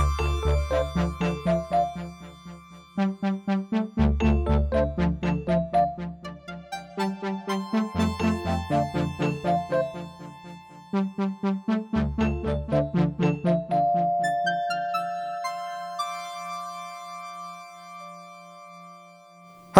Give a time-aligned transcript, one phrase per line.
[0.00, 0.27] あ!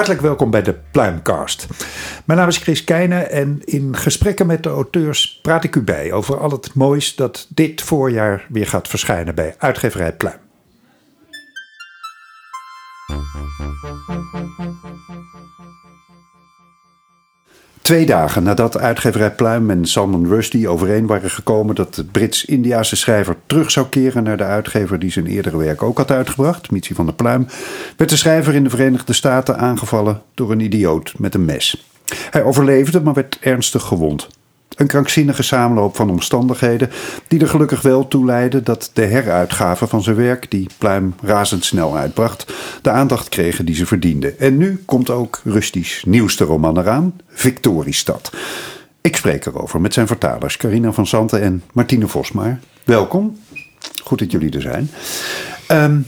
[0.09, 1.67] Hartelijk welkom bij de Pluimcast.
[2.25, 6.13] Mijn naam is Chris Keijnen en in gesprekken met de auteurs praat ik u bij
[6.13, 10.48] over al het moois dat dit voorjaar weer gaat verschijnen bij uitgeverij Pluim.
[17.89, 23.37] Twee dagen nadat uitgeverij Pluim en Salman Rushdie overeen waren gekomen dat de Brits-Indiase schrijver
[23.47, 27.07] terug zou keren naar de uitgever die zijn eerdere werk ook had uitgebracht, Mitsi van
[27.07, 27.47] der Pluim,
[27.97, 31.89] werd de schrijver in de Verenigde Staten aangevallen door een idioot met een mes.
[32.31, 34.29] Hij overleefde, maar werd ernstig gewond.
[34.77, 36.91] Een krankzinnige samenloop van omstandigheden
[37.29, 41.97] die er gelukkig wel toe leidden dat de heruitgave van zijn werk, die Pluim razendsnel
[41.97, 44.39] uitbracht, de aandacht kregen die ze verdienden.
[44.39, 48.33] En nu komt ook Rustisch nieuwste roman eraan, Victoriestad.
[49.01, 52.61] Ik spreek erover met zijn vertalers Carina van Santen en Martine Vosmaar.
[52.85, 53.39] Welkom.
[54.03, 54.91] Goed dat jullie er zijn.
[55.69, 56.07] Um,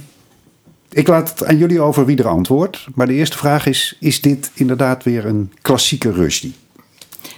[0.92, 2.86] ik laat het aan jullie over wie er antwoordt.
[2.94, 6.54] Maar de eerste vraag is: is dit inderdaad weer een klassieke Rushdie?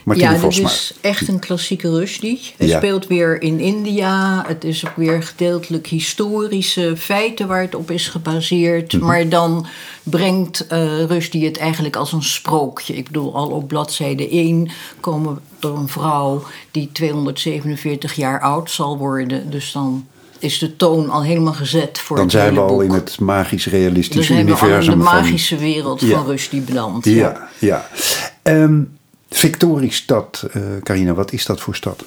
[0.05, 2.41] Ja, dit is echt een klassieke Rushdie.
[2.57, 4.45] Hij speelt weer in India.
[4.47, 8.93] Het is ook weer gedeeltelijk historische feiten waar het op is gebaseerd.
[8.93, 9.05] Mhm.
[9.05, 9.67] Maar dan
[10.03, 12.95] brengt uh, Rushdie het eigenlijk als een sprookje.
[12.95, 18.99] Ik bedoel, al op bladzijde 1 komen er een vrouw die 247 jaar oud zal
[18.99, 19.51] worden.
[19.51, 20.07] Dus dan
[20.39, 24.33] is de toon al helemaal gezet voor Dan het zijn we al in het magisch-realistische
[24.33, 24.69] universum.
[24.69, 27.05] Dan zijn we al in de magische wereld van Rushdie beland.
[27.05, 27.89] Ja, ja.
[28.43, 28.53] ja.
[28.63, 29.01] Um,
[29.33, 32.05] Victoriestad, uh, Carina, wat is dat voor stad?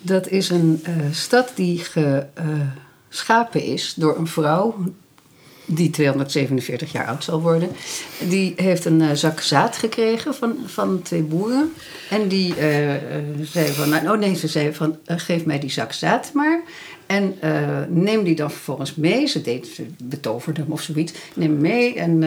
[0.00, 1.82] Dat is een uh, stad die
[3.08, 4.74] geschapen uh, is door een vrouw
[5.64, 7.68] die 247 jaar oud zal worden.
[8.28, 11.72] Die heeft een zak zaad gekregen van, van twee boeren.
[12.10, 12.54] En die
[13.42, 16.62] zei van, nou, oh nee, ze zei van, geef mij die zak zaad maar.
[17.06, 17.38] En
[17.88, 19.26] neem die dan vervolgens mee.
[19.26, 21.12] Ze, deed, ze betoverde hem of zoiets.
[21.34, 22.24] Neem mee en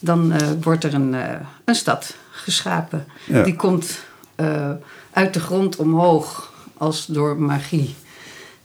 [0.00, 1.16] dan wordt er een,
[1.64, 2.14] een stad
[2.46, 3.06] geschapen.
[3.44, 3.98] Die komt
[4.36, 4.70] uh,
[5.10, 7.94] uit de grond omhoog als door magie.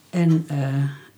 [0.10, 0.68] En uh,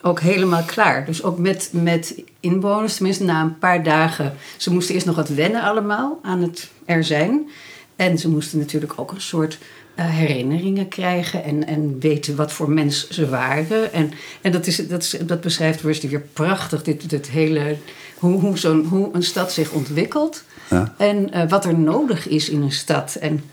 [0.02, 1.06] ook helemaal klaar.
[1.06, 4.34] Dus ook met, met inwoners, tenminste na een paar dagen.
[4.58, 7.50] Ze moesten eerst nog wat wennen allemaal aan het er zijn.
[7.96, 9.58] En ze moesten natuurlijk ook een soort
[9.96, 13.94] uh, herinneringen krijgen en, en weten wat voor mens ze waren.
[13.94, 17.78] En, en dat, is, dat, is, dat beschrijft Rusty weer prachtig, dit, dit hele,
[18.18, 20.44] hoe, hoe, zo'n, hoe een stad zich ontwikkelt.
[20.74, 20.94] Ja.
[20.98, 23.16] En uh, wat er nodig is in een stad.
[23.16, 23.44] En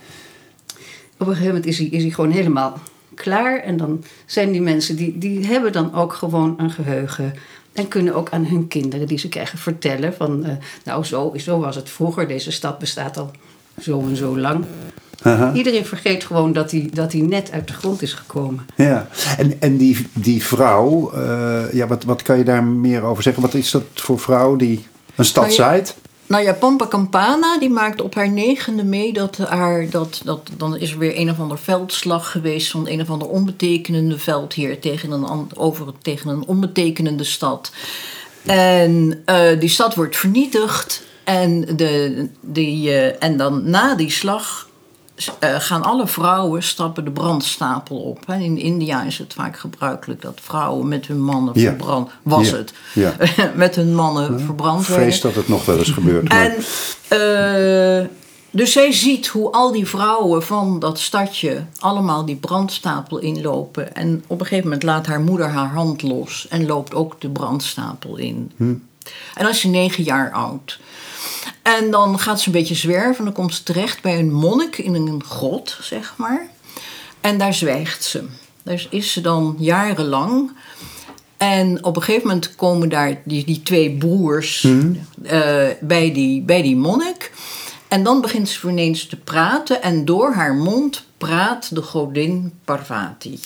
[1.19, 2.78] op een gegeven moment is hij, is hij gewoon helemaal
[3.14, 3.58] klaar.
[3.58, 7.34] En dan zijn die mensen, die, die hebben dan ook gewoon een geheugen.
[7.72, 10.47] En kunnen ook aan hun kinderen die ze krijgen vertellen van...
[10.47, 10.53] Uh,
[10.84, 12.28] nou, zo, zo was het vroeger.
[12.28, 13.31] Deze stad bestaat al
[13.81, 14.64] zo en zo lang.
[15.54, 18.66] Iedereen vergeet gewoon dat hij, dat hij net uit de grond is gekomen.
[18.76, 19.08] Ja,
[19.38, 23.42] en, en die, die vrouw, uh, ja, wat, wat kan je daar meer over zeggen?
[23.42, 25.97] Wat is dat voor vrouw die een stad zaait?
[26.30, 29.91] Nou ja, Pampa Campana die maakt op haar negende mee dat haar.
[29.91, 33.28] Dat, dat, dan is er weer een of ander veldslag geweest van een of ander
[33.28, 37.72] onbetekenende veldheer tegen een, over, tegen een onbetekenende stad.
[38.46, 41.02] En uh, die stad wordt vernietigd.
[41.24, 44.69] En, de, die, uh, en dan na die slag
[45.41, 48.19] gaan alle vrouwen stappen de brandstapel op.
[48.28, 51.69] In India is het vaak gebruikelijk dat vrouwen met hun mannen ja.
[51.69, 52.10] verbrand...
[52.22, 52.72] Was het.
[52.94, 53.16] Ja.
[53.54, 55.06] met hun mannen verbrand werden.
[55.06, 56.28] Vrees dat het nog wel eens gebeurt.
[56.28, 56.54] En,
[58.03, 58.06] uh,
[58.50, 63.94] dus zij ziet hoe al die vrouwen van dat stadje allemaal die brandstapel inlopen.
[63.94, 67.31] En op een gegeven moment laat haar moeder haar hand los en loopt ook de
[67.31, 68.52] brandstapel in.
[68.56, 68.75] Hm.
[69.34, 70.78] En dan is ze negen jaar oud.
[71.62, 73.25] En dan gaat ze een beetje zwerven.
[73.25, 76.48] Dan komt ze terecht bij een monnik in een grot, zeg maar.
[77.20, 78.25] En daar zwijgt ze.
[78.62, 80.50] Daar is ze dan jarenlang.
[81.37, 84.94] En op een gegeven moment komen daar die, die twee broers mhm.
[85.22, 87.32] eh, bij, die, bij die monnik.
[87.88, 89.82] En dan begint ze ineens te praten.
[89.82, 93.40] En door haar mond praat de godin Parvati.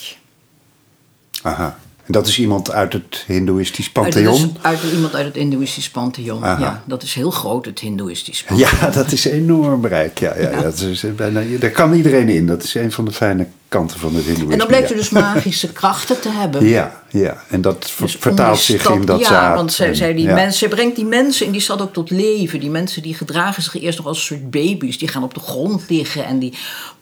[1.41, 1.79] Aha.
[2.05, 4.57] En dat is iemand uit het Hindoeïstisch pantheon?
[4.61, 6.83] Uit, uit, iemand uit het Hindoeïstisch pantheon, ja.
[6.85, 8.71] Dat is heel groot, het Hindoeïstisch pantheon.
[8.81, 10.19] Ja, dat is enorm bereik.
[10.19, 10.61] Ja, ja, ja.
[10.61, 12.47] Dat is bijna, daar kan iedereen in.
[12.47, 14.51] Dat is een van de fijne kanten van het hindoeïsme.
[14.51, 14.95] En dan blijkt ja.
[14.95, 16.67] ze dus magische krachten te hebben.
[16.67, 19.55] Ja, ja, en dat Dus vertaalt zich stad- in dat ja, zaad.
[19.55, 20.33] want zij, zij die ja.
[20.33, 22.59] mensen, ze brengt die mensen in die stad ook tot leven.
[22.59, 24.97] Die mensen die gedragen zich eerst nog als een soort baby's.
[24.97, 26.53] Die gaan op de grond liggen en die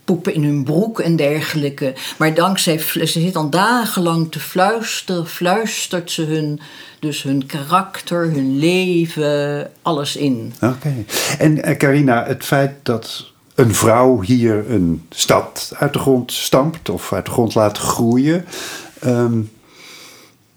[0.06, 1.94] poepen in hun broek en dergelijke.
[2.18, 6.60] Maar dankzij, ze zit dan dagenlang te fluisteren, fluistert ze hun,
[7.00, 10.54] dus hun karakter, hun leven, alles in.
[10.62, 10.94] Oké.
[11.38, 16.90] En eh, Carina, het feit dat een vrouw hier een stad uit de grond stampt
[16.90, 18.46] of uit de grond laat groeien.
[19.00, 19.40] ehm,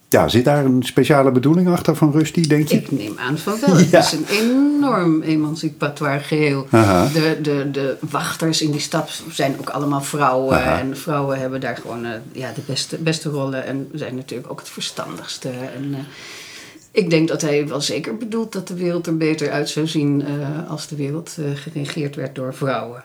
[0.08, 2.76] ja, zit daar een speciale bedoeling achter van Rusty, denk je?
[2.76, 3.76] Ik neem aan van wel.
[3.76, 6.66] Het is een enorm emancipatoire geheel.
[6.70, 7.08] Aha.
[7.12, 10.56] De, de, de wachters in die stad zijn ook allemaal vrouwen.
[10.56, 10.78] Aha.
[10.78, 13.66] En vrouwen hebben daar gewoon eh, ja, de beste, beste rollen.
[13.66, 15.48] En zijn natuurlijk ook het verstandigste.
[15.48, 16.00] En, eh,
[16.96, 20.24] ik denk dat hij wel zeker bedoelt dat de wereld er beter uit zou zien
[20.26, 23.04] eh, als de wereld eh, geregeerd werd door vrouwen.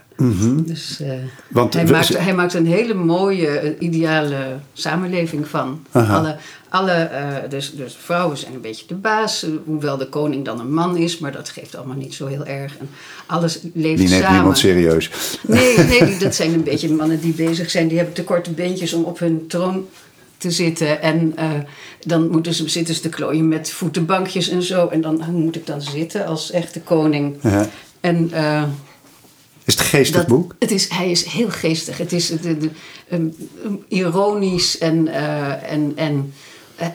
[0.65, 1.11] Dus eh.
[1.49, 4.35] Want hij, we- maakt, hij maakt een hele mooie, ideale
[4.73, 5.83] samenleving van.
[5.91, 6.17] Aha.
[6.17, 6.35] Alle,
[6.69, 7.09] alle,
[7.49, 11.17] dus, dus vrouwen zijn een beetje de baas, hoewel de koning dan een man is,
[11.19, 12.77] maar dat geeft allemaal niet zo heel erg.
[12.77, 12.89] En
[13.25, 14.33] alles leeft Die neemt samen.
[14.33, 15.09] niemand serieus.
[15.47, 17.87] Nee, nee, dat zijn een beetje mannen die bezig zijn.
[17.87, 19.85] Die hebben te korte beentjes om op hun troon
[20.41, 21.01] te zitten.
[21.01, 21.49] En eh,
[21.99, 24.87] dan moeten ze, zitten ze te klooien met voetenbankjes en zo.
[24.87, 27.37] En dan hoe moet ik dan zitten als echte koning.
[27.41, 27.69] Ja.
[27.99, 28.63] En eh,
[29.65, 30.55] Is het een geestig dat, boek?
[30.59, 31.97] Het is, hij is heel geestig.
[31.97, 32.69] Het is de, de,
[33.11, 33.35] um,
[33.65, 36.33] um, ironisch en, eh, en, en,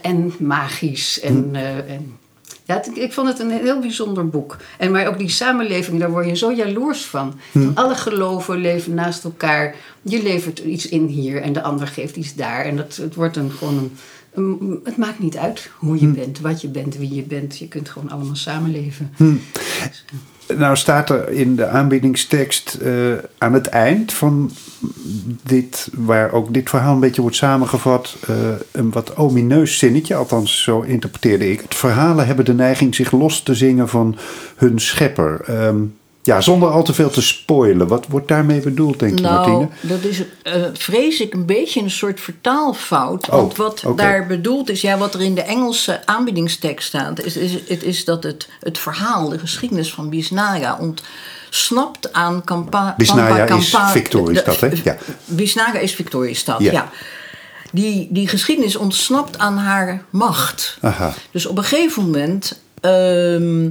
[0.03, 1.21] en magisch.
[1.21, 1.55] En, Hm.
[1.89, 2.19] en,
[2.67, 4.57] ja, ik vond het een heel bijzonder boek.
[4.79, 7.35] En maar ook die samenleving, daar word je zo jaloers van.
[7.53, 7.71] Hm.
[7.75, 9.75] Alle geloven leven naast elkaar.
[10.03, 12.65] Je levert iets in hier en de ander geeft iets daar.
[12.65, 13.97] En dat, het wordt een, gewoon een,
[14.61, 16.05] een- Het maakt niet uit hoe Hm.
[16.05, 17.59] je bent, wat je bent, wie je bent.
[17.59, 19.13] Je kunt gewoon allemaal samenleven.
[19.17, 19.35] Hm.
[20.55, 22.93] Nou staat er in de aanbiedingstekst eh,
[23.39, 24.51] aan het eind van
[25.43, 28.35] dit, waar ook dit verhaal een beetje wordt samengevat, eh,
[28.73, 31.75] een wat omineus zinnetje, althans zo interpreteerde ik het.
[31.75, 34.17] Verhalen hebben de neiging zich los te zingen van
[34.57, 35.41] hun schepper.
[35.41, 35.77] Ehm,
[36.27, 37.89] ja, zonder al te veel te spoilen.
[37.89, 39.69] Wat wordt daarmee bedoeld, denk je, Nou, Martine?
[39.95, 43.27] dat is, eh, vrees ik, een beetje een soort vertaalfout.
[43.27, 44.03] Want Oh, wat oké.
[44.03, 48.05] daar bedoeld is, ja, wat er in de Engelse aanbiedingstekst staat, is, is, het is
[48.05, 54.69] dat het, het verhaal, de geschiedenis van Bisnaga ontsnapt aan Kampa, Bisnaga is Victoriestad, hè?
[54.85, 54.97] Ja.
[55.25, 56.73] Bisnaga is Victoriestad, Ja.
[56.73, 56.91] ja.
[57.73, 60.79] Die, die geschiedenis ontsnapt aan haar macht.
[60.81, 61.15] Aha.
[61.31, 63.71] Dus op een gegeven moment ehm,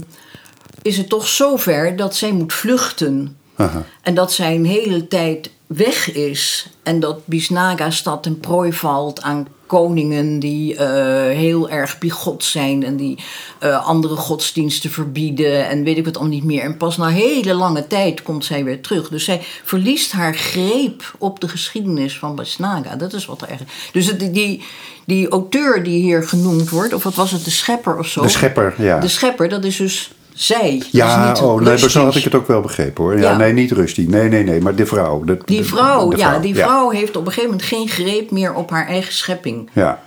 [0.85, 3.37] is het toch zover dat zij moet vluchten.
[3.55, 3.83] Aha.
[4.01, 6.69] En dat zij een hele tijd weg is.
[6.83, 12.83] En dat Bisnaga stad ten prooi valt aan koningen die eh, heel erg bigot zijn.
[12.83, 13.17] En die
[13.59, 15.67] eh, andere godsdiensten verbieden.
[15.67, 16.61] En weet ik wat al niet meer.
[16.61, 19.09] En pas na hele lange tijd komt zij weer terug.
[19.09, 22.95] Dus zij verliest haar greep op de geschiedenis van Bisnaga.
[22.95, 23.63] Dat is wat er echt...
[23.91, 24.63] Dus het, die,
[25.05, 26.93] die auteur die hier genoemd wordt.
[26.93, 27.43] Of wat was het?
[27.43, 28.21] De schepper of zo.
[28.21, 28.99] De schepper, ja.
[28.99, 30.83] De schepper, dat is dus zij.
[30.91, 33.13] Ja, niet oh, nee, zo had ik het ook wel begrepen hoor.
[33.19, 33.37] Ja, Ja.
[33.37, 34.05] nee, niet Rusty.
[34.09, 35.23] Nee, nee, nee, maar de vrouw.
[35.23, 38.53] De, Die de- vrouw, ja, die vrouw heeft op een gegeven moment geen greep meer
[38.53, 39.69] op haar eigen schepping.
[39.73, 40.01] Ja.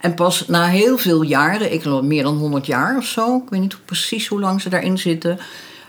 [0.00, 3.50] En pas na heel veel jaren, ik geloof meer dan 100 jaar of zo, ik
[3.50, 5.38] weet niet precies hoe lang ze daarin zitten,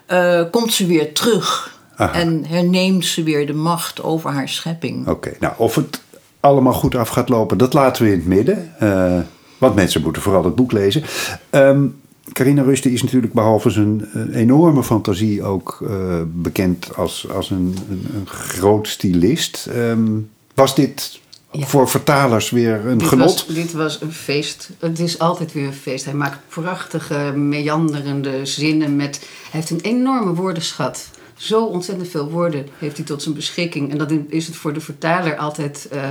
[0.05, 1.77] eh, komt ze weer terug.
[1.95, 2.13] Aha.
[2.13, 5.07] En herneemt ze weer de macht over haar schepping.
[5.07, 6.01] Oké, nou of het
[6.39, 8.73] allemaal goed af gaat lopen, dat laten we in het midden.
[8.79, 9.19] Eh,
[9.57, 11.03] want mensen moeten vooral het boek lezen.
[11.49, 11.85] Ehm
[12.33, 17.75] Carina Rusty is natuurlijk behalve zijn eh, enorme fantasie ook eh, bekend als, als een,
[17.89, 19.67] een, een groot stylist.
[19.73, 20.07] Ehm,
[20.53, 21.19] was dit
[21.51, 21.65] Ja.
[21.65, 23.25] voor vertalers weer een Dit genot?
[23.45, 24.69] was, dit was een feest.
[24.79, 26.05] Het is altijd weer een feest.
[26.05, 28.95] Hij maakt prachtige, meanderende zinnen.
[28.95, 31.09] Met, hij heeft een enorme woordenschat.
[31.35, 33.91] Zo ontzettend veel woorden heeft hij tot zijn beschikking.
[33.91, 36.09] En dat is het voor de vertaler altijd eh,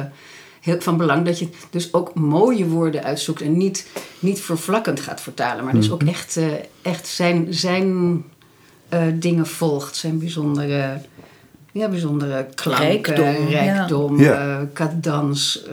[0.69, 1.25] heel van belang.
[1.27, 3.41] Dat je dus ook mooie woorden uitzoekt.
[3.43, 3.87] En niet,
[4.19, 5.65] niet vervlakkend gaat vertalen.
[5.65, 6.45] Maar dus ook echt, eh,
[6.83, 8.23] echt zijn, zijn
[8.89, 9.97] eh, dingen volgt.
[9.97, 11.01] Zijn bijzondere...
[11.73, 14.59] Ja, bijzondere klanken, Rijkdom, rijkdom, ja.
[14.61, 15.63] eh, cadans.
[15.65, 15.73] eh.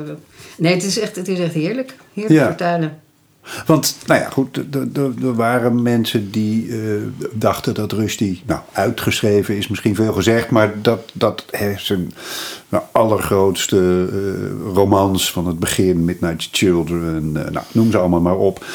[0.58, 1.96] nee, het is echt het is echt heerlijk.
[2.14, 2.46] Heerlijk Ja.
[2.46, 3.00] vertalen.
[3.66, 4.58] Want, nou ja, goed,
[4.94, 6.78] er- waren mensen die eh,
[7.34, 11.46] dachten dat Rusty, nou, uitgeschreven is misschien veel gezegd, maar dat, dat
[11.78, 12.14] zijn
[12.70, 18.38] nou, allergrootste eh, romans van het begin, Midnight Children, eh, nou, noem ze allemaal maar
[18.38, 18.66] op,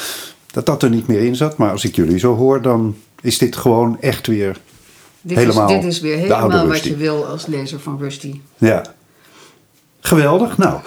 [0.51, 1.57] dat dat er niet meer in zat.
[1.57, 4.57] Maar als ik jullie zo hoor, dan is dit gewoon echt weer
[5.21, 8.39] Dit, helemaal is, dit is weer helemaal wat je wil als lezer van Rusty.
[8.57, 8.83] Ja.
[9.99, 10.57] Geweldig.
[10.57, 10.79] Nou,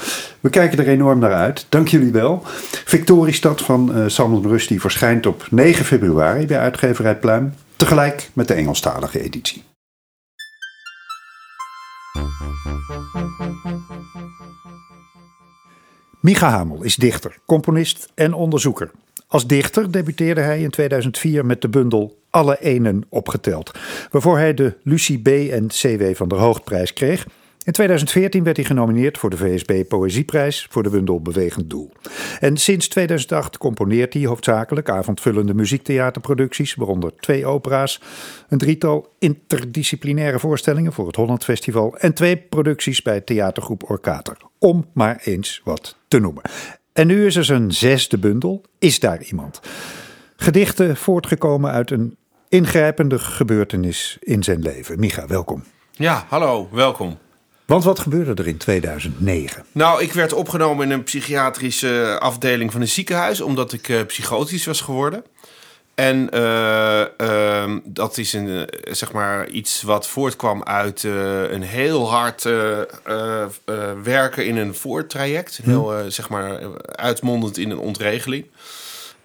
[0.45, 1.67] we kijken er enorm naar uit.
[1.69, 2.43] Dank jullie wel.
[2.85, 7.55] Victoriestad van eh Salman Rushdie verschijnt op 9 februari bij uitgeverij Pluim.
[7.77, 9.63] Tegelijk met de Engelstalige editie.
[16.21, 18.91] Micha Hamel is dichter, componist en onderzoeker.
[19.27, 23.79] Als dichter debuteerde hij in 2004 met de bundel Alle Enen opgeteld,
[24.11, 25.29] waarvoor hij de Lucie B.
[25.29, 26.15] en C.W.
[26.15, 27.27] van der Hoogtprijs kreeg.
[27.65, 31.93] In 2014 werd hij genomineerd voor de VSB Poëzieprijs voor de bundel Bewegend Doel.
[32.41, 38.01] En sinds 2008 componeert hij hoofdzakelijk avondvullende muziektheaterproducties, waaronder twee opera's,
[38.49, 44.87] een drietal interdisciplinaire voorstellingen voor het Holland Festival en twee producties bij theatergroep Orkater, om
[44.93, 46.43] maar eens wat te noemen.
[46.93, 49.61] En nu is er zijn zesde bundel, Is daar iemand?
[50.37, 52.17] Gedichten voortgekomen uit een
[52.49, 55.01] ingrijpende gebeurtenis in zijn leven.
[55.01, 55.65] Micha, welkom.
[55.91, 57.19] Ja, hallo, welkom.
[57.65, 59.65] Want wat gebeurde er in 2009?
[59.73, 64.65] Nou, ik werd opgenomen in een psychiatrische afdeling van een ziekenhuis omdat ik uh, psychotisch
[64.65, 65.25] was geworden.
[65.95, 72.43] En uh, uh, dat is een, zeg maar iets wat voortkwam uit een heel hard
[74.03, 75.61] werken in een voortraject.
[75.63, 75.69] Hm.
[75.71, 78.47] Heel, zeg maar, uitmondend in een ontregeling.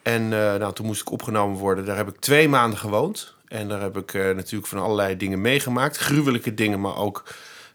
[0.02, 1.86] En nou, toen moest ik opgenomen worden.
[1.86, 3.34] Daar heb ik twee maanden gewoond.
[3.48, 5.98] En daar heb ik natuurlijk van allerlei dingen meegemaakt.
[5.98, 7.24] Gruwelijke dingen, maar ook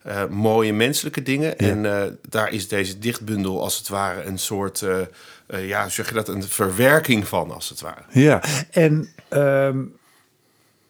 [0.07, 1.55] uh, mooie menselijke dingen.
[1.57, 1.71] Ja.
[1.71, 6.15] En uh, daar is deze dichtbundel als het ware een soort, uh, ja, zeg je
[6.15, 8.03] dat, een verwerking van als het ware.
[8.11, 9.97] Ja, en um,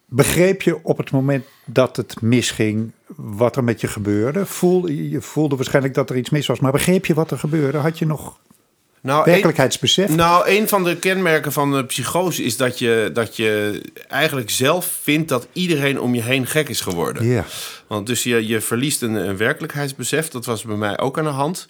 [0.07, 4.47] begreep je op het moment dat het misging wat er met je gebeurde?
[4.47, 7.79] Voel, je voelde waarschijnlijk dat er iets mis was, maar begreep je wat er gebeurde?
[7.79, 8.39] Had je nog
[9.05, 10.09] nou, werkelijkheidsbesef?
[10.09, 14.51] Een, nou, een van de kenmerken van de psychose is dat je, dat je eigenlijk
[14.51, 17.27] zelf vindt dat iedereen om je heen gek is geworden.
[17.27, 17.45] Ja.
[17.87, 20.29] Want dus je, je verliest een, een werkelijkheidsbesef.
[20.29, 21.67] Dat was bij mij ook aan de hand.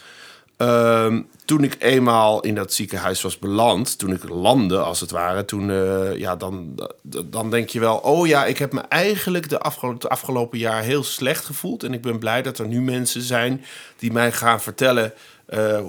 [0.59, 5.45] Uh, toen ik eenmaal in dat ziekenhuis was beland, toen ik landde als het ware,
[5.45, 6.79] toen, uh, ja, dan,
[7.25, 10.83] dan denk je wel, oh ja, ik heb me eigenlijk de afgelopen, de afgelopen jaar
[10.83, 11.83] heel slecht gevoeld.
[11.83, 13.65] En ik ben blij dat er nu mensen zijn
[13.99, 15.13] die mij gaan vertellen
[15.49, 15.83] uh, uh,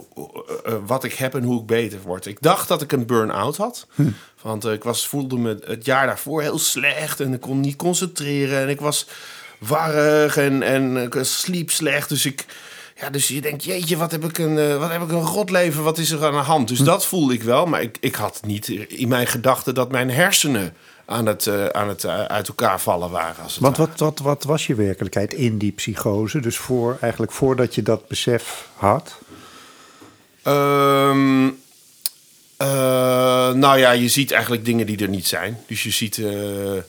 [0.85, 2.25] wat ik heb en hoe ik beter word.
[2.25, 3.87] Ik dacht dat ik een burn-out had.
[3.95, 4.09] Hm.
[4.41, 8.59] Want ik was, voelde me het jaar daarvoor heel slecht en ik kon niet concentreren.
[8.59, 9.07] En ik was
[9.59, 12.09] warrig en, en ik sliep slecht.
[12.09, 12.45] Dus ik.
[12.99, 15.49] Ja, dus je denkt, jeetje, wat heb ik een, uh, wat heb ik een rot
[15.49, 16.67] leven, wat is er aan de hand?
[16.67, 16.85] Dus hm.
[16.85, 20.73] dat voelde ik wel, maar ik, ik had niet in mijn gedachten dat mijn hersenen
[21.05, 23.43] aan het, uh, aan het uh, uit elkaar vallen waren.
[23.43, 26.39] Als het Want wat, wat, wat was je werkelijkheid in die psychose?
[26.39, 29.17] Dus voor, eigenlijk voordat je dat besef had?
[30.47, 31.45] Um,
[32.61, 32.67] uh,
[33.51, 35.57] nou ja, je ziet eigenlijk dingen die er niet zijn.
[35.67, 36.81] Dus je ziet, uh, uh,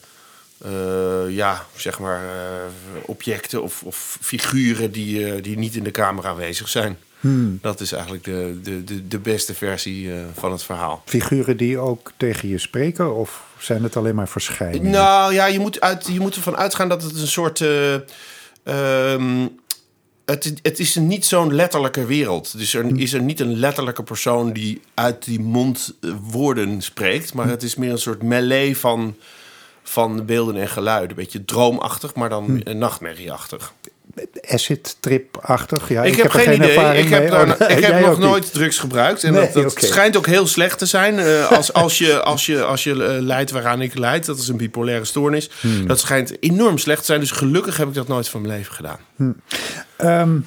[1.28, 2.22] ja, zeg maar,
[3.02, 6.98] objecten of, of, figuren die, die niet in de kamer aanwezig zijn.
[7.20, 7.58] Hmm.
[7.62, 11.02] Dat is eigenlijk de, de, de, de beste versie van het verhaal.
[11.04, 14.90] Figuren die ook tegen je spreken of zijn het alleen maar verschijningen?
[14.90, 17.60] Nou ja, je moet, uit, je moet ervan uitgaan dat het een soort...
[18.64, 19.58] Um,
[20.26, 22.58] het, het is niet zo'n letterlijke wereld.
[22.58, 22.96] Dus er hm.
[22.96, 27.34] is er niet een letterlijke persoon die uit die mond eh, woorden spreekt.
[27.34, 27.50] Maar hm.
[27.50, 29.16] het is meer een soort melee van,
[29.82, 31.10] van beelden en geluiden.
[31.10, 32.78] Een beetje droomachtig, maar dan hm.
[32.78, 33.72] nachtmerrieachtig
[34.48, 35.88] acid trip-achtig?
[35.88, 36.68] Ja, ik, ik heb, geen, idee.
[36.68, 38.52] Ervaring ik heb, daar, oh, ik heb nog nooit niet.
[38.52, 39.24] drugs gebruikt.
[39.24, 39.88] En nee, dat, dat okay.
[39.88, 41.18] schijnt ook heel slecht te zijn.
[41.18, 44.48] Uh, als, als je, als je, als je uh, lijdt waaraan ik leid, dat is
[44.48, 45.50] een bipolaire stoornis.
[45.60, 45.86] Hmm.
[45.86, 47.20] Dat schijnt enorm slecht te zijn.
[47.20, 48.98] Dus gelukkig heb ik dat nooit van mijn leven gedaan.
[49.16, 49.36] Hmm.
[50.02, 50.46] Um,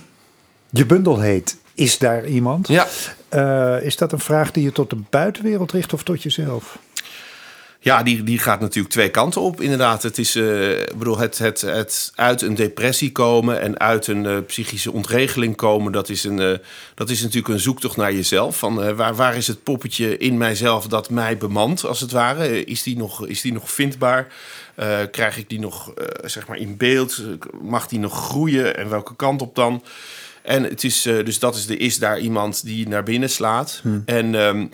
[0.69, 2.67] je bundel heet Is daar iemand?
[2.67, 2.87] Ja.
[3.33, 6.77] Uh, is dat een vraag die je tot de buitenwereld richt of tot jezelf?
[7.81, 9.61] Ja, die, die gaat natuurlijk twee kanten op.
[9.61, 14.23] Inderdaad, het is uh, bedoel, het, het, het uit een depressie komen en uit een
[14.23, 15.91] uh, psychische ontregeling komen.
[15.91, 16.57] Dat is, een, uh,
[16.95, 18.57] dat is natuurlijk een zoektocht naar jezelf.
[18.57, 22.63] Van waar, waar is het poppetje in mijzelf dat mij bemant, als het ware?
[22.63, 24.27] Is die nog, is die nog vindbaar?
[25.11, 25.93] krijg ik die nog
[26.23, 27.23] zeg maar in beeld?
[27.61, 29.83] Mag die nog groeien en welke kant op dan?
[30.41, 33.79] En het is, dus dat is de is daar iemand die naar binnen slaat.
[33.83, 34.03] Hmm.
[34.05, 34.33] En.
[34.33, 34.69] Um,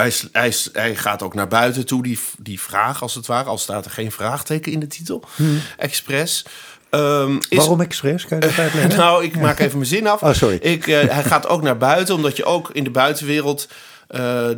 [0.00, 3.48] hij, hij, hij, gaat ook naar buiten toe, die, die vraag als het ware.
[3.48, 5.24] Al staat er geen vraagteken in de titel.
[5.36, 5.60] Hmm.
[5.76, 6.44] Expres.
[6.90, 8.26] Um, is, Waarom expres?
[8.26, 8.96] Kan je dat uitleggen?
[8.96, 10.22] nou, ik maak even mijn zin af.
[10.22, 10.56] Oh, sorry.
[10.56, 13.68] Ik, uh, hij gaat ook naar buiten, omdat je ook in de buitenwereld...
[14.16, 14.48] Uh,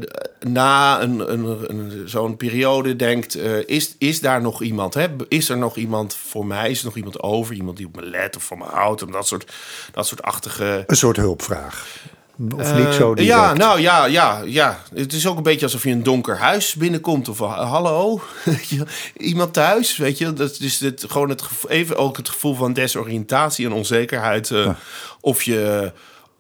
[0.41, 4.95] na een, een, een, zo'n periode denkt: uh, is, is daar nog iemand?
[4.95, 5.07] Hè?
[5.29, 6.71] Is er nog iemand voor mij?
[6.71, 7.55] Is er nog iemand over?
[7.55, 9.03] Iemand die op me let of van me houdt?
[9.03, 9.53] Of dat soort,
[9.93, 10.85] dat soort achtige.
[10.87, 11.87] Een soort hulpvraag.
[12.57, 13.35] Of niet zo direct?
[13.35, 14.83] Ja, nou ja, ja, ja.
[14.95, 17.29] Het is ook een beetje alsof je een donker huis binnenkomt.
[17.29, 18.21] Of hallo,
[19.17, 20.33] iemand thuis, weet je.
[20.33, 24.51] Dat is het, gewoon het gevoel, even ook het gevoel van desoriëntatie en onzekerheid.
[24.51, 24.69] Uh,
[25.21, 25.93] Of je...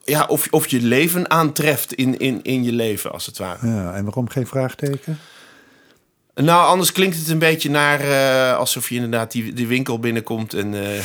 [0.04, 3.66] Ja, of, of je leven aantreft in, in, in je leven, als het ware.
[3.66, 5.18] Ja, en waarom geen vraagteken?
[6.34, 10.54] Nou, anders klinkt het een beetje naar uh, alsof je inderdaad die, die winkel binnenkomt
[10.54, 10.96] en, uh,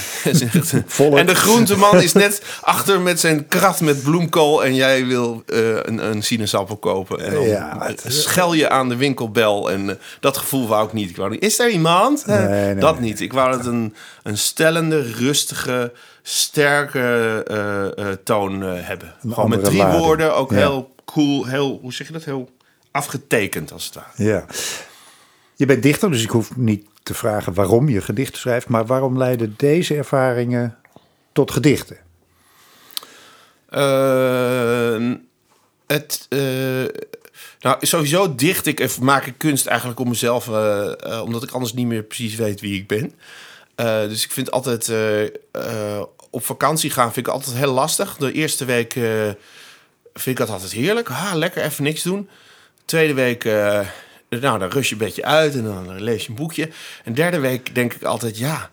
[1.14, 5.76] en de groenteman is net achter met zijn krat met bloemkool en jij wil uh,
[5.76, 7.20] een, een sinaasappel kopen.
[7.20, 11.10] En dan ja, schel je aan de winkelbel en dat gevoel wou ik niet.
[11.10, 11.42] Ik wou niet.
[11.42, 12.26] Is er iemand?
[12.26, 13.22] Nee, nee, dat niet.
[13.22, 19.14] Ik wou het een, een stellende, rustige, sterke toon hebben.
[19.22, 22.24] Een Gewoon met drie woorden, ook heel cool, heel, hoe zeg je dat?
[22.24, 22.50] Heel
[22.92, 24.30] afgetekend als het ware.
[24.30, 24.46] Ja.
[25.58, 28.68] Je bent dichter, dus ik hoef niet te vragen waarom je gedichten schrijft.
[28.68, 30.78] Maar waarom leiden deze ervaringen
[31.32, 31.98] tot gedichten?
[33.70, 35.14] Uh,
[35.88, 36.86] het, uh,
[37.60, 41.74] nou, sowieso dicht ik en maak ik kunst eigenlijk om mezelf, uh, omdat ik anders
[41.74, 43.14] niet meer precies weet wie ik ben.
[44.10, 44.92] dus ik vind altijd
[46.30, 48.18] op vakantie gaan vind ik altijd heel lastig.
[48.18, 48.94] De eerste week
[50.14, 51.08] vind ik dat altijd heerlijk.
[51.08, 52.30] Ha, lekker even niks doen.
[52.86, 53.44] Tweede week
[54.30, 56.70] nou, dan rust je een beetje uit en dan lees je een boekje.
[57.04, 58.70] En derde week denk ik altijd, ja,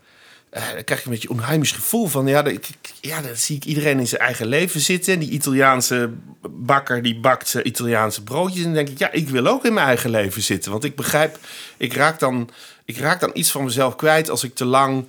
[0.53, 2.71] uh, dan krijg je een beetje een onheimisch gevoel van, ja, dat,
[3.01, 5.19] ja, dan zie ik iedereen in zijn eigen leven zitten.
[5.19, 6.11] Die Italiaanse
[6.51, 8.59] bakker die bakt Italiaanse broodjes.
[8.59, 10.71] En dan denk ik, ja, ik wil ook in mijn eigen leven zitten.
[10.71, 11.39] Want ik begrijp,
[11.77, 12.51] ik raak dan,
[12.85, 15.09] ik raak dan iets van mezelf kwijt als ik te lang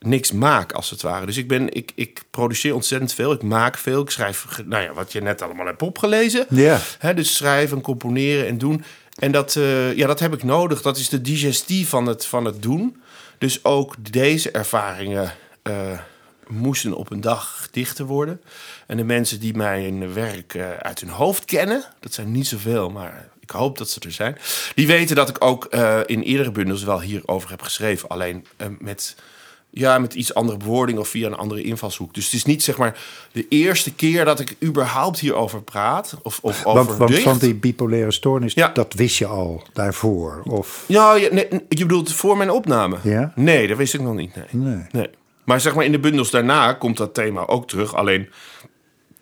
[0.00, 1.26] niks maak, als het ware.
[1.26, 3.32] Dus ik, ben, ik, ik produceer ontzettend veel.
[3.32, 4.02] Ik maak veel.
[4.02, 6.46] Ik schrijf, nou ja, wat je net allemaal hebt opgelezen.
[6.48, 6.80] Ja.
[7.14, 8.84] dus schrijven, componeren en doen.
[9.18, 10.82] En dat, uh, ja, dat heb ik nodig.
[10.82, 13.02] Dat is de digestie van het, van het doen.
[13.38, 15.98] Dus ook deze ervaringen uh,
[16.46, 18.40] moesten op een dag dichter worden.
[18.86, 22.90] En de mensen die mijn werk uh, uit hun hoofd kennen, dat zijn niet zoveel,
[22.90, 24.38] maar ik hoop dat ze er zijn.
[24.74, 25.64] Die weten dat ik ook
[26.06, 28.08] in eerdere bundels wel hierover heb geschreven.
[28.08, 28.46] Alleen
[28.78, 29.16] met
[29.78, 32.14] ja, met iets andere bewoording of via een andere invalshoek.
[32.14, 32.98] Dus het is niet zeg maar
[33.32, 36.16] de eerste keer dat ik überhaupt hierover praat.
[36.22, 38.70] Of, of over want, want, die bipolaire stoornis, ja.
[38.72, 40.42] dat wist je al daarvoor?
[40.44, 40.84] Of?
[40.86, 42.96] Ja, nee, je bedoelt voor mijn opname?
[43.02, 43.32] Ja?
[43.34, 44.34] Nee, dat wist ik nog niet.
[44.34, 44.44] Nee.
[44.50, 44.86] nee.
[44.90, 45.10] nee.
[45.44, 47.94] Maar zeg maar in de bundels daarna komt dat thema ook terug.
[47.94, 48.28] Alleen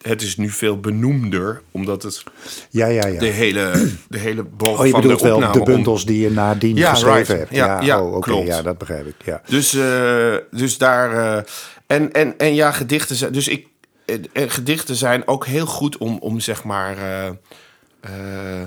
[0.03, 2.23] het is nu veel benoemder, omdat het
[2.71, 3.19] ja, ja, ja.
[3.19, 6.31] de hele, de hele boog oh, je van bedoelt de wel de bundels die je
[6.31, 7.51] nadien ja, geschreven hebt.
[7.55, 9.15] Ja, ja, oh, ja, dat begrijp ik.
[9.25, 9.43] Ja.
[9.47, 11.43] Dus, uh, dus daar uh,
[11.87, 13.33] en, en, en ja, gedichten zijn.
[13.33, 13.67] Dus ik
[14.33, 16.97] en gedichten zijn ook heel goed om, om zeg maar
[18.11, 18.63] uh,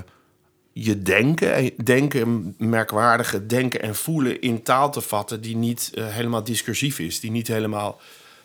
[0.72, 6.98] je denken, denken, merkwaardige denken en voelen in taal te vatten die niet helemaal discursief
[6.98, 8.00] is, die niet helemaal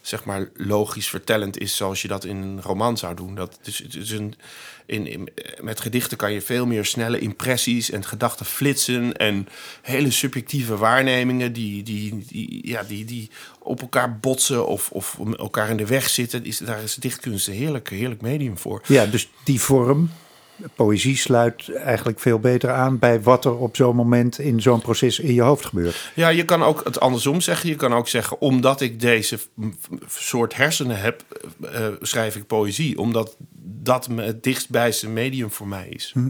[0.07, 3.35] zeg maar logisch vertellend is zoals je dat in een roman zou doen.
[3.35, 4.33] Dat het is een,
[4.85, 5.29] in, in,
[5.61, 9.47] met gedichten kan je veel meer snelle impressies en gedachten flitsen en
[9.81, 15.69] hele subjectieve waarnemingen die, die, die, ja, die, die op elkaar botsen of, of elkaar
[15.69, 16.45] in de weg zitten.
[16.45, 18.81] Is, daar is dichtkunst een heerlijk, heerlijk medium voor.
[18.87, 20.09] Ja, dus die vorm
[20.75, 25.19] poëzie sluit eigenlijk veel beter aan bij wat er op zo'n moment in zo'n proces
[25.19, 26.11] in je hoofd gebeurt.
[26.15, 27.69] Ja, je kan ook het andersom zeggen.
[27.69, 29.39] Je kan ook zeggen, omdat ik deze
[30.07, 31.23] soort hersenen heb,
[31.63, 32.99] uh, schrijf ik poëzie.
[32.99, 33.37] Omdat
[33.85, 36.11] dat het dichtstbijste medium voor mij is.
[36.13, 36.29] Hm.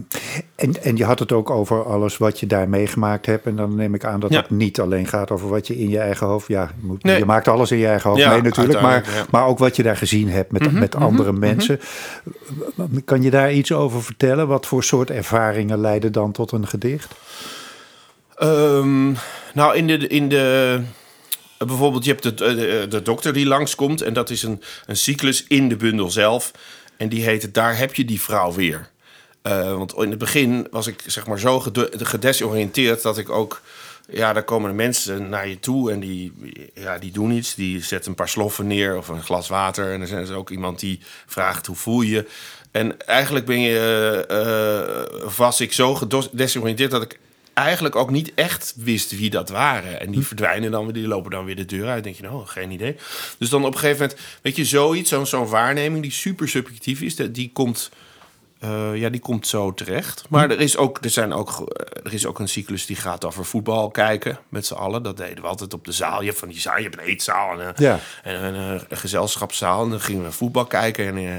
[0.54, 3.46] En, en je had het ook over alles wat je daar meegemaakt hebt.
[3.46, 5.98] En dan neem ik aan dat het niet alleen gaat over wat je in je
[5.98, 6.48] eigen hoofd...
[6.48, 8.80] Ja, je, moet, je maakt alles in je eigen hoofd mee natuurlijk.
[8.80, 11.40] Maar, maar ook wat je daar gezien hebt met, mhm, met mhm, andere mhm.
[11.40, 11.80] mensen.
[13.04, 14.48] Kan je daar iets over vertellen?
[14.48, 17.14] Wat voor soort ervaringen leiden dan tot een gedicht?
[18.42, 19.16] Um,
[19.54, 20.06] nou, in de...
[20.06, 20.80] In de
[21.58, 24.02] bijvoorbeeld, je hebt de, de, de, dokter die langskomt.
[24.02, 26.52] En dat is een, een cyclus in de bundel zelf.
[26.96, 28.88] En die heette Daar heb je die vrouw weer.
[29.42, 31.60] Uh, want in het begin was ik zeg maar zo
[31.98, 33.60] gedesoriënteerd dat ik ook...
[34.10, 36.32] Ja, daar komen de mensen naar je toe en die,
[36.74, 37.54] ja, die doen iets.
[37.54, 39.92] Die zetten een paar sloffen neer of een glas water.
[39.92, 42.26] En dan is er ook iemand die vraagt hoe voel je.
[42.70, 44.24] En eigenlijk ben je,
[45.22, 47.18] uh, was ik zo gedesoriënteerd dat ik
[47.56, 50.00] eigenlijk ook niet echt wist wie dat waren.
[50.00, 50.26] En die hm.
[50.26, 52.04] verdwijnen dan weer, die lopen dan weer de deur uit.
[52.04, 52.96] denk je, nou, geen idee.
[53.38, 57.00] Dus dan op een gegeven moment, weet je, zoiets, zo'n zo'n waarneming die super subjectief
[57.00, 57.90] is, die komt,
[58.64, 60.24] uh, ja, die komt zo terecht.
[60.28, 60.50] Maar hm.
[60.50, 63.44] er is, ook, er, zijn ook, eh, er is ook een cyclus die gaat over
[63.44, 65.02] voetbal kijken met z'n allen.
[65.02, 66.20] Dat deden we altijd op de zaal.
[66.20, 67.98] Je hebt van die zaal, je hebt een eetzaal en, ja.
[68.22, 69.84] en een, een, gezelschapszaal.
[69.84, 71.06] En dan gingen we voetbal kijken.
[71.06, 71.34] En uh,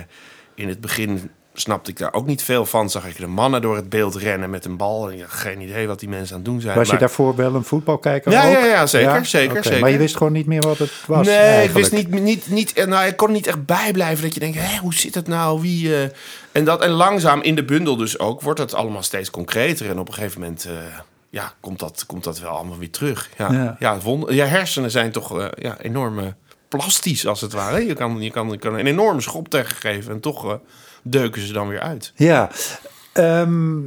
[0.55, 2.89] in het begin snapte ik daar ook niet veel van.
[2.89, 5.11] Zag ik de mannen door het beeld rennen met een bal.
[5.11, 6.75] En geen idee wat die mensen aan het doen zijn.
[6.75, 8.31] Was je daarvoor wel een voetbalkijker?
[8.31, 8.51] Ja, ook?
[8.51, 9.79] ja, ja, zeker, zeker, zeker.
[9.79, 11.27] Maar je wist gewoon niet meer wat het was.
[11.27, 12.85] Nee, ik wist niet, niet, niet.
[12.85, 15.61] Nou, ik kon niet echt bijblijven dat je denkt: hé, hoe zit het nou?
[15.61, 15.87] Wie.
[15.87, 16.03] Uh...
[16.51, 19.89] En, dat, en langzaam in de bundel dus ook wordt het allemaal steeds concreter.
[19.89, 20.65] En op een gegeven moment.
[20.67, 20.73] Uh,
[21.29, 23.29] ja, komt dat, komt dat wel allemaal weer terug.
[23.37, 23.75] Ja, ja.
[23.79, 26.35] ja, wonder, ja hersenen zijn toch uh, ja, enorm
[26.67, 27.85] plastisch als het ware.
[27.85, 30.59] Je kan, je kan, je kan een enorme schop tegengeven en toch
[31.03, 32.11] deuken ze dan weer uit.
[32.15, 32.49] Ja,
[33.13, 33.77] Ehm,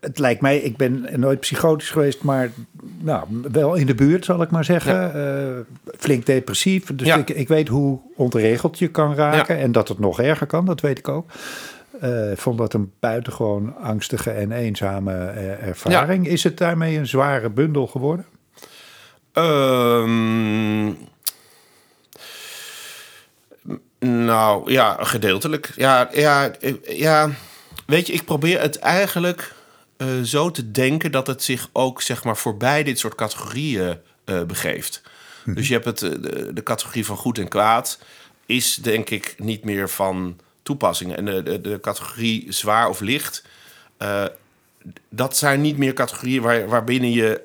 [0.00, 2.50] het lijkt mij, ik ben nooit psychotisch geweest, maar
[2.98, 5.14] nou, wel in de buurt zal ik maar zeggen.
[5.14, 5.60] Eh,
[5.98, 6.94] flink depressief.
[6.94, 7.16] Dus Ja.
[7.16, 10.80] ik, ik weet hoe ontregeld je kan raken en dat het nog erger kan, dat
[10.80, 11.30] weet ik ook.
[12.00, 16.26] Eh, Ik vond dat een buitengewoon angstige en eenzame eh, ervaring.
[16.28, 18.24] Is het daarmee een zware bundel geworden?
[19.32, 20.86] Ehm,
[24.08, 25.72] nou, ja, gedeeltelijk.
[25.76, 26.50] Ja, ja,
[26.84, 27.30] ja,
[27.86, 29.54] weet je, ik probeer het eigenlijk
[29.96, 34.42] eh, zo te denken dat het zich ook, zeg maar, voorbij dit soort categorieën eh,
[34.42, 35.02] begeeft.
[35.44, 37.98] Dus je hebt het, eh, de, de categorie van goed en kwaad
[38.46, 41.16] is denk ik niet meer van toepassing.
[41.16, 43.44] En de, de, de categorie zwaar of licht,
[45.08, 47.40] dat zijn niet meer categorieën waar, waarbinnen je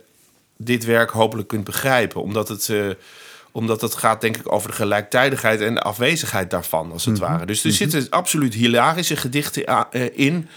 [0.57, 2.21] dit werk hopelijk kunt begrijpen.
[2.21, 2.69] Omdat het,
[3.55, 7.45] omdat het gaat, denk ik, over de gelijktijdigheid en de afwezigheid daarvan, als het ware.
[7.45, 10.47] Dus er zitten absoluut hilarische gedichten eh, in.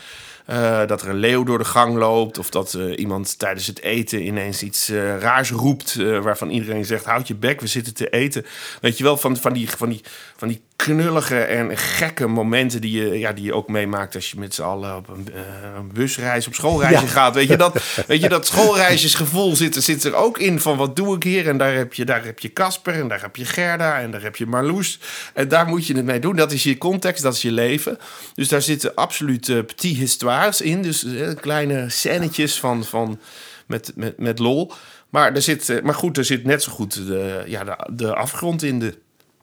[0.45, 2.39] Eh, dat er een leeuw door de gang loopt.
[2.39, 5.95] Of dat eh, iemand tijdens het eten ineens iets raars roept.
[5.95, 8.47] waarvan iedereen zegt: Houd je bek, we zitten te eten.
[8.81, 10.03] Weet je wel, van, van, die, van, die,
[10.39, 14.39] van die knullige en gekke momenten die je, ja, die je ook meemaakt als je
[14.39, 15.41] met z'n allen op een, eh,
[15.77, 17.11] een busreis, op schoolreisje Ja.
[17.11, 17.35] gaat.
[17.35, 21.17] Weet je, dat, weet je, dat schoolreisjesgevoel zit, zit er ook in van wat doe
[21.17, 21.49] ik hier?
[21.49, 24.23] En daar heb je daar heb je Casper en daar heb je Gerda en daar
[24.23, 24.99] heb je Marloes.
[25.35, 26.37] En daar moet je het mee doen.
[26.37, 27.99] Dat is je context, dat is je leven.
[28.35, 30.83] Dus daar zitten absoluut eh, petit histoires in.
[30.83, 33.21] Dus eh, kleine scènetjes van, van,
[33.67, 34.73] met, met, met lol.
[35.11, 38.63] Maar, er zit, maar goed, er zit net zo goed de, ja, de, de afgrond
[38.63, 38.99] in de,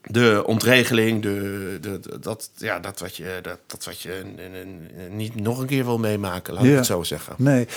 [0.05, 4.21] de ontregeling, de, de, de- dat, ja, dat wat je, dat, dat wat je
[5.09, 6.75] niet nog een keer wil meemaken, laat ik Ja.
[6.75, 7.33] het zo zeggen.
[7.37, 7.67] Nee.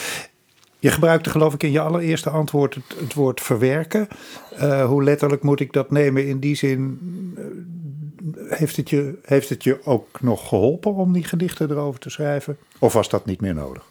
[0.79, 4.09] Je gebruikte geloof ik in je allereerste antwoord het, het woord verwerken.
[4.57, 6.99] Eh, hoe letterlijk moet ik dat nemen in die zin?
[7.37, 12.11] eh, heeft, het je, heeft het je ook nog geholpen om die gedichten erover te
[12.11, 12.57] schrijven?
[12.79, 13.83] Of was dat niet meer nodig?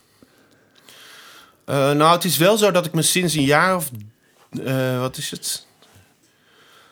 [1.65, 3.91] Eh, nou, het is wel zo dat ik me sinds een jaar of...
[4.99, 5.65] wat is het?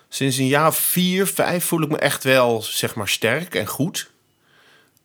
[0.10, 4.10] Sinds een jaar vier, vijf voel ik me echt wel, zeg maar, sterk en goed.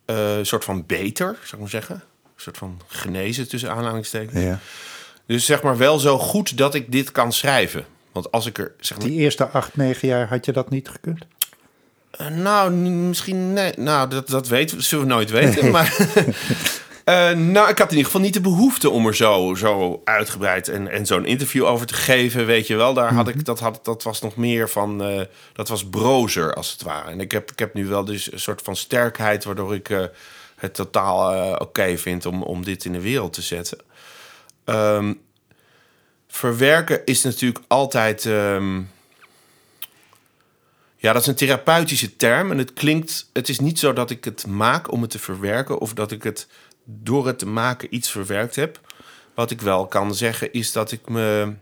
[0.04, 1.94] Eh, een soort van beter, zou ik maar zeggen.
[1.94, 4.42] Een soort van genezen tussen aanhalingstekens.
[4.42, 4.58] Ja.
[5.26, 7.84] Dus zeg maar wel zo goed dat ik dit kan schrijven.
[8.12, 9.06] Want als ik er, zeg maar...
[9.06, 11.26] Die eerste acht, negen jaar had je dat niet gekund?
[12.10, 13.52] Eh, nou, misschien...
[13.52, 15.70] Nee, nou, dat, dat weten we, zullen we nooit weten.
[15.70, 15.96] Maar...
[17.11, 20.68] Eh, nou, ik had in ieder geval niet de behoefte om er zo, zo uitgebreid
[20.68, 22.46] en, en zo'n interview over te geven.
[22.46, 25.03] Weet je wel, daar had ik, dat, had, dat was nog meer van.
[25.03, 25.20] eh,
[25.53, 27.11] dat was brozer als het ware.
[27.11, 30.05] En ik heb, ik heb nu wel dus een soort van sterkheid, waardoor ik eh,
[30.57, 33.79] het totaal oké vind om, om dit in de wereld te zetten.
[34.64, 35.14] Ehm,
[36.29, 38.27] verwerken is natuurlijk altijd.
[38.27, 38.81] ehm,
[40.96, 42.51] ja, dat is een therapeutische term.
[42.51, 43.31] En het klinkt.
[43.33, 45.79] Het is niet zo dat ik het maak om het te verwerken.
[45.79, 46.46] Of dat ik het
[46.90, 48.81] door het te maken iets verwerkt heb.
[49.35, 51.55] Wat ik wel kan zeggen is dat ik me.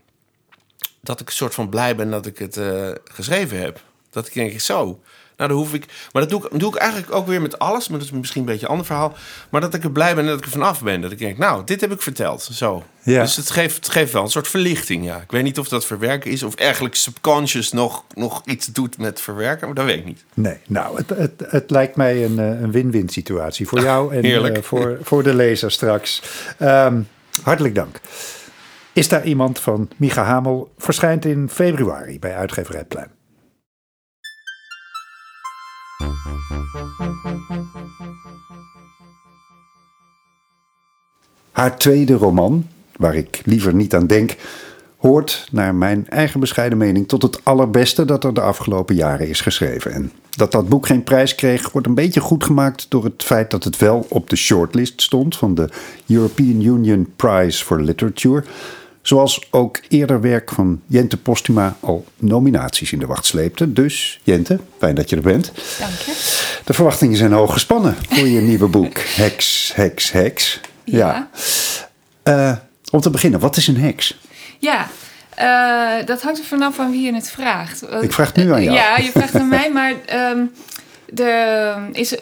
[1.01, 3.81] Dat ik een soort van blij ben dat ik het eh, geschreven heb.
[4.09, 4.99] Dat ik denk, zo.
[5.39, 5.85] Nou, dan hoef ik.
[6.11, 7.87] Maar dat doe ik, doe ik eigenlijk ook weer met alles.
[7.87, 9.13] Maar dat is misschien een beetje een ander verhaal.
[9.49, 11.01] Maar dat ik er blij ben dat ik er vanaf ben.
[11.01, 12.49] Dat ik denk, nou, dit heb ik verteld.
[12.51, 12.83] Zo.
[13.03, 13.21] Ja.
[13.21, 15.05] Dus het geeft, het geeft wel een soort verlichting.
[15.05, 15.17] Ja.
[15.17, 16.43] Ik weet niet of dat verwerken is.
[16.43, 19.65] Of eigenlijk subconscious nog, nog iets doet met verwerken.
[19.65, 20.23] Maar dat weet ik niet.
[20.33, 24.53] Nee, nou, het, het, het lijkt mij een, eh, een win-win situatie voor jou en
[24.53, 26.21] eh, voor, voor de lezer straks.
[26.57, 27.01] Ehm,
[27.43, 27.99] hartelijk dank.
[28.93, 30.71] Is daar iemand van Micha Hamel?
[30.77, 33.17] Verschijnt in februari bij uitgeverij Pluim.
[41.51, 44.35] Haar tweede roman, waar ik liever niet aan denk,
[44.97, 49.41] hoort naar mijn eigen bescheiden mening tot het allerbeste dat er de afgelopen jaren is
[49.41, 49.91] geschreven.
[49.91, 53.51] En dat dat boek geen prijs kreeg, wordt een beetje goed gemaakt door het feit
[53.51, 55.69] dat het wel op de shortlist stond van de
[56.07, 58.43] European Union Prize for Literature.
[59.09, 63.73] Zoals ook eerder werk van Jente Postuma al nominaties in de wacht sleepte.
[63.73, 65.51] Dus Jente, fijn dat je er bent.
[65.79, 66.11] Dank je.
[66.65, 68.97] De verwachtingen zijn hoog gespannen voor je nieuwe boek.
[68.97, 70.59] Heks, heks, heks.
[70.83, 71.29] Ja.
[72.23, 72.55] Eh,
[72.91, 74.19] om te beginnen, wat is een heks?
[74.59, 74.87] Ja,
[75.35, 77.83] eh, dat hangt er vanaf van wie je het vraagt.
[78.01, 78.75] Ik vraag het nu aan jou.
[78.75, 80.45] Ja, je vraagt aan mij, maar ehm,
[81.07, 82.15] de, is,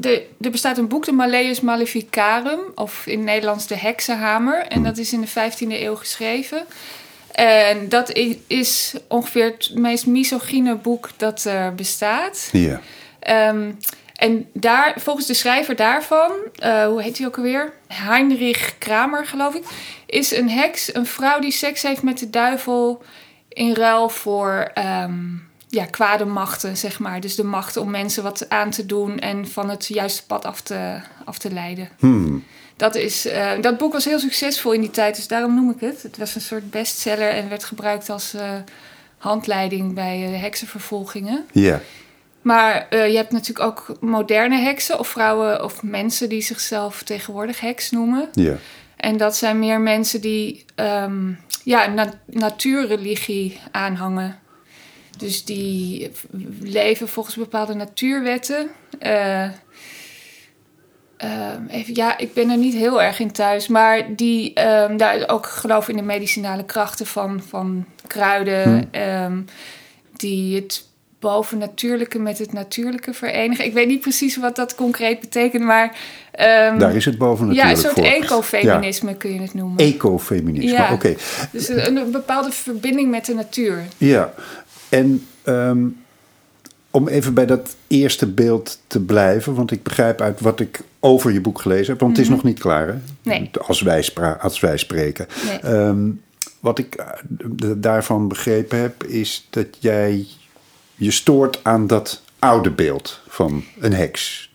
[0.00, 4.66] de, er bestaat een boek, de Malleus Maleficarum, of in het Nederlands de Heksenhamer.
[4.66, 6.66] En dat is in de 15e eeuw geschreven.
[7.32, 8.12] En dat
[8.46, 12.48] is ongeveer het meest misogyne boek dat er bestaat.
[12.52, 12.80] Ja.
[13.18, 13.72] Ehm,
[14.14, 17.72] en daar, volgens de schrijver daarvan, eh, hoe heet hij ook alweer?
[17.86, 19.64] Heinrich Kramer, geloof ik.
[20.06, 23.02] Is een heks een vrouw die seks heeft met de duivel
[23.48, 25.20] in ruil voor ehm,
[25.70, 27.20] ja, kwade machten, zeg maar.
[27.20, 30.60] Dus de macht om mensen wat aan te doen en van het juiste pad af
[30.60, 31.88] te, af te leiden.
[31.98, 32.44] Hmm.
[32.76, 35.80] Dat, is, eh, dat boek was heel succesvol in die tijd, dus daarom noem ik
[35.80, 36.02] het.
[36.02, 38.52] Het was een soort bestseller en werd gebruikt als eh,
[39.18, 41.44] handleiding bij eh, heksenvervolgingen.
[41.52, 41.80] Ja.
[42.42, 47.90] Maar je hebt natuurlijk ook moderne heksen of vrouwen of mensen die zichzelf tegenwoordig heks
[47.90, 48.28] noemen.
[48.32, 48.56] Ja.
[48.96, 51.32] En dat zijn meer mensen die ehm,
[51.64, 54.38] ja, na- natuurreligie aanhangen.
[55.20, 56.10] Dus die
[56.60, 58.68] leven volgens bepaalde natuurwetten.
[58.98, 59.42] Eh,
[61.16, 63.68] ehm, even, ja, ik ben er niet heel erg in thuis.
[63.68, 68.88] Maar die ehm, daar ook geloven in de medicinale krachten van, van kruiden.
[68.90, 69.40] ehm,
[70.16, 73.64] die het bovennatuurlijke met het natuurlijke verenigen.
[73.64, 75.96] Ik weet niet precies wat dat concreet betekent, maar...
[76.78, 78.24] Daar is het boven ja, natuurlijk een soort voor.
[78.24, 79.76] ecofeminisme kun je het noemen.
[79.84, 80.92] Ecofeminisme, Ja.
[80.92, 81.14] oké.
[81.52, 83.82] dus een, een bepaalde verbinding met de natuur.
[83.98, 84.32] Ja,
[84.90, 85.86] en ehm,
[86.90, 91.32] om even bij dat eerste beeld te blijven, want ik begrijp uit wat ik over
[91.32, 92.92] je boek gelezen heb, want het is nog niet klaar, hè?
[92.92, 93.02] Mhm.
[93.22, 93.50] Nee.
[93.66, 95.26] Als wij, als wij spreken.
[95.46, 95.58] Nee.
[95.58, 96.08] Ehm,
[96.60, 97.06] wat ik eh,
[97.76, 100.26] daarvan begrepen heb, is dat jij
[100.94, 104.52] je stoort aan dat oude beeld van een heks.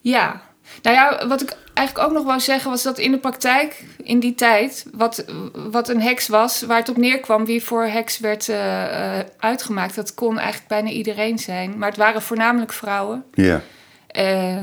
[0.00, 0.42] Ja.
[0.82, 4.20] Nou ja, wat ik eigenlijk ook nog wou zeggen was dat in de praktijk, in
[4.20, 8.48] die tijd, wat, wat een heks was, waar het op neerkwam, wie voor heks werd
[8.48, 11.78] eh, eh, uitgemaakt, dat kon eigenlijk bijna iedereen zijn.
[11.78, 13.24] Maar het waren voornamelijk vrouwen.
[13.32, 13.60] Ja,
[14.06, 14.56] eh,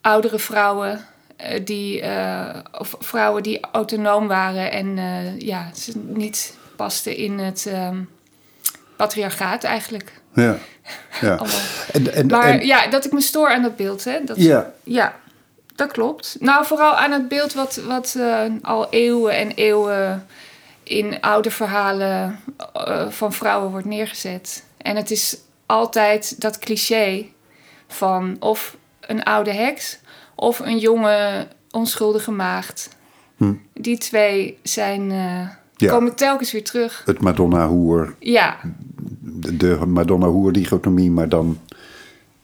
[0.00, 1.04] oudere vrouwen.
[1.36, 7.38] eh, die, eh, of vrouwen die autonoom waren en eh, ja, ze niet pasten in
[7.38, 7.96] het ehm,
[8.96, 10.12] patriarchaat eigenlijk.
[10.34, 10.56] ja,
[11.20, 11.40] ja.
[11.92, 14.18] En, en, Maar en- ja, dat ik me stoor aan dat beeld, hè?
[14.24, 15.14] Dat, ja, ja,
[15.76, 16.36] dat klopt.
[16.40, 20.26] Nou, vooral aan het beeld wat, wat eh, al eeuwen en eeuwen
[20.82, 22.40] in oude verhalen
[22.72, 24.64] eh, van vrouwen wordt neergezet.
[24.76, 25.36] En het is
[25.66, 27.26] altijd dat cliché
[27.88, 29.98] van of een oude heks
[30.34, 32.88] of een jonge onschuldige maagd.
[33.36, 33.52] Hm.
[33.72, 35.90] Die twee zijn, eh, Ja.
[35.90, 37.02] komen telkens weer terug.
[37.04, 38.56] het Madonna-hoer, Ja,
[39.20, 41.60] de de Madonna-hoer-dichotomie, maar dan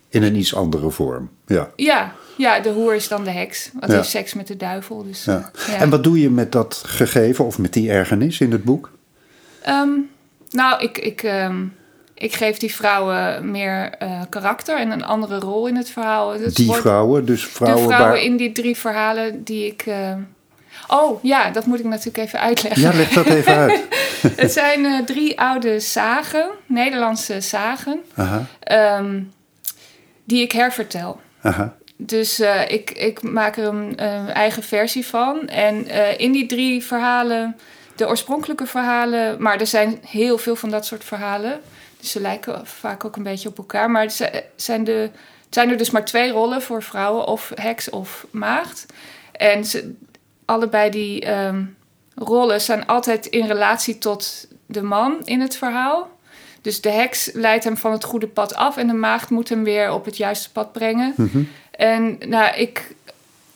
[0.08, 1.30] in een iets andere vorm.
[1.46, 1.70] Ja.
[1.76, 3.68] ja, ja, de hoer is dan de heks.
[3.72, 3.96] Want die Ja.
[3.98, 5.02] heeft seks met de duivel.
[5.04, 5.50] Dus, Ja.
[5.66, 5.74] ja.
[5.76, 8.90] En wat doe je met dat gegeven of met die ergernis in het boek?
[9.62, 9.90] Ehm,
[10.50, 11.64] nou, ik, ik, ehm,
[12.14, 16.32] ik geef die vrouwen meer eh, karakter en een andere rol in het verhaal.
[16.32, 18.22] Het die wordt- vrouwen, dus vrouwen, de vrouwen waar...
[18.22, 19.82] in die drie verhalen die ik.
[19.86, 20.20] ehm,
[20.88, 22.82] Oh ja, dat moet ik natuurlijk even uitleggen.
[22.82, 23.82] Ja, leg dat even uit.
[24.36, 28.00] Het zijn eh, drie oude zagen, Nederlandse zagen,
[30.24, 31.20] die ik hervertel.
[31.42, 31.76] aha.
[32.06, 35.48] Dus eh, ik, ik maak er een eh, eigen versie van.
[35.48, 37.56] En eh, in die drie verhalen,
[37.96, 41.60] de oorspronkelijke verhalen, maar er zijn heel veel van dat soort verhalen.
[42.00, 43.90] Dus ze lijken vaak ook een beetje op elkaar.
[43.90, 45.10] Maar het zi- zijn, de,
[45.50, 48.86] zijn er dus maar twee rollen voor vrouwen, of heks of maagd.
[49.32, 49.94] En ze,
[50.44, 51.64] allebei die ehm,
[52.14, 56.10] rollen zijn altijd in relatie tot de man in het verhaal.
[56.60, 59.64] Dus de heks leidt hem van het goede pad af en de maagd moet hem
[59.64, 61.14] weer op het juiste pad brengen.
[61.82, 62.94] En nou, ik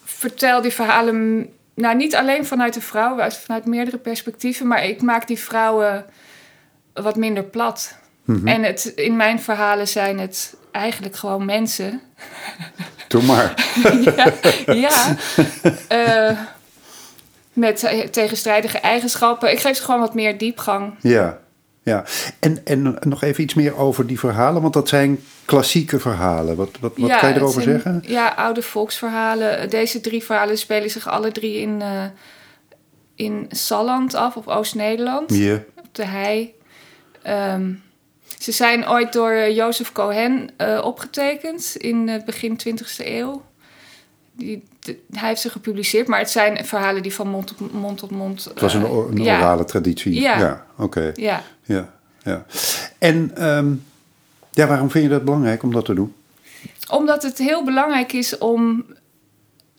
[0.03, 4.67] vertel die verhalen nou, niet alleen vanuit de vrouw, maar vanuit meerdere perspectieven.
[4.67, 6.05] Maar ik maak die vrouwen
[6.93, 7.95] wat minder plat.
[8.45, 12.01] En het, in mijn verhalen zijn het eigenlijk gewoon mensen.
[13.07, 13.53] Doe maar.
[14.15, 14.33] ja,
[14.73, 15.15] ja.
[15.87, 16.39] Eh,
[17.53, 19.51] met tegenstrijdige eigenschappen.
[19.51, 20.93] Ik geef ze gewoon wat meer diepgang.
[21.01, 21.39] Ja,
[21.87, 22.05] ja.
[22.39, 26.55] En, en nog even iets meer over die verhalen, want dat zijn klassieke verhalen.
[26.55, 28.03] Wat, wat, wat Ja, kan je erover zijn, zeggen?
[28.05, 29.69] Ja, oude volksverhalen.
[29.69, 32.03] Deze drie verhalen spelen zich alle drie in, eh,
[33.15, 35.33] in Salland af, of Oost-Nederland.
[35.33, 36.53] Ja, op de hei.
[37.21, 37.73] Ehm,
[38.39, 43.45] ze zijn ooit door eh, Jozef Cohen eh, opgetekend in het begin 20e eeuw.
[44.31, 44.63] Die,
[45.11, 48.43] hij heeft ze gepubliceerd, maar het zijn verhalen die van mond tot mond mond.
[48.43, 50.21] het was een, eh, or- een ja, orale traditie.
[50.21, 50.39] Ja.
[50.39, 51.11] ja oké.
[51.15, 51.43] Ja.
[51.63, 52.45] Ja, ja.
[52.97, 53.73] En ehm,
[54.51, 56.13] ja, waarom vind je dat belangrijk om dat te doen?
[56.89, 58.85] Omdat het heel belangrijk is om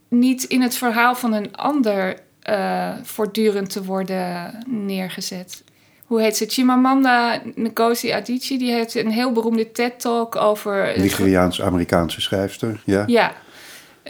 [0.09, 5.62] niet in het verhaal van een ander eh, voortdurend te worden neergezet.
[6.05, 6.47] Hoe heet ze?
[6.47, 10.92] Chimamanda Ngozi Adichie, die heeft een heel beroemde TED-talk over...
[10.97, 13.05] Nigeriaans-Amerikaanse schrijfster, ja.
[13.07, 13.33] Ja,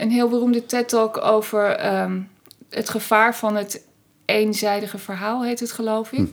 [0.01, 2.21] een heel beroemde TED-talk over ehm,
[2.69, 3.83] het gevaar van het
[4.25, 6.29] eenzijdige verhaal, heet het geloof ik.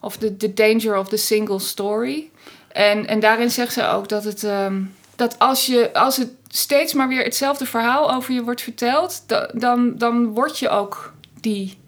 [0.00, 2.30] Of the, the danger of the single story.
[2.68, 4.82] En, en daarin zegt ze ook dat, het, ehm,
[5.16, 9.50] dat als, je, als het steeds maar weer hetzelfde verhaal over je wordt verteld, da-
[9.54, 11.78] dan, dan word je ook die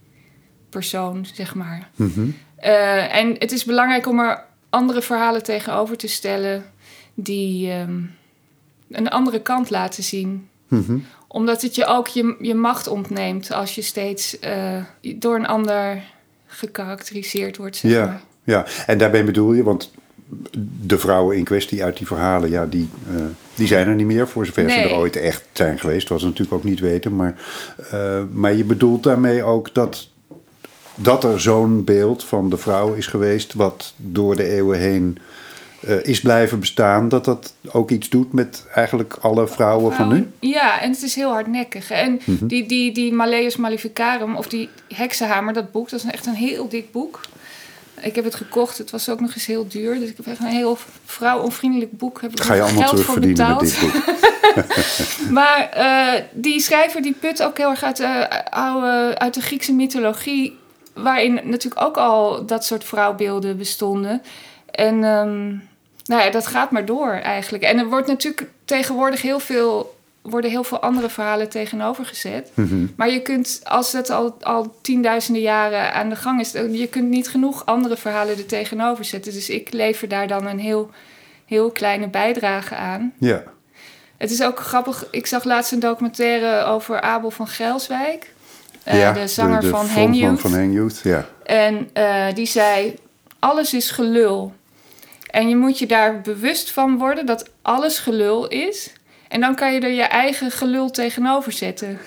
[0.71, 1.89] persoon, zeg maar.
[1.97, 2.29] Mhm.
[2.57, 6.65] Eh, en het is belangrijk om er andere verhalen tegenover te stellen
[7.15, 8.01] die ehm,
[8.91, 10.49] een andere kant laten zien.
[10.69, 10.99] Mhm.
[11.29, 14.83] Omdat het je ook je, je macht ontneemt als je steeds eh,
[15.17, 16.03] door een ander
[16.47, 17.77] gekarakteriseerd wordt.
[17.77, 18.23] Zeg Ja, maar.
[18.45, 19.93] ja, en daarbij bedoel je, want
[20.87, 23.23] de vrouwen in kwestie uit die verhalen, ja, die, eh,
[23.55, 26.09] die zijn er niet meer, voor zover ze er ooit echt zijn geweest.
[26.09, 27.17] wat ze natuurlijk ook niet weten.
[27.17, 27.41] Maar,
[27.91, 30.09] eh, maar je bedoelt daarmee ook dat,
[30.95, 35.19] dat er zo'n beeld van de vrouw is geweest, wat door de eeuwen heen
[35.81, 40.31] eh, is blijven bestaan, dat dat ook iets doet met eigenlijk alle vrouwen van nu?
[40.41, 41.91] Ja, en het is heel hardnekkig.
[41.91, 42.47] En Mhm.
[42.47, 46.69] die, die, die Malleus Maleficarum, of die Heksenhamer, dat boek, dat is echt een heel
[46.69, 47.21] dik boek.
[48.01, 49.99] Ik heb het gekocht, het was ook nog eens heel duur.
[49.99, 52.21] Dus ik heb echt een heel vrouwonvriendelijk boek.
[52.21, 53.81] Heb ik Ga je allemaal geld voor terugverdienen met betaald.
[53.81, 55.31] dit boek?
[55.39, 59.73] Maar eh, die schrijver die put ook heel erg uit de, oude, uit de Griekse
[59.73, 60.57] mythologie,
[60.95, 64.23] waarin natuurlijk ook al dat soort vrouwbeelden bestonden.
[64.71, 65.55] En ehm,
[66.09, 67.65] nou ja, dat gaat maar door eigenlijk.
[67.65, 72.51] En er wordt natuurlijk tegenwoordig heel veel, worden heel veel andere verhalen tegenover gezet.
[72.55, 72.87] Mhm.
[72.97, 77.09] Maar je kunt, als het al, al tienduizenden jaren aan de gang is, je kunt
[77.09, 79.33] niet genoeg andere verhalen er tegenover zetten.
[79.33, 80.91] Dus ik lever daar dan een heel,
[81.47, 83.13] heel kleine bijdrage aan.
[83.19, 83.43] Ja.
[84.17, 85.07] Het is ook grappig.
[85.11, 88.33] Ik zag laatst een documentaire over Abel van Gelswijk.
[88.85, 90.41] eh, ja, de zanger van frontman Hang Youth.
[90.41, 91.27] van Hang Youth, ja.
[91.45, 92.95] En eh, die zei:
[93.39, 94.53] Alles is gelul.
[95.31, 98.93] En je moet je daar bewust van worden dat alles gelul is.
[99.29, 101.99] En dan kan je er je eigen gelul tegenover zetten.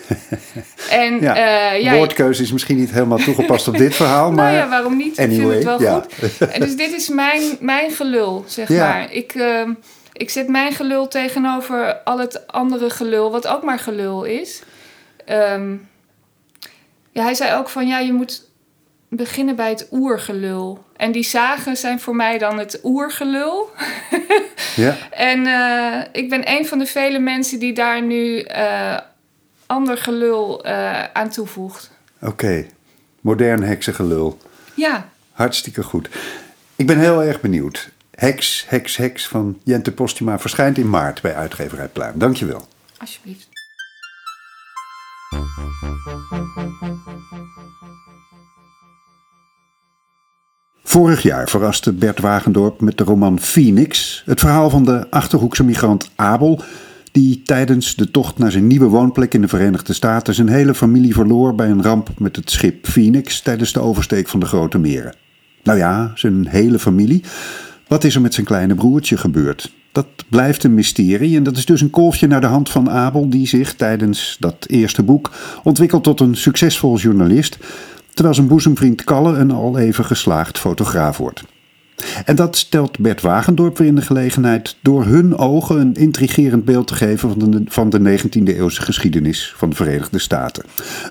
[0.90, 4.52] en Ja, eh, ja, Woordkeuze is misschien niet helemaal toegepast op dit verhaal, maar...
[4.52, 5.18] nou ja, waarom niet?
[5.18, 6.06] ik anyway, vind het wel ja.
[6.20, 6.60] goed.
[6.60, 9.12] Dus dit is mijn, mijn gelul, zeg maar.
[9.12, 9.74] Ik, ehm,
[10.14, 14.62] ik zet mijn gelul tegenover al het andere gelul, wat ook maar gelul is.
[15.26, 15.76] Ehm,
[17.12, 18.50] ja, hij zei ook van, ja, je moet
[19.10, 20.84] beginnen bij het oergelul.
[21.02, 23.70] En die zagen zijn voor mij dan het oergelul.
[24.76, 28.98] Ja, En eh, ik ben een van de vele mensen die daar nu eh,
[29.66, 31.92] ander gelul eh, aan toevoegt.
[32.22, 32.66] oké.
[33.22, 34.38] Modern heksengelul.
[34.74, 36.10] Ja, Hartstikke goed.
[36.76, 37.90] Ik ben heel erg benieuwd.
[38.16, 42.20] Heks, Heks, Heks van Jente Postuma verschijnt in maart bij uitgeverij Pluim.
[42.20, 42.68] Dankjewel.
[42.98, 43.48] alsjeblieft.
[50.92, 56.10] Vorig jaar verraste Bert Wagendorp met de roman Phoenix het verhaal van de Achterhoekse migrant
[56.16, 56.62] Abel,
[57.12, 61.14] die tijdens de tocht naar zijn nieuwe woonplek in de Verenigde Staten zijn hele familie
[61.14, 65.16] verloor bij een ramp met het schip Phoenix tijdens de oversteek van de Grote Meren.
[65.64, 67.24] Nou ja, zijn hele familie.
[67.88, 69.72] Wat is er met zijn kleine broertje gebeurd?
[69.92, 73.30] Dat blijft een mysterie en dat is dus een kolfje naar de hand van Abel,
[73.30, 75.32] die zich tijdens dat eerste boek
[75.64, 77.58] ontwikkelt tot een succesvol journalist,
[78.14, 81.44] terwijl zijn boezemvriend Kalle een al even geslaagd fotograaf wordt.
[82.26, 86.88] En dat stelt Bert Wagendorp weer in de gelegenheid door hun ogen een intrigerend beeld
[86.88, 90.64] te geven van de, van de 19e eeuwse geschiedenis van de Verenigde Staten.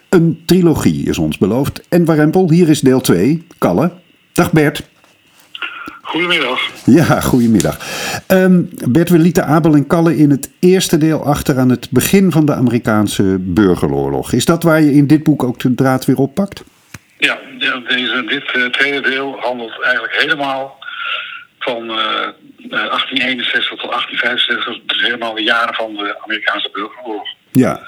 [0.08, 1.80] Een trilogie is ons beloofd.
[1.88, 3.92] En Warempel, hier is deel 2, Kalle.
[4.32, 4.88] Dag Bert.
[6.02, 6.70] Goedemiddag.
[6.84, 7.78] Ja, goedemiddag.
[8.26, 12.32] Ehm, Bert, we lieten Abel en Kalle in het eerste deel achter aan het begin
[12.32, 14.32] van de Amerikaanse burgeroorlog.
[14.32, 16.64] Is dat waar je in dit boek ook de draad weer oppakt?
[17.20, 17.38] Ja,
[17.88, 20.78] deze, dit eh, tweede deel handelt eigenlijk helemaal
[21.58, 24.78] van eh, eh, 1861 tot 1865.
[24.86, 27.28] Dus helemaal de jaren van de Amerikaanse burgeroorlog.
[27.52, 27.80] Ja,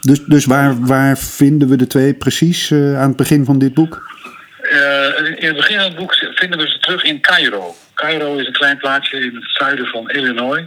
[0.00, 3.74] dus, dus waar, waar vinden we de twee precies eh, aan het begin van dit
[3.74, 4.08] boek?
[4.62, 7.74] Eh, in het begin van het boek vinden we ze terug in Cairo.
[7.94, 10.64] Cairo is een klein plaatsje in het zuiden van Illinois.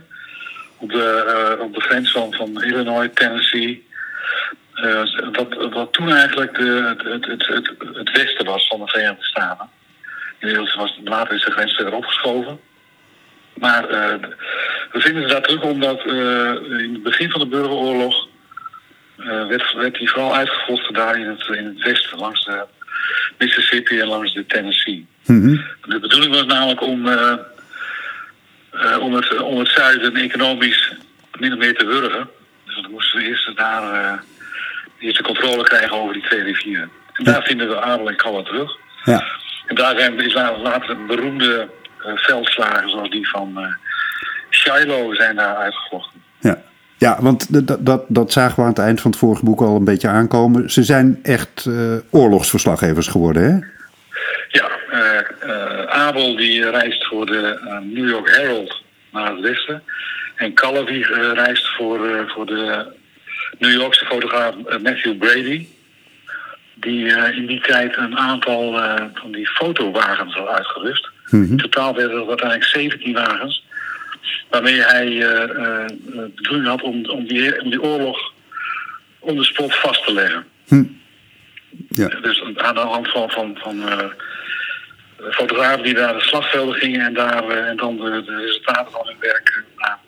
[0.77, 1.23] Op de,
[1.57, 3.87] eh, op de grens van, van Illinois, Tennessee.
[4.73, 9.23] Eh, wat, wat toen eigenlijk de, het, het, het, het westen was van de Verenigde
[9.23, 9.69] Staten.
[10.39, 12.59] Inmiddels was later is de grens verder opgeschoven.
[13.53, 14.15] Maar eh,
[14.91, 18.27] we vinden ze daar terug omdat eh, in het begin van de burgeroorlog
[19.47, 22.65] werd, werd die vooral uitgevochten daar in het, in het westen, langs de
[23.37, 25.07] Mississippi en langs de Tennessee.
[25.25, 25.57] Mhm.
[25.81, 27.07] De bedoeling was namelijk om,
[28.99, 30.93] om, het, om het zuiden economisch
[31.39, 32.29] min of meer te wurgen.
[32.65, 34.23] Dus dan moesten we eerst daar
[35.03, 36.89] eerst de controle krijgen over die twee rivieren.
[37.13, 38.77] En daar vinden we Abel en Kalle terug.
[39.03, 39.23] Ja.
[39.65, 41.69] En daar zijn is later, beroemde
[42.03, 43.65] eh, veldslagen zoals die van eh,
[44.49, 46.21] Shiloh zijn daar uitgevochten.
[46.39, 46.61] Ja,
[46.97, 49.83] ja want dat, dat zagen we aan het eind van het vorige boek al een
[49.83, 50.69] beetje aankomen.
[50.69, 53.71] Ze zijn echt eh, oorlogsverslaggevers geworden, hè?
[54.47, 54.71] Ja,
[55.87, 58.81] Abel die reist voor de New York Herald
[59.11, 59.83] naar het westen.
[60.35, 62.85] En Kalle die reist voor, voor de
[63.63, 65.67] New Yorkse fotograaf eh, Matthew Brady.
[66.73, 71.09] Die eh, in die tijd een aantal eh, van die fotowagens had uitgerust.
[71.31, 73.65] In totaal werden er uiteindelijk 17 wagens.
[74.49, 78.33] Waarmee hij de bedoeling had om, om, die, om die oorlog
[79.19, 80.45] on the spot vast te leggen.
[81.89, 82.07] Ja.
[82.07, 83.83] Dus aan de hand van, van, van
[85.31, 89.17] fotografen die naar de slagvelden gingen en, daar, en dan de, de resultaten van hun
[89.19, 89.99] werk naar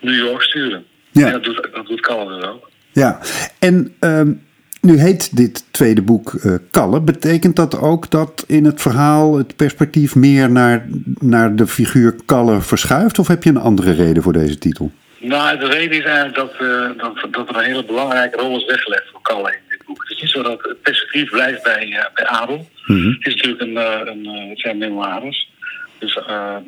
[0.00, 0.86] New York sturen.
[1.10, 1.26] Ja.
[1.26, 2.72] En dat doet, dat doet Kalle dus ook.
[2.94, 3.18] Ja,
[3.58, 4.32] en ehm,
[4.80, 7.00] nu heet dit tweede boek eh Kalle.
[7.00, 10.86] Betekent dat ook dat in het verhaal het perspectief meer naar,
[11.18, 13.18] naar de figuur Kalle verschuift?
[13.18, 14.92] Of heb je een andere reden voor deze titel?
[15.18, 18.66] Nou, de reden is eigenlijk dat, eh, dat, dat er een hele belangrijke rol is
[18.66, 20.02] weggelegd voor Kalle in dit boek.
[20.02, 22.68] Het is niet zo dat het perspectief blijft bij, eh, bij Abel.
[22.86, 23.76] Het is natuurlijk een,
[24.08, 25.52] een, het zijn memoires.
[25.98, 26.18] Dus,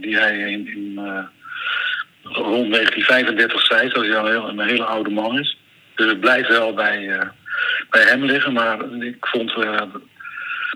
[0.00, 1.00] die hij in, in
[2.22, 5.58] rond 1935 zei, zoals hij al een hele oude man is.
[5.96, 7.28] Dus het blijft wel bij, eh,
[7.90, 8.52] bij hem liggen.
[8.52, 9.82] Maar ik vond eh,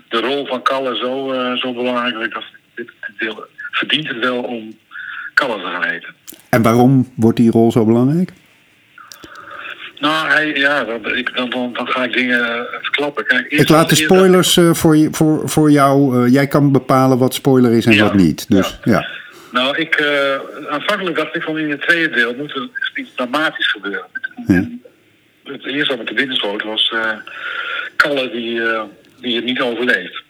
[0.09, 4.07] de rol van Kalle zo, eh, zo belangrijk dat ik dacht, dit, dit deel verdient
[4.07, 4.77] het wel om
[5.33, 6.13] Kalle te gaan heten.
[6.49, 8.31] En waarom wordt die rol zo belangrijk?
[9.99, 13.25] Nou, hij, ja, dan, ik, dan, dan, dan ga ik dingen verklappen.
[13.25, 16.27] Kijk, Ik laat de spoilers voor, je, voor, voor jou.
[16.29, 18.49] jij kan bepalen wat spoiler is en Ja, wat niet.
[18.49, 19.07] Dus ja.
[19.51, 20.03] Nou, ik,
[20.69, 24.05] aanvankelijk dacht ik van in het tweede deel moet er iets dramatisch gebeuren.
[24.47, 24.53] Ja.
[24.55, 24.81] En
[25.43, 27.17] Het eerste wat me te binnen schoot was eh,
[27.95, 28.83] Kalle die, eh,
[29.19, 30.23] die het niet overleeft.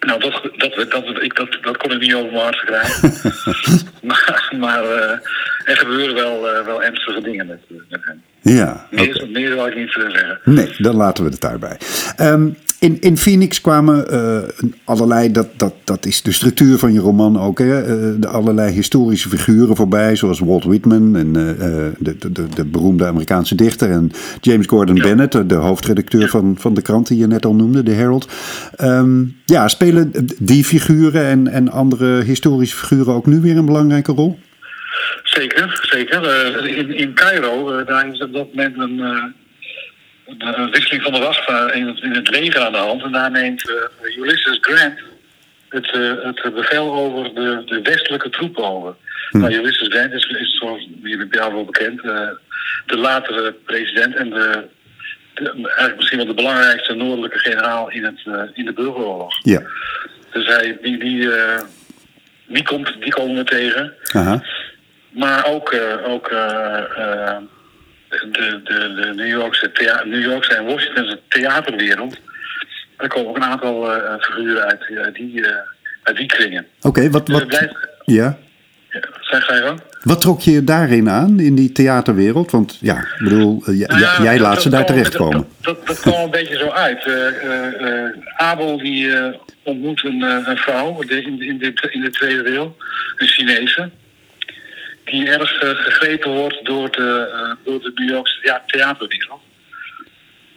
[0.00, 3.12] Nou, dat, dat, dat, ik, dat, dat kon ik niet over mijn hart krijgen.
[4.08, 5.18] maar maar eh,
[5.64, 8.22] er gebeuren wel, wel ernstige dingen met, met hem.
[8.42, 9.26] Ja, Meer, oké.
[9.32, 10.38] meer wil ik niet eh, zeggen.
[10.44, 11.76] Nee, dan laten we het daarbij.
[12.16, 14.38] Ehm, in, in Phoenix kwamen eh,
[14.84, 18.72] allerlei, dat, dat, dat is de structuur van je roman ook, hè, eh, de allerlei
[18.72, 21.66] historische figuren voorbij, zoals Walt Whitman en eh,
[21.98, 24.10] de, de, de, de beroemde Amerikaanse dichter en
[24.40, 27.82] James Gordon Bennett, de- de hoofdredacteur van, van de krant die je net al noemde,
[27.82, 28.28] de Herald.
[28.76, 34.12] Ehm, ja, spelen die figuren en, en andere historische figuren ook nu weer een belangrijke
[34.12, 34.38] rol?
[35.22, 36.22] Zeker, zeker.
[36.24, 39.24] Eh, in, in Cairo, eh, daar is op dat moment een, eh,
[40.38, 43.02] een, wisseling van de wacht in, het, in het leger aan de hand.
[43.02, 43.72] En daar neemt
[44.18, 44.98] Ulysses Grant
[45.68, 45.90] het,
[46.22, 48.94] het bevel over de, de westelijke troepen over.
[49.30, 52.02] Nou, Ulysses Grant is, is zoals jullie bij jou wel bekend,
[52.86, 54.64] de latere president en de,
[55.34, 59.38] de- eigenlijk misschien wel de belangrijkste noordelijke generaal in, het, in de burgeroorlog.
[59.42, 59.62] Ja.
[60.32, 61.28] Dus hij, die, die,
[62.46, 63.94] die, komt, die komen we tegen.
[64.12, 64.42] Aha.
[65.10, 67.36] Maar ook, eh, ook eh, eh,
[68.08, 72.16] de, de, de New, Yorkse thea- New Yorkse en Washingtonse theaterwereld.
[72.96, 73.84] Er komen ook een aantal
[74.20, 74.80] figuren uit,
[75.14, 75.44] die,
[76.02, 76.66] uit die kringen.
[76.80, 77.68] Oké, wat, Dus wat,
[78.04, 78.38] ja.
[78.90, 79.80] Ja, zeg ga je gang?
[80.02, 82.50] wat trok je daarin aan, in die theaterwereld?
[82.50, 85.46] Want ja, ik bedoel, j- Nou ja, jij laat dat ze daar terechtkomen.
[85.60, 87.04] Dat, dat, dat kwam een beetje zo uit.
[87.04, 88.04] Eh,
[88.36, 89.10] Abel die
[89.62, 92.76] ontmoet een, een vrouw de- in, in, de, in de tweede deel,
[93.16, 93.90] een Chinese.
[95.10, 99.40] Die erg eh, gegrepen wordt door de, eh, door de New Yorkse ja, theaterwereld.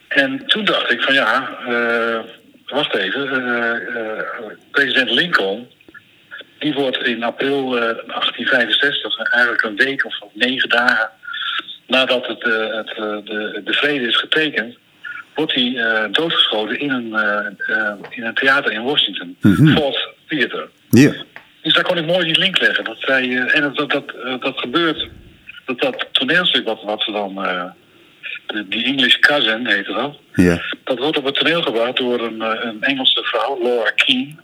[0.08, 2.20] En toen dacht ik van ja, eh,
[2.66, 3.22] wacht even.
[4.72, 5.68] president Lincoln,
[6.60, 11.10] die wordt in april eh, 1865, eigenlijk een week of negen dagen
[11.88, 12.88] nadat het, het,
[13.26, 14.78] de, de vrede is getekend,
[15.36, 17.16] wordt hij doodgeschoten in een,
[18.10, 19.38] in een theater in Washington.
[19.76, 20.70] Ford Theater.
[20.89, 21.14] Ja.
[21.64, 22.84] Dus daar kon ik mooi die link leggen.
[22.84, 25.09] Dat zij, eh, en dat, dat, dat, eh, dat gebeurt,
[25.66, 27.64] dat, dat toneelstuk wat, wat ze dan, eh,
[28.47, 30.61] de, die English Cousin heette dat, Ja.
[30.84, 34.36] dat wordt op het toneel gebracht door een, een Engelse vrouw, Laura Keane.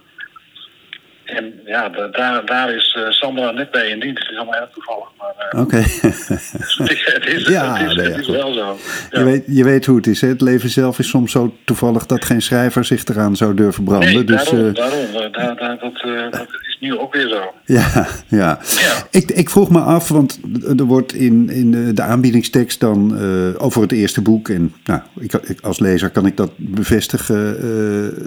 [1.25, 4.19] En ja, da- daar, daar is Sandra net bij in dienst.
[4.23, 5.75] Het is allemaal erg toevallig, maar Oké.
[5.75, 6.27] het is,
[7.13, 8.35] het is, Ja, het is, nee, het ja, is goed.
[8.35, 8.77] wel zo.
[9.11, 10.21] Je, weet, je weet hoe het is.
[10.21, 10.27] Hè?
[10.27, 14.13] Het leven zelf is soms zo toevallig dat geen schrijver zich eraan zou durven branden.
[14.13, 15.31] Nee, dus, daarom, daarom.
[15.31, 16.47] daar, daar, dat, eh, dat
[16.79, 17.41] nu ook weer zo.
[17.65, 18.59] ja, ja.
[18.79, 19.07] Ja.
[19.11, 20.39] Ik, ik vroeg me af, want
[20.77, 24.49] er wordt in, in de, aanbiedingstekst dan eh, over het eerste boek.
[24.49, 27.57] En nou, ik, ik- als lezer kan ik dat bevestigen.
[27.61, 28.17] eh,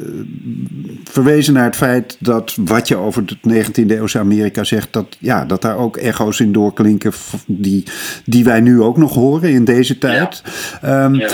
[1.05, 5.45] verwezen naar het feit dat wat je over het 19e eeuwse Amerika zegt, dat, ja,
[5.45, 7.13] dat daar ook echo's in doorklinken
[7.47, 7.85] die,
[8.25, 10.43] die wij nu ook nog horen in deze tijd.
[10.83, 11.29] Ehm, Ja.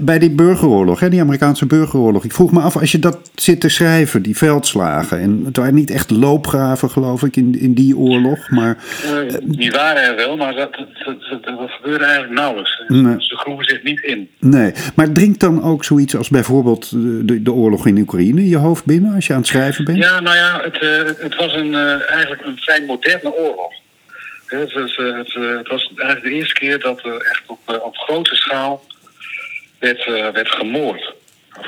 [0.00, 2.24] Bij die burgeroorlog, hè, die Amerikaanse burgeroorlog.
[2.24, 5.18] Ik vroeg me af, als je dat zit te schrijven, die veldslagen.
[5.20, 8.50] En het waren niet echt loopgraven, geloof ik, in, in die oorlog.
[8.50, 8.76] Maar
[9.42, 12.82] die waren er wel, maar dat, dat, dat, gebeurde eigenlijk nauwelijks.
[12.88, 13.14] Nee.
[13.18, 14.30] Ze groeven zich niet in.
[14.38, 14.72] nee.
[14.94, 19.14] Maar dringt dan ook zoiets als bijvoorbeeld de, de, oorlog in Oekraïne je hoofd binnen
[19.14, 19.98] als je aan het schrijven bent?
[19.98, 23.72] Ja, nou ja, het, eh, het was een, eh, eigenlijk een vrij moderne oorlog.
[24.46, 27.96] Het was, eh, het, het was eigenlijk de eerste keer dat er echt op, op
[27.96, 28.84] grote schaal
[29.78, 31.14] werd, werd gemoord.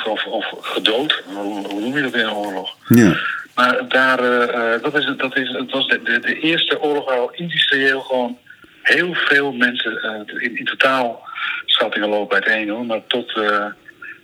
[0.04, 2.76] Of, of, of gedood, hoe, hoe noem je dat in een oorlog?
[2.88, 3.16] Ja.
[3.54, 7.04] Maar daar, eh, eh, dat, is, dat is, het was de, de, de eerste oorlog
[7.04, 8.38] waar al industrieel gewoon
[8.82, 11.22] heel veel mensen, eh, in, in totaal
[11.66, 13.66] schattingen lopen uiteen hoor, maar tot eh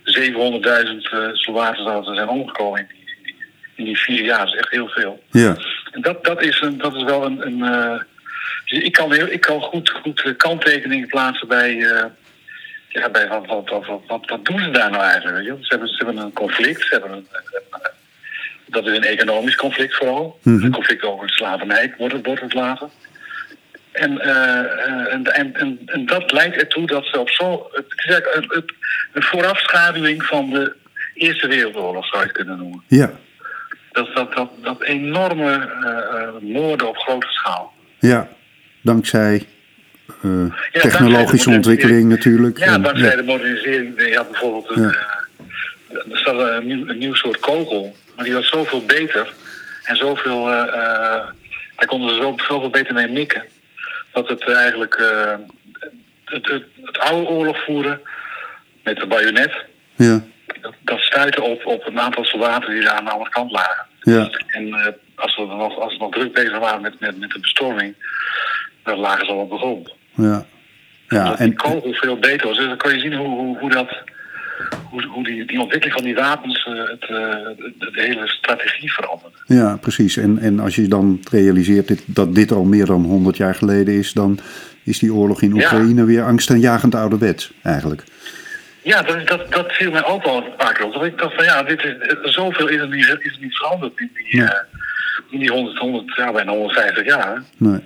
[0.03, 0.13] 700.000
[1.11, 2.87] eh, soldaten zijn omgekomen in
[3.23, 3.35] die,
[3.75, 4.45] in die vier jaar.
[4.45, 5.23] Dat is echt heel veel.
[5.31, 5.57] Ja.
[5.91, 7.45] En dat, dat, is, een, dat is wel een.
[7.45, 7.59] een
[8.65, 11.75] dus ik kan, heel, ik kan goed, goed kanttekeningen plaatsen bij.
[12.87, 15.45] ja, bij wat, wat, wat, wat, wat, doen ze daar nou eigenlijk?
[15.45, 16.81] Ze, hebben, ze hebben een conflict.
[16.81, 17.27] Ze hebben een,
[18.69, 20.39] dat is een economisch conflict vooral.
[20.43, 22.89] Een conflict over slavernij wordt het, wordt het later.
[23.91, 27.69] En, eh, eh, en, en, en, dat leidt ertoe dat ze op zo.
[27.71, 28.75] Het is eigenlijk een, een-
[29.13, 30.75] een voorafschaduwing van de
[31.13, 32.83] Eerste Wereldoorlog, zou je het kunnen noemen.
[32.87, 33.11] Ja.
[33.91, 35.51] Dat, dat, dat, dat enorme
[35.83, 37.73] eh, moorden op grote schaal.
[37.99, 38.27] Ja.
[38.81, 39.45] Dankzij
[40.71, 42.57] technologische de ontwikkeling natuurlijk.
[42.57, 43.15] Ja, En- dankzij ja.
[43.15, 44.01] de modernisering.
[44.07, 45.25] Je had bijvoorbeeld een, Ja.
[46.31, 49.33] er een nieuw, een nieuw soort kogel, maar die was zoveel beter
[49.83, 50.51] en zoveel.
[50.51, 51.25] eh eh,
[51.75, 53.43] daar konden ze zo, zoveel beter mee mikken.
[54.11, 54.95] Dat het eigenlijk.
[54.95, 55.35] eh,
[56.25, 58.01] het, het, het oude oorlog voeren
[58.83, 59.65] met de bajonet.
[59.95, 60.23] Ja.
[60.61, 63.85] Dat, dat stuitte op, op een aantal soldaten die daar aan de andere kant lagen.
[64.01, 64.29] Ja.
[64.47, 67.39] En eh, als, we nog, als we nog druk bezig waren met, met, met de
[67.39, 67.95] bestorming,
[68.83, 69.93] dan lagen ze al op de grond.
[70.15, 70.45] Ja.
[71.07, 72.57] Ja, dat die en, kogel veel beter was.
[72.57, 73.97] Dus dan kan je zien hoe, hoe, hoe dat.
[74.89, 78.93] Hoe, hoe die, die ontwikkeling van die wapens eh, het, eh, de, de hele strategie
[78.93, 79.37] veranderde.
[79.45, 80.17] ja, precies.
[80.17, 83.93] En, en als je dan realiseert dit, dat dit al meer dan 100 jaar geleden
[83.93, 84.39] is, dan
[84.83, 85.55] is die oorlog in Ja.
[85.55, 88.03] Oekraïne weer angstaanjagend ouderwets, eigenlijk.
[88.81, 90.93] Ja, dat, dat, dat viel mij ook wel een paar keer op.
[90.93, 93.55] Dat ik dacht van ja, dit is, eh, zoveel is er niet, is er niet
[93.57, 94.45] veranderd in die, Ja.
[94.51, 94.59] eh,
[95.29, 97.43] in die 100, 100, ja, bijna 150 jaar.
[97.57, 97.79] Nee.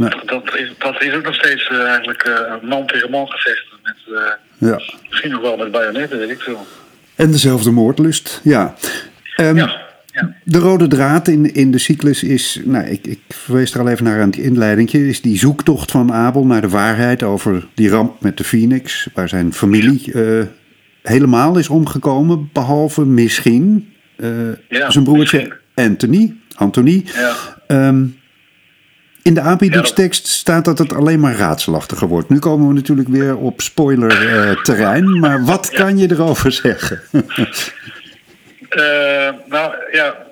[0.00, 0.10] Nee.
[0.26, 3.78] Dat is, dat is ook nog steeds eh, eigenlijk eh, man tegen man gevechten.
[3.82, 4.80] Met, eh, Ja.
[5.08, 6.66] misschien nog wel met bajonetten, weet ik veel.
[7.14, 8.74] En dezelfde moordlust, ja.
[9.36, 9.80] Ehm, Ja,
[10.12, 10.34] ja.
[10.44, 14.04] De rode draad in, in de cyclus is, nou, ik, ik verwees er al even
[14.04, 18.20] naar aan het inleidingje, is die zoektocht van Abel naar de waarheid over die ramp
[18.20, 20.12] met de Phoenix, waar zijn familie
[21.02, 23.92] helemaal is omgekomen, behalve misschien
[24.68, 25.52] Ja, zijn broertje misschien.
[25.74, 26.36] Anthony.
[26.54, 27.04] Anthony.
[27.14, 27.34] Ja.
[27.66, 28.04] Ehm,
[29.22, 32.28] in de aanbiedingstekst staat dat het alleen maar raadselachtiger wordt.
[32.28, 37.02] Nu komen we natuurlijk weer op spoiler-terrein, maar wat kan je erover zeggen?
[38.70, 40.26] Eh, nou ja,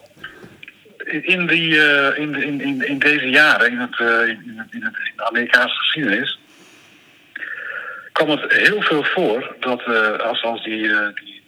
[1.05, 4.83] in, die, eh, in, in, in, in deze jaren, in, het, eh, in, het, in,
[4.83, 6.39] het, in de Amerikaanse geschiedenis,
[8.13, 9.85] kwam het heel veel voor dat
[10.21, 10.83] als, als die,
[11.15, 11.43] die,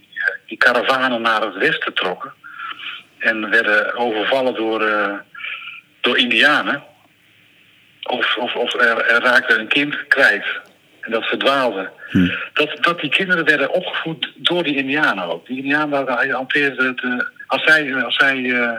[0.46, 2.32] die, karavanen naar het westen trokken
[3.18, 4.80] en werden overvallen door,
[6.00, 6.82] door Indianen,
[8.02, 10.44] of, of, of er, er raakte een kind kwijt
[11.00, 11.90] en dat verdwaalde.
[12.52, 15.46] Dat, dat die kinderen werden opgevoed door die Indianen ook.
[15.46, 18.76] Die Indianen waren- hanteerden de, als zij, als zij eh,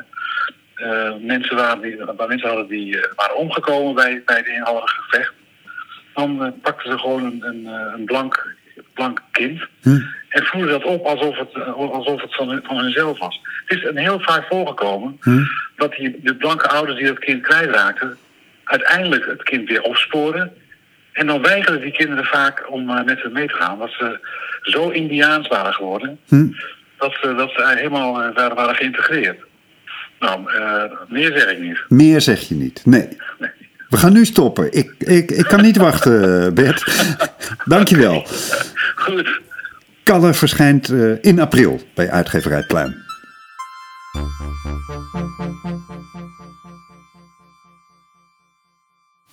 [0.76, 4.88] eh, mensen waren die, waar mensen hadden die eh, waren omgekomen bij, bij het eenhallige
[5.02, 5.34] gevecht,
[6.14, 8.56] dan eh, pakten ze gewoon een, een, eh, een blank,
[8.94, 9.62] blank kind
[10.30, 13.40] en voerden dat op alsof het, eh, alsof het van, hun- van hunzelf was.
[13.66, 15.18] Het is een heel vaak voorgekomen
[15.76, 18.18] dat die, de blanke ouders die dat kind kwijtraakten,
[18.72, 20.54] uiteindelijk het kind weer opsporen.
[21.12, 24.20] En dan weigerden die kinderen vaak om eh, met ze mee te gaan, omdat ze
[24.62, 26.20] zo Indiaans waren geworden,
[26.98, 29.40] dat, ze, dat ze helemaal eh, waren, waren geïntegreerd.
[30.20, 31.84] Nou, eh, meer zeg ik niet.
[31.88, 32.82] Meer zeg je niet.
[32.86, 33.08] Nee.
[33.90, 34.74] We gaan nu stoppen.
[34.74, 36.84] Ik, ik, ik kan niet wachten, Bert.
[37.66, 38.26] Dankjewel.
[38.96, 39.40] Goed.
[40.04, 40.90] Kalle verschijnt
[41.22, 42.96] in april bij uitgeverij Pluim.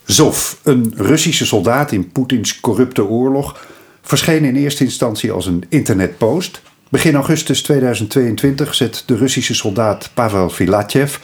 [0.08, 3.66] Zov, een Russische soldaat in Poetins corrupte oorlog,
[4.02, 6.62] verscheen in eerste instantie als een internetpost.
[6.88, 11.16] Begin augustus 2022 zet de Russische soldaat Pavel Filatjev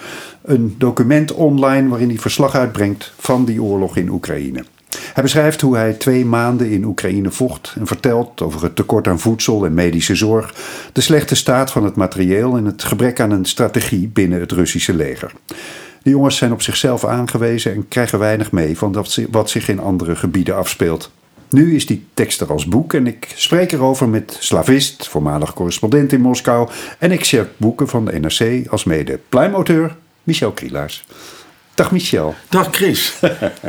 [0.42, 4.64] een document online waarin hij verslag uitbrengt van die oorlog in Oekraïne.
[5.12, 9.20] Hij beschrijft hoe hij twee maanden in Oekraïne vocht en vertelt over het tekort aan
[9.20, 10.54] voedsel en medische zorg,
[10.92, 14.94] de slechte staat van het materieel en het gebrek aan een strategie binnen het Russische
[14.94, 15.32] leger.
[16.04, 19.80] De jongens zijn op zichzelf aangewezen en krijgen weinig mee van dat wat zich in
[19.80, 21.10] andere gebieden afspeelt.
[21.50, 26.12] Nu is die tekst er als boek en ik spreek erover met slavist, voormalig correspondent
[26.12, 31.04] in Moskou en excerptboeken van de NRC als mede pluimauteur Michel Krielaars.
[31.74, 32.34] Dag Michel.
[32.48, 33.14] Dag Chris.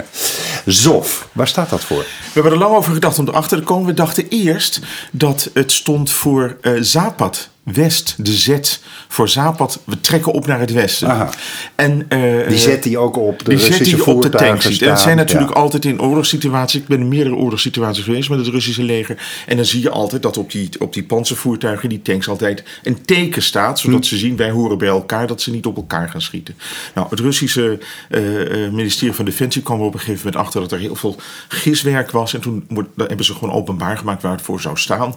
[0.65, 1.97] Zov, waar staat dat voor?
[2.03, 3.86] We hebben er lang over gedacht om erachter te komen.
[3.86, 4.79] We dachten eerst
[5.11, 9.80] dat het stond voor eh Zapad West, de Z voor Zapad.
[9.84, 11.07] We trekken op naar het westen.
[11.09, 11.30] Aha.
[11.76, 14.66] En, eh, Die zet hij ook op de die zet Russische hij op de tanks.
[14.66, 14.80] ziet.
[14.80, 15.59] Het zijn natuurlijk Ja.
[15.61, 16.82] altijd in oorlogssituaties.
[16.82, 19.18] Ik ben in meerdere oorlogssituaties geweest met het Russische leger.
[19.47, 23.01] En dan zie je altijd dat op die, op die panzervoertuigen, die tanks, altijd een
[23.05, 23.80] teken staat.
[23.80, 24.05] Zodat Hm.
[24.07, 26.55] ze zien, wij horen bij elkaar, dat ze niet op elkaar gaan schieten.
[26.95, 30.61] Nou, het Russische eh, eh, ministerie van Defensie kwam er op een gegeven moment achter
[30.61, 31.16] dat er heel veel
[31.47, 32.34] giswerk was.
[32.34, 32.66] En toen
[32.97, 35.16] hebben ze gewoon openbaar gemaakt waar het voor zou staan.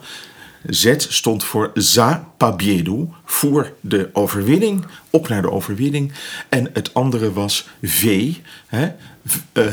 [0.67, 6.13] Z stond voor Za Pabiedu, voor de overwinning, op naar de overwinning.
[6.49, 8.33] En het andere was V,
[8.67, 8.89] hè,
[9.27, 9.65] v, eh,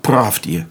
[0.00, 0.66] Pravdje.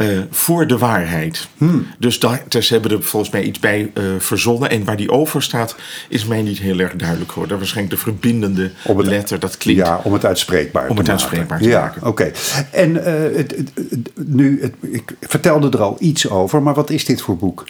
[0.00, 1.48] Eh, voor de waarheid.
[1.56, 1.86] Hmm.
[1.98, 4.70] Dus daar, dus hebben er volgens mij iets bij uh, verzonnen.
[4.70, 5.76] En waar die over staat,
[6.08, 7.58] is mij niet heel erg duidelijk geworden.
[7.58, 9.86] Waarschijnlijk de verbindende het, letter, dat klinkt.
[9.86, 11.92] Ja, om het uitspreekbaar om het te uitspreekbaar maken.
[11.92, 12.32] Te ja, oké.
[12.70, 12.94] En
[13.34, 17.64] het, het, nu, ik vertelde er al iets over, maar wat is dit voor boek?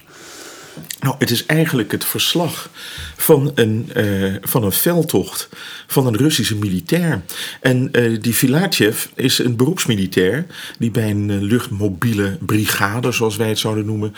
[1.01, 2.71] Nou, het is eigenlijk het verslag
[3.17, 5.49] van een, eh, van een veldtocht
[5.87, 7.23] van een Russische militair.
[7.61, 10.47] En eh, die Filatjev is een beroepsmilitair
[10.79, 14.15] die bij een eh, luchtmobiele brigade, zoals wij het zouden noemen,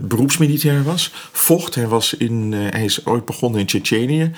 [0.00, 1.12] beroepsmilitair was.
[1.32, 4.30] Vocht, hij, was in, hij is ooit begonnen in Tsjetsjenië,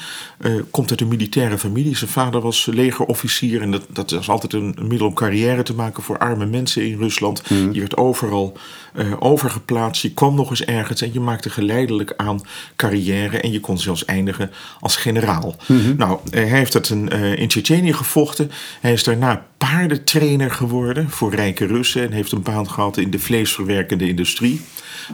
[0.71, 1.97] komt uit een militaire familie.
[1.97, 6.03] Zijn vader was legerofficier en dat, dat is altijd een, middel om carrière te maken
[6.03, 7.43] voor arme mensen in Rusland.
[7.73, 8.57] Je werd overal
[9.19, 12.41] overgeplaatst, je kwam nog eens ergens en je maakte geleidelijk aan
[12.77, 14.51] carrière en je kon zelfs eindigen
[14.81, 15.57] als generaal.
[15.97, 18.51] Nou, eh, hij heeft het een, eh, in Tsjetsjenië gevochten.
[18.81, 23.19] Hij is daarna paardentrainer geworden voor rijke Russen en heeft een baan gehad in de
[23.19, 24.61] vleesverwerkende industrie.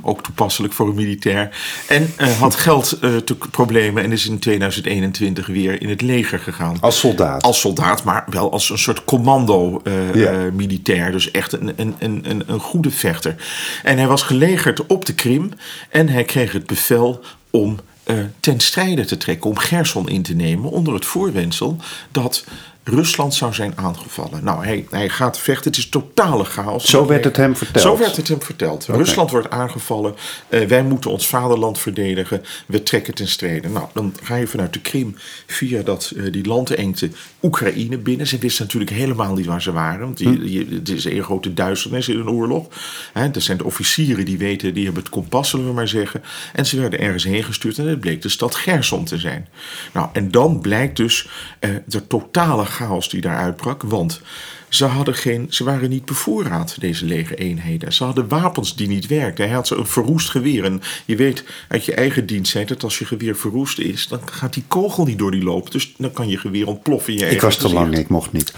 [0.02, 1.56] Ook toepasselijk voor een militair.
[1.88, 6.76] En eh, had geldproblemen en is in 2021 weer in het leger gegaan.
[6.80, 7.42] Als soldaat.
[7.42, 10.50] Als soldaat, maar wel als een soort commando eh, Ja.
[10.56, 11.12] eh.
[11.12, 13.34] Dus echt een, een, een, een, een goede vechter.
[13.82, 15.50] En hij was gelegerd op de Krim.
[15.90, 17.20] En hij kreeg het bevel
[17.50, 19.50] om eh, ten strijde te trekken.
[19.50, 20.70] Om Gerson in te nemen.
[20.70, 21.76] Onder het voorwendsel
[22.12, 22.44] dat
[22.88, 24.44] Rusland zou zijn aangevallen.
[24.44, 25.70] Nou, hij, hij gaat vechten.
[25.70, 26.84] Het is totale chaos.
[26.84, 27.84] Zo werd het hem verteld.
[27.84, 28.86] Zo werd het hem verteld.
[28.86, 30.14] Rusland wordt aangevallen.
[30.48, 32.42] Eh, wij moeten ons vaderland verdedigen.
[32.66, 33.68] We trekken ten strijde.
[33.68, 35.16] Nou, dan ga je vanuit de Krim
[35.46, 37.10] via dat, eh, die landengte
[37.42, 38.26] Oekraïne binnen.
[38.26, 40.00] Ze wisten natuurlijk helemaal niet waar ze waren.
[40.00, 40.40] Want Hm.
[40.40, 42.66] die, het is een grote duisternis in een oorlog.
[43.12, 46.22] Hè, er zijn de officieren die weten, die hebben het kompas, zullen we maar zeggen.
[46.52, 49.48] En ze werden ergens heen gestuurd en het bleek de stad Gerson te zijn.
[49.92, 51.28] Nou, en dan blijkt dus
[51.58, 52.76] eh, de totale chaos
[53.08, 53.82] die daar uitbrak.
[53.82, 54.20] Want
[54.68, 57.92] ze, hadden geen, ze waren niet bevoorraad, deze legereenheden.
[57.92, 59.44] Ze hadden wapens die niet werkten.
[59.44, 60.64] Hij had zo een verroest geweer.
[60.64, 64.08] En je weet uit je eigen diensttijd dat als je geweer verroest is...
[64.08, 65.72] dan gaat die kogel niet door die loop.
[65.72, 67.80] Dus dan kan je geweer ontploffen in je Ik was te gezicht.
[67.80, 68.52] lang, ik mocht niet.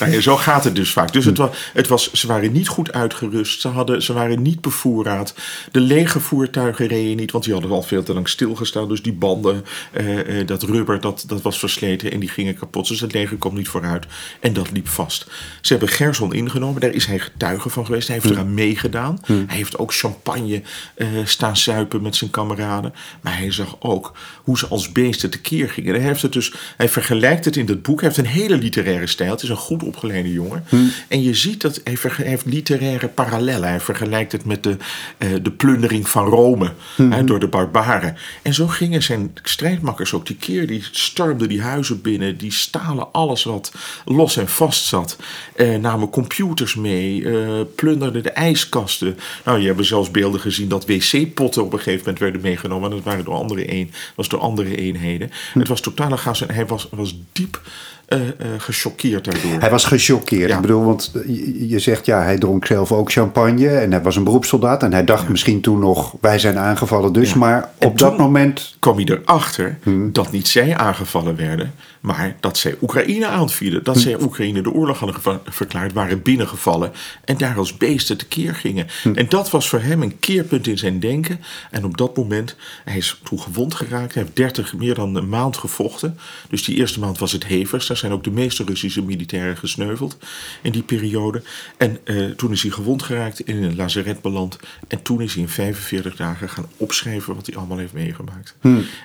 [0.00, 1.12] Nou ja, zo gaat het dus vaak.
[1.12, 3.60] Dus het was, het was, ze waren niet goed uitgerust.
[3.60, 5.34] Ze, hadden, ze waren niet bevoorraad.
[5.72, 8.88] De legervoertuigen reden niet, want die hadden al veel te lang stilgestaan.
[8.88, 12.88] Dus die banden, eh, eh, dat rubber, dat, dat was versleten en die gingen kapot.
[12.88, 14.06] Dus het leger kwam niet vooruit
[14.40, 15.17] en dat liep vast.
[15.60, 16.80] Ze hebben Gerson ingenomen.
[16.80, 18.08] Daar is hij getuige van geweest.
[18.08, 19.18] Hij heeft eraan meegedaan.
[19.26, 20.62] Hij heeft ook champagne
[20.94, 22.94] eh, staan zuipen met zijn kameraden.
[23.20, 25.94] Maar hij zag ook hoe ze als beesten tekeer gingen.
[25.94, 28.00] Hij, heeft het dus, hij vergelijkt het in dat boek.
[28.00, 29.30] Hij heeft een hele literaire stijl.
[29.30, 30.64] Het is een goed opgeleide jongen.
[31.08, 33.68] En je ziet dat hij heeft literaire parallellen.
[33.68, 34.76] Hij vergelijkt het met de,
[35.18, 38.16] eh, de plundering van Rome hè, door de barbaren.
[38.42, 40.66] En zo gingen zijn strijdmakkers ook die keer.
[40.66, 42.36] Die stormden die huizen binnen.
[42.38, 43.72] Die stalen alles wat
[44.04, 45.07] los en vast zat.
[45.54, 47.24] Eh, namen computers mee.
[47.24, 49.18] eh, plunderden de ijskasten.
[49.44, 52.90] Nou, je hebt zelfs beelden gezien dat wc-potten op een gegeven moment werden meegenomen.
[52.90, 55.30] En dat waren door andere, een, was door andere eenheden.
[55.54, 57.60] Het was totale gas en hij was, was diep
[58.08, 58.20] eh,
[58.58, 59.60] gechoqueerd daardoor.
[59.60, 60.48] Hij was gechoqueerd.
[60.48, 60.54] Ja.
[60.54, 64.16] Ik bedoel, want je je zegt ja, hij dronk zelf ook champagne en hij was
[64.16, 64.82] een beroepssoldaat.
[64.82, 67.30] En hij dacht misschien toen nog, wij zijn aangevallen dus.
[67.30, 67.36] Ja.
[67.36, 70.12] Maar op dat moment, kwam hij erachter Hmm.
[70.12, 73.84] dat niet zij aangevallen werden, maar dat zij Oekraïne aanvielen.
[73.84, 76.92] Dat zij Oekraïne de oorlog hadden verklaard, waren binnengevallen
[77.24, 78.86] en daar als beesten tekeer gingen.
[79.02, 79.14] Hmm.
[79.14, 81.40] En dat was voor hem een keerpunt in zijn denken.
[81.70, 85.28] En op dat moment, hij is toen gewond geraakt, hij heeft 30, meer dan een
[85.28, 86.18] maand gevochten.
[86.48, 87.88] Dus die eerste maand was het hevigst.
[87.88, 90.16] Daar zijn ook de meeste Russische militairen gesneuveld
[90.62, 91.42] in die periode.
[91.76, 94.58] En eh, toen is hij gewond geraakt, in een lazaret beland.
[94.88, 98.56] En toen is hij in 45 dagen gaan opschrijven wat hij allemaal heeft meegemaakt.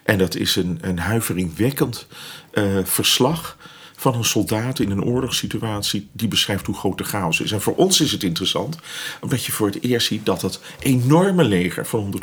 [0.04, 2.08] En dat is een, een huiveringwekkend
[2.52, 3.58] eh, verslag
[3.96, 7.52] van een soldaat in een oorlogssituatie die beschrijft hoe groot de chaos is.
[7.52, 8.78] En voor ons is het interessant,
[9.22, 12.16] omdat je voor het eerst ziet dat het enorme leger van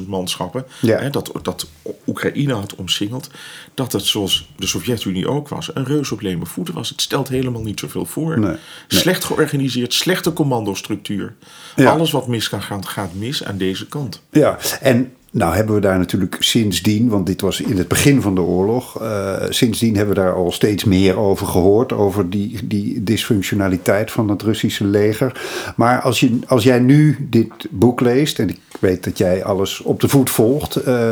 [0.00, 0.98] 150.000 manschappen, Ja.
[0.98, 1.66] hè, dat, dat
[2.06, 3.30] Oekraïne had omsingeld,
[3.74, 6.88] dat het zoals de Sovjet-Unie ook was, een reus op leme voeten was.
[6.88, 8.38] Het stelt helemaal niet zoveel voor.
[8.38, 8.58] Nee, nee.
[8.88, 11.34] Slecht georganiseerd, slechte commandostructuur.
[11.76, 11.90] Ja.
[11.90, 14.22] Alles wat mis kan gaan, gaat mis aan deze kant.
[14.30, 14.58] ja.
[14.80, 18.40] En nou hebben we daar natuurlijk sindsdien, want dit was in het begin van de
[18.40, 24.10] oorlog, uh, sindsdien hebben we daar al steeds meer over gehoord, over die, die dysfunctionaliteit
[24.10, 25.40] van het Russische leger.
[25.76, 29.80] Maar als, je, als jij nu dit boek leest, en ik weet dat jij alles
[29.80, 31.10] op de voet volgt, uh,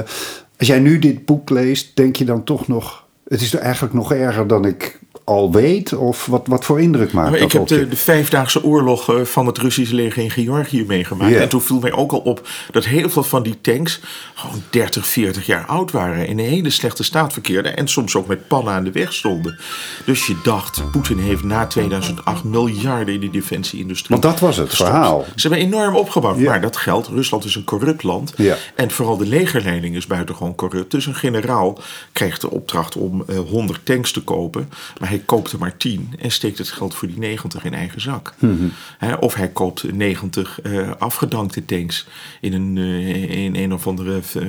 [0.59, 4.13] als jij nu dit boek leest, denk je dan toch nog, het is eigenlijk nog
[4.13, 5.93] erger dan ik al weet?
[5.93, 9.47] Of wat, wat voor indruk maakt maar dat Ik heb de, vijfdaagse oorlog eh, van
[9.47, 11.35] het Russische leger in Georgië meegemaakt.
[11.35, 14.01] En toen viel mij ook al op dat heel veel van die tanks
[14.35, 16.27] gewoon 30, 40 jaar oud waren.
[16.27, 17.77] In een hele slechte staat verkeerden.
[17.77, 19.59] En soms ook met pannen aan de weg stonden.
[20.05, 24.21] Dus je dacht, Poetin heeft na 2008 miljarden in de defensieindustrie.
[24.21, 24.91] Want dat was het gestopt.
[24.91, 25.25] verhaal.
[25.35, 26.39] Ze hebben enorm opgebouwd.
[26.39, 27.09] Maar dat geldt.
[27.09, 28.35] Rusland is een corrupt land.
[28.75, 30.91] En vooral de legerleiding is buitengewoon corrupt.
[30.91, 31.79] Dus een generaal
[32.13, 34.71] krijgt de opdracht om eh 100 tanks te kopen.
[34.99, 38.01] Maar hij koopt er maar 10 en steekt het geld voor die 90 in eigen
[38.01, 38.35] zak.
[38.99, 42.07] Hè, of hij koopt 90 eh, afgedankte tanks
[42.41, 44.47] in een, eh, in een of andere eh,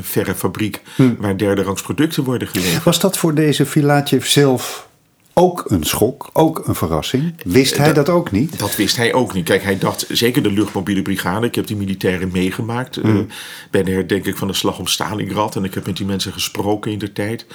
[0.00, 0.82] verre fabriek.
[1.18, 2.84] Waar derde rangs producten worden geleverd.
[2.84, 4.90] Was dat voor deze Filatjev zelf
[5.34, 7.34] ook een schok, ook een verrassing?
[7.44, 8.58] Wist hij dat, ook niet?
[8.58, 9.44] Dat wist hij ook niet.
[9.44, 11.46] Kijk, hij dacht, zeker de luchtmobiele brigade.
[11.46, 12.96] Ik heb die militairen meegemaakt.
[12.96, 13.14] eh,
[13.70, 15.56] bij de herdenking van de slag om Stalingrad.
[15.56, 17.46] En ik heb met die mensen gesproken in de tijd.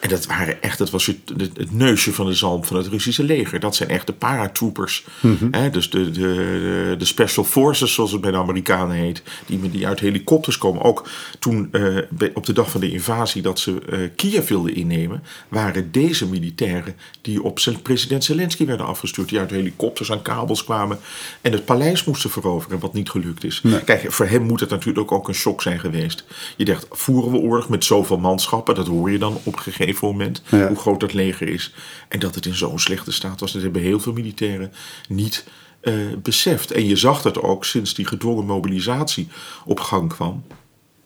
[0.00, 3.60] En dat waren echt, dat was het, neusje van de zalm van het Russische leger.
[3.60, 5.04] Dat zijn echt de paratroopers.
[5.50, 9.22] Hè, dus de, de, de, special forces, zoals het bij de Amerikanen heet.
[9.46, 10.82] Die, die uit helikopters komen.
[10.82, 11.08] Ook
[11.38, 11.96] toen eh,
[12.34, 15.22] op de dag van de invasie dat ze eh, Kiev wilden innemen.
[15.48, 19.28] Waren deze militairen die op president Zelensky werden afgestuurd.
[19.28, 20.98] Die uit helikopters aan kabels kwamen.
[21.40, 23.62] En het paleis moesten veroveren, wat niet gelukt is.
[23.84, 26.24] Kijk, voor hem moet het natuurlijk ook een shock zijn geweest.
[26.56, 28.74] Je dacht, voeren we oorlog met zoveel manschappen?
[28.74, 30.42] Dat hoor je dan op een gegeven moment.
[30.48, 30.66] Ja.
[30.66, 31.74] Hoe groot dat leger is.
[32.08, 33.52] En dat het in zo'n slechte staat was.
[33.52, 34.72] Dat hebben heel veel militairen
[35.08, 35.44] niet
[35.80, 36.70] eh, beseft.
[36.70, 39.28] En je zag dat ook sinds die gedwongen mobilisatie
[39.64, 40.44] op gang kwam.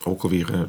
[0.04, 0.60] Ook alweer eh,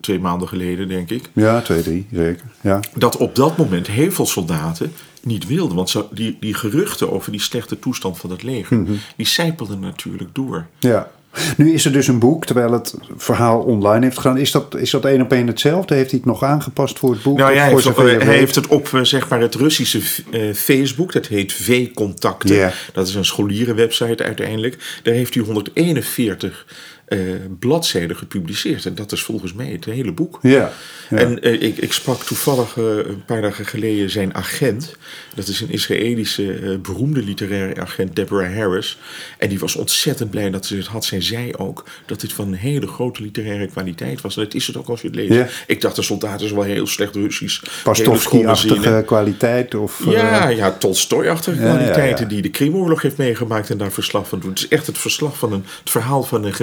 [0.00, 2.44] twee maanden geleden, denk ik Ja, twee, drie, zeker.
[2.60, 2.80] Ja.
[2.94, 4.92] dat op dat moment heel veel soldaten
[5.22, 5.76] niet wilden.
[5.76, 8.92] Want zo- die, die geruchten over die slechte toestand van het leger, Mhm.
[9.16, 10.66] die sijpelden natuurlijk door.
[10.78, 11.10] ja.
[11.56, 14.38] Nu is er dus een boek, terwijl het verhaal online heeft gedaan.
[14.38, 15.94] Is dat, is dat één op één hetzelfde?
[15.94, 17.38] Heeft hij het nog aangepast voor het boek?
[17.38, 21.26] Nou ja, hij heeft, hij het op eh, zeg maar het Russische eh, Facebook, dat
[21.26, 22.72] heet V-contacten.
[22.92, 25.00] Dat is een scholierenwebsite uiteindelijk.
[25.02, 26.66] Daar heeft hij 141
[27.10, 27.18] eh,
[27.58, 28.86] bladzijden gepubliceerd.
[28.86, 30.38] En dat is volgens mij het hele boek.
[30.42, 30.72] Ja,
[31.10, 31.16] ja.
[31.16, 34.96] En eh, ik, ik sprak toevallig eh, een paar dagen geleden zijn agent.
[35.34, 38.98] Dat is een Israëlische beroemde literaire agent, Deborah Harris.
[39.38, 41.04] En die was ontzettend blij dat ze het had.
[41.04, 44.36] Zij zei ook dat dit van een hele grote literaire kwaliteit was.
[44.36, 45.32] En dat is het ook als je het leest.
[45.32, 45.46] Ja.
[45.66, 47.62] Ik dacht, de soldaten is wel heel slecht Russisch.
[47.84, 49.74] Pastovsky-achtige kwaliteit?
[49.74, 54.48] Of, Ja, ja, Tolstoy-achtige kwaliteiten die de Krimoorlog heeft meegemaakt en daar verslag van doet.
[54.50, 56.54] Het is echt het verslag van een, het verhaal van een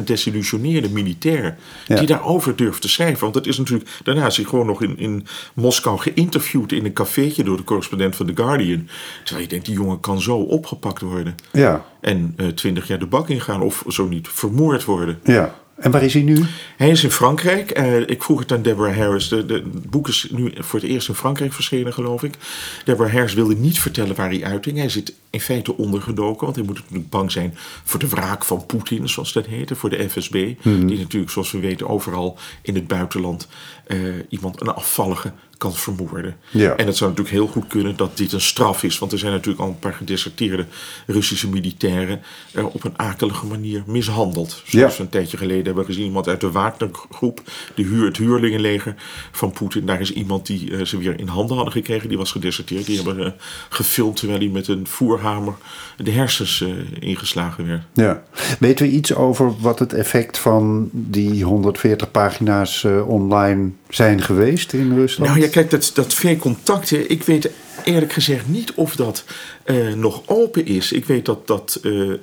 [0.44, 1.58] gedesillusioneerde militair
[1.88, 1.96] Ja.
[1.96, 3.20] die daarover durft te schrijven.
[3.22, 6.94] Want dat is natuurlijk, daarna is hij gewoon nog in, in Moskou geïnterviewd in een
[6.94, 8.88] cafeetje door de correspondent van The Guardian.
[9.24, 13.06] Terwijl je denkt, die jongen kan zo opgepakt worden ja, en eh, twintig jaar de
[13.06, 15.20] bak ingaan of zo niet vermoord worden.
[15.24, 15.56] ja.
[15.78, 16.46] En waar is hij nu?
[16.78, 17.72] Hij is in Frankrijk.
[17.72, 19.28] Eh, ik vroeg het aan Deborah Harris.
[19.28, 22.34] De, de, het boek is nu voor het eerst in Frankrijk verschenen, geloof ik.
[22.86, 24.78] Deborah Harris wilde niet vertellen waar hij uitging.
[24.78, 28.66] Hij zit in feite ondergedoken, want hij moet natuurlijk bang zijn voor de wraak van
[28.66, 30.54] Poetin, zoals dat heette, voor de FSB.
[30.64, 33.48] Die natuurlijk, zoals we weten, overal in het buitenland
[33.88, 34.00] eh,
[34.30, 36.36] iemand, een afvallige, kan vermoorden.
[36.52, 36.76] Ja.
[36.76, 39.32] En het zou natuurlijk heel goed kunnen dat dit een straf is, want er zijn
[39.32, 40.66] natuurlijk al een paar gedeserteerde
[41.08, 42.22] Russische militairen
[42.54, 44.62] eh, op een akelige manier mishandeld.
[44.66, 44.98] Zoals Ja.
[44.98, 47.42] we een tijdje geleden hebben gezien, iemand uit de Wagner-groep,
[47.76, 48.96] de huur, het huurlingenleger
[49.32, 49.86] van Poetin.
[49.86, 52.86] Daar is iemand die eh, ze weer in handen hadden gekregen, die was gedeserteerd.
[52.86, 53.32] Die hebben eh,
[53.70, 55.54] gefilmd terwijl hij met een voerhamer
[55.98, 56.64] de hersens
[57.00, 57.84] ingeslagen werd.
[57.94, 58.24] Ja.
[58.60, 64.96] Weten we iets over wat het effect van die 140 pagina's online zijn geweest in
[64.96, 65.30] Rusland?
[65.30, 67.50] Nou ja, kijk, dat, dat V-contacten, ik weet
[67.84, 69.24] eerlijk gezegd niet of dat
[69.64, 70.92] eh, nog open is.
[70.92, 72.18] Ik weet dat dat, eh, eh,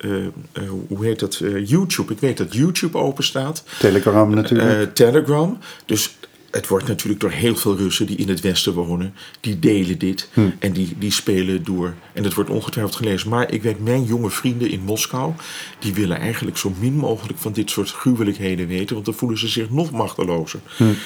[0.88, 3.64] hoe heet dat, YouTube, ik weet dat YouTube open staat.
[3.78, 4.94] Telegram natuurlijk.
[4.94, 5.58] Telegram.
[5.86, 6.16] Dus
[6.54, 10.28] het wordt natuurlijk door heel veel Russen die in het Westen wonen, die delen dit
[10.58, 11.94] en die, die spelen door.
[12.12, 13.28] En het wordt ongetwijfeld gelezen.
[13.28, 15.32] Maar ik weet, mijn jonge vrienden in Moskou,
[15.78, 19.48] die willen eigenlijk zo min mogelijk van dit soort gruwelijkheden weten, want dan voelen ze
[19.48, 20.60] zich nog machtelozer.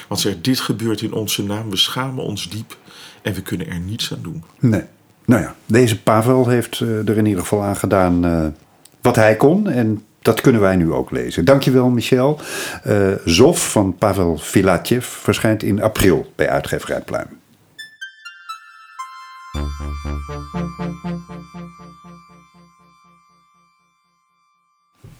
[0.09, 2.76] Want ze dit gebeurt in onze naam, we schamen ons diep
[3.22, 4.44] en we kunnen er niets aan doen.
[4.59, 4.82] Nee.
[5.24, 8.46] Nou ja, deze Pavel heeft eh, er in ieder geval aan gedaan eh,
[9.01, 9.68] wat hij kon.
[9.68, 11.45] En dat kunnen wij nu ook lezen.
[11.45, 12.41] Dankjewel, Michel.
[12.83, 17.39] Eh Zof van Pavel Filatjev verschijnt in april bij uitgeverij Pluim.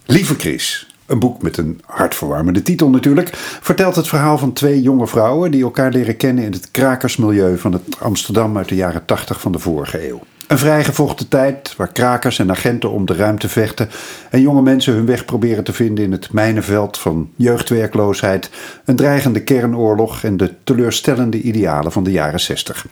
[0.07, 3.31] Lieve Chris, Een boek met een hartverwarmende titel natuurlijk.
[3.61, 7.73] Vertelt het verhaal van twee jonge vrouwen die elkaar leren kennen in het krakersmilieu van
[7.73, 10.21] het Amsterdam uit de jaren 80 van de vorige eeuw.
[10.49, 13.89] Een vrijgevochten tijd waar krakers en agenten om de ruimte vechten
[14.31, 18.51] en jonge mensen hun weg proberen te vinden in het mijnenveld van jeugdwerkloosheid,
[18.85, 22.87] een dreigende kernoorlog en de teleurstellende idealen van de jaren 60.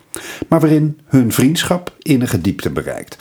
[0.49, 3.17] Maar waarin hun vriendschap innige diepte bereikt.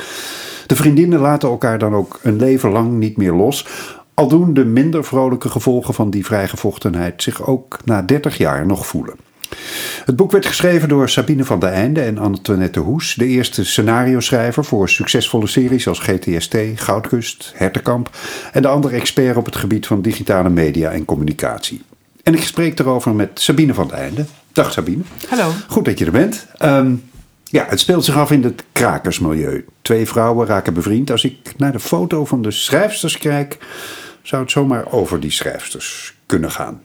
[0.67, 3.67] De vriendinnen laten elkaar dan ook een leven lang niet meer los,
[4.13, 8.87] al doen de minder vrolijke gevolgen van die vrijgevochtenheid zich ook na 30 jaar nog
[8.87, 9.15] voelen.
[10.05, 14.65] Het boek werd geschreven door Sabine van der Einde en Antoinette Hoes, de eerste scenario-schrijver
[14.65, 18.09] voor succesvolle series als GTST, Goudkust, Hertenkamp
[18.51, 21.81] en de andere expert op het gebied van digitale media en communicatie.
[22.23, 24.25] En ik spreek erover met Sabine van der Einde.
[24.51, 25.03] Dag Sabine.
[25.29, 25.51] Hallo.
[25.67, 26.47] Goed dat je er bent.
[26.57, 26.95] Ehm,
[27.43, 29.65] ja, het speelt zich af in het krakersmilieu.
[29.81, 31.11] Twee vrouwen raken bevriend.
[31.11, 33.57] Als ik naar de foto van de schrijfsters kijk,
[34.21, 36.81] zou het zomaar over die schrijfsters kunnen gaan.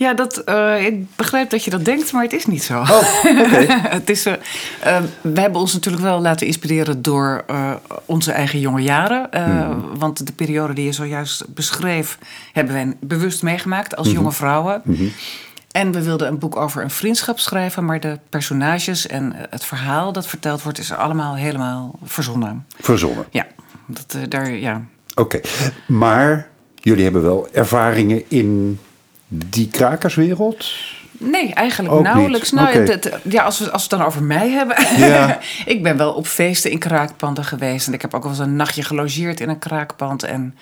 [0.00, 2.80] Ja, dat, eh, ik begrijp dat je dat denkt, maar het is niet zo.
[2.80, 3.02] Oh,
[3.98, 4.32] het is, eh,
[4.82, 7.72] eh, we hebben ons natuurlijk wel laten inspireren door eh,
[8.04, 9.28] onze eigen jonge jaren.
[9.32, 9.98] Mhm.
[9.98, 12.18] Want de periode die je zojuist beschreef,
[12.52, 14.82] hebben wij bewust meegemaakt als jonge vrouwen.
[15.70, 20.12] En we wilden een boek over een vriendschap schrijven, maar de personages en het verhaal
[20.12, 22.66] dat verteld wordt, is allemaal helemaal verzonnen.
[22.80, 23.24] Verzonnen.
[23.30, 23.46] Ja,
[23.86, 24.82] dat, daar, ja.
[25.14, 25.40] Oké,
[25.86, 28.78] maar jullie hebben wel ervaringen in
[29.32, 30.72] die krakerswereld?
[31.18, 32.50] Nee, eigenlijk Ook nauwelijks.
[32.52, 32.60] niet.
[32.60, 32.90] Nou, Oké.
[32.92, 34.76] het- het- ja, als, we, als we het dan over mij hebben.
[35.08, 35.38] Ja.
[35.74, 37.86] ik ben wel op feesten in kraakpanden geweest.
[37.86, 40.22] En ik heb ook wel eens een nachtje gelogeerd in een kraakpand.
[40.22, 40.54] En,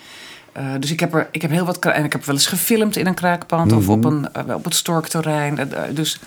[0.53, 1.79] eh, dus ik heb, er, ik heb heel wat.
[1.79, 4.75] En ik heb wel eens gefilmd in een kraakpand of op, een, eh, op het
[4.75, 5.59] Storkterrein.
[5.73, 6.21] Eh, dus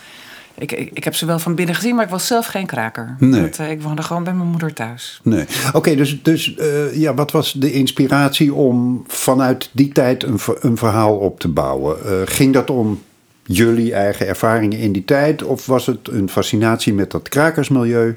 [0.54, 3.16] ik, ik, ik heb ze wel van binnen gezien, maar ik was zelf geen kraker.
[3.18, 3.40] Nee.
[3.40, 5.20] Dat, eh, ik woonde gewoon bij mijn moeder thuis.
[5.22, 5.44] Nee.
[5.72, 10.76] Oké, dus, dus eh, ja, wat was de inspiratie om vanuit die tijd een, een
[10.76, 12.04] verhaal op te bouwen?
[12.04, 13.02] Eh, ging dat om
[13.42, 15.42] jullie eigen ervaringen in die tijd?
[15.42, 18.16] Of was het een fascinatie met dat krakersmilieu?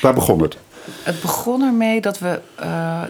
[0.00, 0.56] Waar begon het?
[1.02, 3.02] Het begon ermee dat we, eh,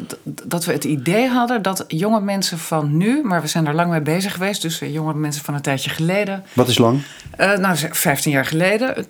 [0.44, 3.90] dat we het idee hadden dat jonge mensen van nu, maar we zijn er lang
[3.90, 7.00] mee bezig geweest, dus eh, jonge mensen van een tijdje geleden, Wat is lang?
[7.36, 9.04] eh, nou, ze- 15 jaar geleden,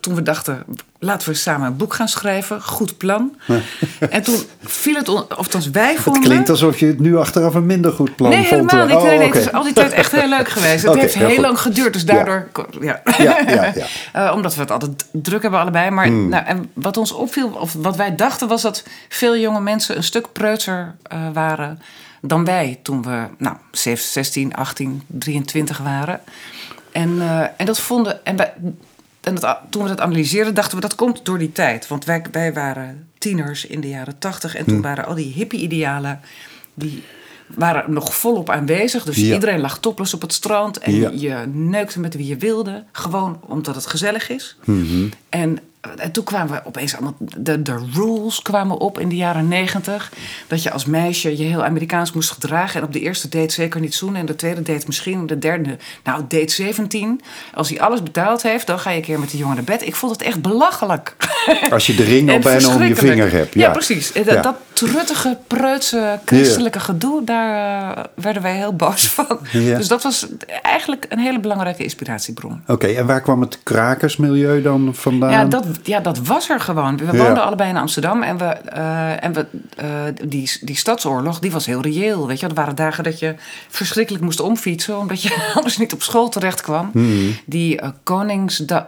[0.00, 0.64] toen, we dachten,
[0.98, 3.36] laten we samen een boek gaan schrijven, goed plan.
[4.10, 6.22] en toen viel het, of althans wij Het vonden.
[6.22, 8.70] klinkt alsof je het nu achteraf een minder goed plan Nee, vond.
[8.70, 8.96] helemaal niet.
[8.96, 9.36] Oh, Nee, nee, oké.
[9.38, 10.84] Het is al die tijd echt heel leuk geweest.
[10.84, 12.48] Het heeft heel lang geduurd, dus daardoor...
[12.80, 13.00] Ja.
[13.18, 13.86] Ja, ja, ja.
[14.12, 15.90] Eh, omdat we het altijd druk hebben allebei.
[15.90, 16.28] Maar Hmm.
[16.28, 20.02] nou, en wat ons opviel, of wat wij dachten, was dat veel jonge mensen een
[20.02, 21.82] stuk preutser eh, waren
[22.22, 26.20] dan wij toen we nou, 16, 18, 23 waren.
[26.92, 28.24] En, eh, en dat vonden.
[28.24, 28.52] En, wij,
[29.20, 31.88] en dat, toen we dat analyseerden, dachten we dat komt door die tijd.
[31.88, 34.82] Want wij, wij waren tieners in de jaren 80 en toen Hmm.
[34.82, 36.20] waren al die hippie-idealen.
[36.74, 37.02] die
[37.54, 39.04] waren nog volop aanwezig.
[39.04, 39.34] Dus Ja.
[39.34, 40.78] iedereen lag topless op het strand.
[40.78, 41.10] En Ja.
[41.14, 42.84] je neukte met wie je wilde.
[42.92, 44.56] Gewoon omdat het gezellig is.
[44.64, 45.08] Mhm.
[45.28, 45.58] En,
[45.96, 47.14] en toen kwamen we opeens allemaal...
[47.18, 50.12] De, de rules kwamen op in de jaren negentig.
[50.46, 52.80] Dat je als meisje je heel Amerikaans moest gedragen.
[52.80, 54.20] En op de eerste date zeker niet zoenen.
[54.20, 55.26] En de tweede date misschien.
[55.26, 57.20] De derde, nou, date 17.
[57.54, 59.86] Als hij alles betaald heeft, dan ga je een keer met die jongen naar bed.
[59.86, 61.16] Ik vond het echt belachelijk.
[61.70, 63.54] Als je de ring al En bijna om je vinger hebt.
[63.54, 64.12] Ja, Ja, precies.
[64.12, 64.42] En Dat, Ja.
[64.42, 69.38] dat truttige, preutse, christelijke gedoe, daar eh, werden wij heel boos van.
[69.52, 70.26] Dus dat was
[70.62, 72.62] eigenlijk een hele belangrijke inspiratiebron.
[72.66, 75.30] Oké, en waar kwam het krakersmilieu dan vandaan?
[75.30, 76.96] Ja dat, ja, dat was er gewoon.
[76.96, 77.24] We Ja.
[77.24, 79.46] woonden allebei in Amsterdam en, we, eh, en we,
[79.76, 79.88] eh,
[80.24, 82.26] die, die stadsoorlog die was heel reëel.
[82.26, 82.46] Weet je?
[82.46, 83.34] Er waren dagen dat je
[83.68, 84.98] verschrikkelijk moest omfietsen...
[84.98, 86.90] omdat je anders niet op school terecht kwam.
[86.92, 87.30] Mhm.
[87.46, 88.78] Die eh, Koningsda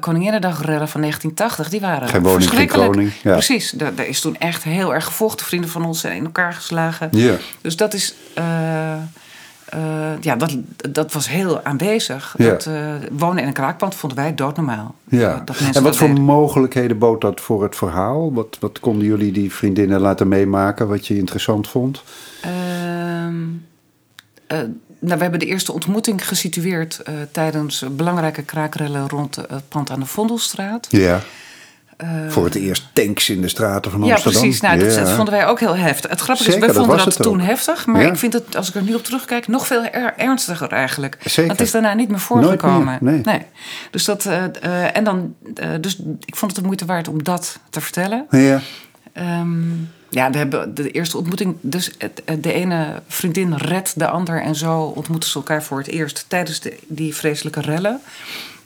[0.00, 2.90] Koninginnedagredden van 1980, die waren Geen woning, geen verschrikkelijk.
[2.92, 3.32] kroning, ja.
[3.32, 5.46] Precies, daar, daar is toen echt heel erg gevochten.
[5.46, 7.08] Vrienden van ons zijn in elkaar geslagen.
[7.12, 7.34] Ja.
[7.60, 8.14] Dus dat is...
[9.70, 10.56] eh, ja, dat,
[10.90, 12.34] dat was heel aanwezig.
[12.38, 12.48] Ja.
[12.48, 14.94] Dat, eh, wonen in een kraakpand vonden wij doodnormaal.
[15.08, 15.34] Ja.
[15.34, 16.22] Eh, dat en wat voor deden.
[16.22, 18.32] mogelijkheden bood dat voor het verhaal?
[18.32, 22.02] Wat, wat konden jullie die vriendinnen laten meemaken wat je interessant vond?
[22.42, 23.34] Ehm,
[24.46, 24.58] eh,
[24.98, 27.02] nou, we hebben de eerste ontmoeting gesitueerd
[27.32, 30.86] tijdens belangrijke kraakrellen rond het pand aan de Vondelstraat.
[30.90, 31.20] Ja.
[32.28, 34.40] Voor het eerst tanks in de straten van Ja, Amsterdam.
[34.40, 34.60] precies.
[34.60, 35.00] Nou, dat, Ja.
[35.00, 36.10] dat vonden wij ook heel heftig.
[36.10, 37.46] Het grappige Zeker, is, dat vonden dat toen ook.
[37.46, 37.86] heftig.
[37.86, 38.08] Maar Ja.
[38.08, 41.18] ik vind het, als ik er nu op terugkijk, nog veel er- ernstiger eigenlijk.
[41.24, 41.50] Zeker.
[41.50, 42.98] Het is daarna niet meer voorgekomen.
[43.00, 43.42] nee.
[43.90, 47.22] Dus, dat, eh, eh, en dan, eh, dus ik vond het de moeite waard om
[47.22, 48.26] dat te vertellen.
[48.30, 48.60] Ja.
[49.12, 49.70] Ehm,
[50.10, 51.56] ja, we hebben de eerste ontmoeting.
[51.60, 51.90] Dus
[52.40, 54.42] de ene vriendin redt de ander.
[54.42, 58.00] En zo ontmoeten ze elkaar voor het eerst tijdens de, die vreselijke rellen.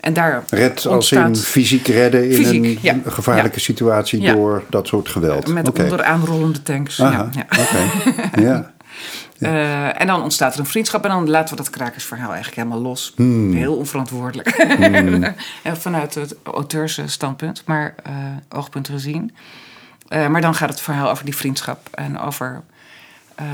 [0.03, 2.97] En daar Red als in fysiek redden in Fysiek, een ja.
[3.07, 3.63] gevaarlijke Ja.
[3.65, 4.33] situatie Ja.
[4.35, 5.49] door dat soort geweld.
[5.49, 5.83] met Oké.
[5.83, 7.01] onderaanrollende tanks.
[7.01, 7.47] Aha, Ja,
[8.43, 8.71] ja.
[9.39, 12.81] Eh, en dan ontstaat er een vriendschap en dan laten we dat krakersverhaal eigenlijk helemaal
[12.81, 13.13] los.
[13.17, 13.53] Hmm.
[13.53, 14.49] Heel onverantwoordelijk.
[15.63, 18.13] En Vanuit het auteursstandpunt, maar eh,
[18.49, 19.35] oogpunt gezien.
[20.09, 22.63] Eh, maar dan gaat het verhaal over die vriendschap en over
[23.35, 23.45] eh,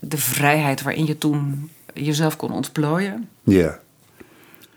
[0.00, 3.28] de vrijheid waarin je toen jezelf kon ontplooien.
[3.44, 3.78] Ja.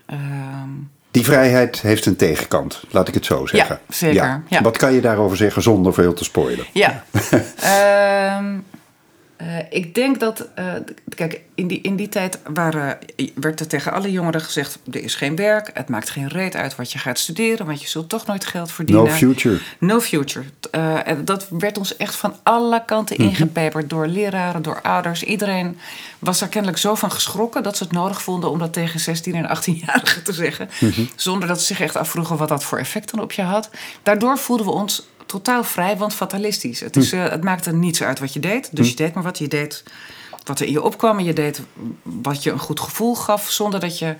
[0.06, 0.68] Ehm,
[1.10, 3.80] Die vrijheid heeft een tegenkant, laat ik het zo zeggen.
[3.88, 4.62] zeker, ja.
[4.62, 6.66] Wat kan je daarover zeggen zonder veel te spoilen?
[6.72, 7.04] Ja.
[7.60, 8.58] Ehm,
[9.40, 10.64] eh, ik denk dat, eh,
[11.14, 12.98] kijk, in die, in die tijd waren,
[13.34, 16.76] werd er tegen alle jongeren gezegd: er is geen werk, het maakt geen reet uit
[16.76, 19.04] wat je gaat studeren, want je zult toch nooit geld verdienen.
[19.04, 19.58] No future.
[19.78, 20.44] No future.
[20.70, 23.28] Eh, en dat werd ons echt van alle kanten Mhm.
[23.28, 25.22] ingepeperd door leraren, door ouders.
[25.22, 25.78] Iedereen
[26.18, 29.34] was er kennelijk zo van geschrokken dat ze het nodig vonden om dat tegen 16
[29.34, 30.68] en 18-jarigen te zeggen.
[30.80, 31.00] Mhm.
[31.16, 33.70] Zonder dat ze zich echt afvroegen wat dat voor effect dan op je had.
[34.02, 36.80] Daardoor voelden we ons totaal vrij, want fatalistisch.
[36.80, 37.00] Het, Hm.
[37.00, 38.68] is, eh, het maakte niets uit wat je deed.
[38.76, 39.82] Dus je deed maar wat je deed.
[40.44, 41.62] Wat er in je opkwam en je deed
[42.02, 44.14] wat je een goed gevoel gaf, zonder dat je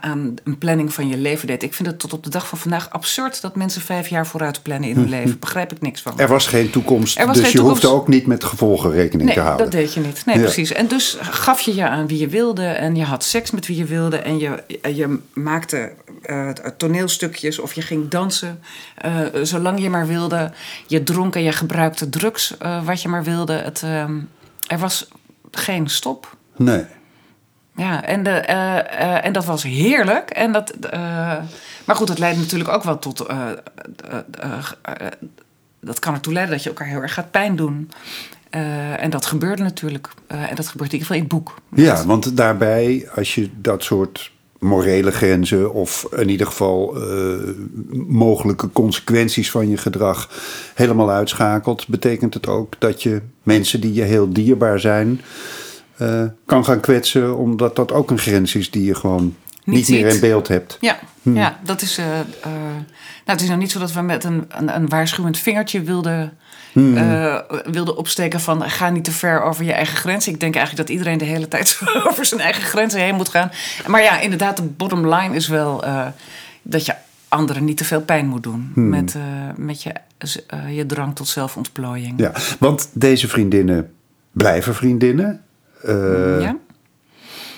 [0.00, 1.62] aan een planning van je leven deed.
[1.62, 4.62] Ik vind het tot op de dag van vandaag absurd dat mensen vijf jaar vooruit
[4.62, 5.38] plannen in hun leven.
[5.38, 6.12] Begrijp ik niks van.
[6.12, 6.20] Hm.
[6.20, 7.82] Er was geen toekomst, was dus geen je toekomst.
[7.82, 9.64] hoefde ook niet met gevolgen rekening Nee, te houden.
[9.70, 10.22] dat deed je niet.
[10.26, 10.42] Nee, Ja.
[10.42, 10.72] precies.
[10.72, 12.64] En dus gaf je je aan wie je wilde.
[12.66, 14.16] En je had seks met wie je wilde.
[14.16, 14.62] En je,
[14.94, 18.60] je maakte eh, toneelstukjes of je ging dansen.
[18.94, 19.12] eh,
[19.42, 20.52] zolang je maar wilde.
[20.86, 23.52] Je dronk en je gebruikte drugs eh, wat je maar wilde.
[23.52, 24.18] Het, ehm,
[24.66, 25.08] er was
[25.50, 26.36] geen stop.
[26.56, 26.84] Nee.
[27.78, 30.30] Ja, en, de, eh, eh, en dat was heerlijk.
[30.30, 31.00] En dat, eh,
[31.84, 33.26] maar goed, dat leidt natuurlijk ook wel tot.
[35.80, 37.90] dat kan ertoe leiden dat je elkaar heel erg gaat pijn doen.
[38.98, 40.08] En dat gebeurde natuurlijk.
[40.26, 41.54] En dat gebeurt in ieder geval in het boek.
[41.74, 46.96] Ja, want daarbij, als je dat soort morele grenzen of in ieder geval
[48.06, 50.30] mogelijke consequenties van je gedrag
[50.74, 55.20] helemaal uitschakelt, betekent het ook dat je mensen die je heel dierbaar zijn
[55.98, 59.34] eh, kan gaan kwetsen, omdat dat ook een grens is die je gewoon
[59.64, 60.76] niet, Niet meer in beeld hebt.
[60.80, 61.36] Ja, Hmm.
[61.36, 61.98] ja dat is.
[61.98, 62.80] eh, eh, nou,
[63.24, 66.32] het is nou niet zo dat we met een, een, een waarschuwend vingertje wilden,
[66.72, 66.94] Hmm.
[67.72, 70.32] wilden opsteken van ga niet te ver over je eigen grenzen.
[70.32, 73.50] Ik denk eigenlijk dat iedereen de hele tijd over zijn eigen grenzen heen moet gaan.
[73.86, 75.84] Maar ja, inderdaad, de bottom line is wel
[76.62, 76.94] dat je
[77.28, 78.88] anderen niet te veel pijn moet doen Hmm.
[78.88, 79.14] met,
[79.56, 79.92] met je,
[80.70, 82.14] je drang tot zelfontplooiing.
[82.20, 83.92] Ja, want deze vriendinnen
[84.32, 85.40] blijven vriendinnen.
[85.82, 86.56] Eh, Ja?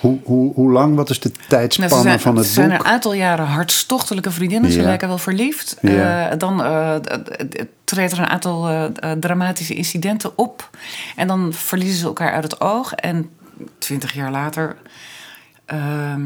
[0.00, 0.94] hoe, hoe, hoe lang?
[0.96, 2.78] Wat is de Nou, tijdspanne zijn, van het ze zijn boek?
[2.78, 4.70] een aantal jaren hartstochtelijke vriendinnen.
[4.72, 4.84] Ze Ja.
[4.84, 5.76] lijken wel verliefd.
[5.82, 6.30] Ja.
[6.30, 6.56] Eh, dan
[7.02, 8.90] d- treedt er een aantal
[9.20, 10.70] dramatische incidenten op.
[11.16, 12.92] En dan verliezen ze elkaar uit het oog.
[12.94, 13.30] En
[13.78, 14.76] twintig jaar later
[15.64, 16.22] ehm,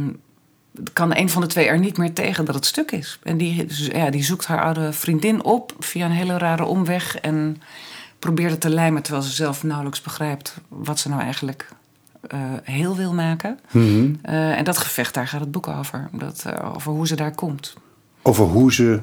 [0.92, 3.18] kan een van de twee er niet meer tegen dat het stuk is.
[3.22, 7.16] En die, dus, ja, die zoekt haar oude vriendin op via een hele rare omweg.
[7.18, 7.62] En
[8.18, 11.68] probeert het te lijmen terwijl ze zelf nauwelijks begrijpt wat ze nou eigenlijk
[12.62, 13.58] heel wil maken.
[13.70, 14.06] Mhm.
[14.22, 16.08] Eh, en dat gevecht, daar gaat het boek over.
[16.12, 17.74] Dat, eh, over hoe ze daar komt.
[18.22, 19.00] Over hoe ze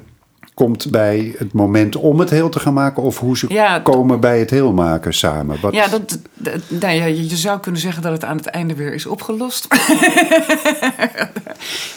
[0.54, 3.04] komt bij het moment om het heel te gaan maken...
[3.04, 5.58] of hoe ze Ja, komen bij het heel maken samen.
[5.62, 8.46] Wat, Ja, dat, dat- nou ja, je je zou kunnen zeggen dat het aan het
[8.46, 9.68] einde weer is opgelost.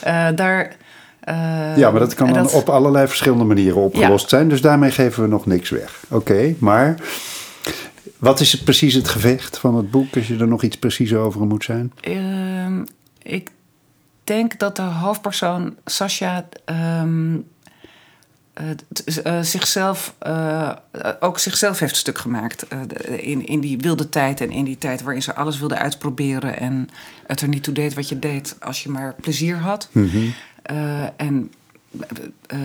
[0.03, 0.77] Eh, daar,
[1.20, 4.49] eh, ja, maar dat kan dan op allerlei verschillende manieren opgelost zijn.
[4.49, 6.01] Dus daarmee geven we nog niks weg.
[6.09, 6.95] Oké, maar
[8.25, 10.16] wat is het precies het gevecht van het boek...
[10.16, 11.93] als je er nog iets preciezer over moet zijn?
[12.01, 12.85] Ehm,
[13.22, 13.51] ik
[14.25, 17.37] denk dat de hoofdpersoon Sasha ehm,
[18.55, 20.70] eh, zichzelf eh,
[21.20, 22.79] ook zichzelf heeft stuk gemaakt eh,
[23.29, 26.89] in, in die wilde tijd en in die tijd waarin ze alles wilde uitproberen en
[27.27, 29.89] het er niet toe deed wat je deed als je maar plezier had.
[30.62, 31.53] Eh, en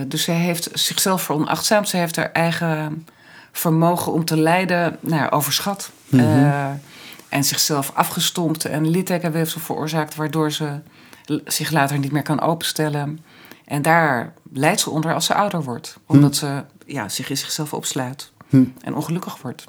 [0.06, 1.88] dus zij heeft zichzelf veronachtzaamd.
[1.88, 3.06] Ze heeft haar eigen
[3.52, 5.90] vermogen om te lijden nou ja, overschat.
[6.10, 6.70] Eh,
[7.28, 10.14] en zichzelf afgestompt en littekenweefsel veroorzaakt...
[10.14, 10.80] waardoor ze
[11.44, 13.18] zich later niet meer kan openstellen.
[13.64, 15.96] En daar lijdt ze onder als ze ouder wordt.
[16.06, 18.32] Omdat ze ja, zich in zichzelf opsluit
[18.80, 19.64] en ongelukkig wordt.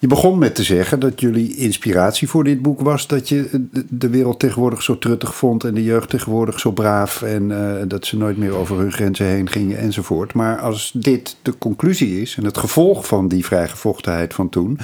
[0.00, 3.06] Je begon met te zeggen dat jullie inspiratie voor dit boek was...
[3.06, 5.64] dat je de- wereld tegenwoordig zo truttig vond...
[5.64, 7.22] en de jeugd tegenwoordig zo braaf...
[7.22, 10.32] en eh, dat ze nooit meer over hun grenzen heen gingen enzovoort.
[10.32, 14.78] Maar als dit de conclusie is en het gevolg van die vrijgevochtenheid van toen...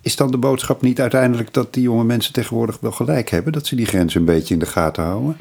[0.00, 3.52] is dan de boodschap niet uiteindelijk dat die jonge mensen tegenwoordig wel gelijk hebben...
[3.52, 5.36] dat ze die grenzen een beetje in de gaten houden?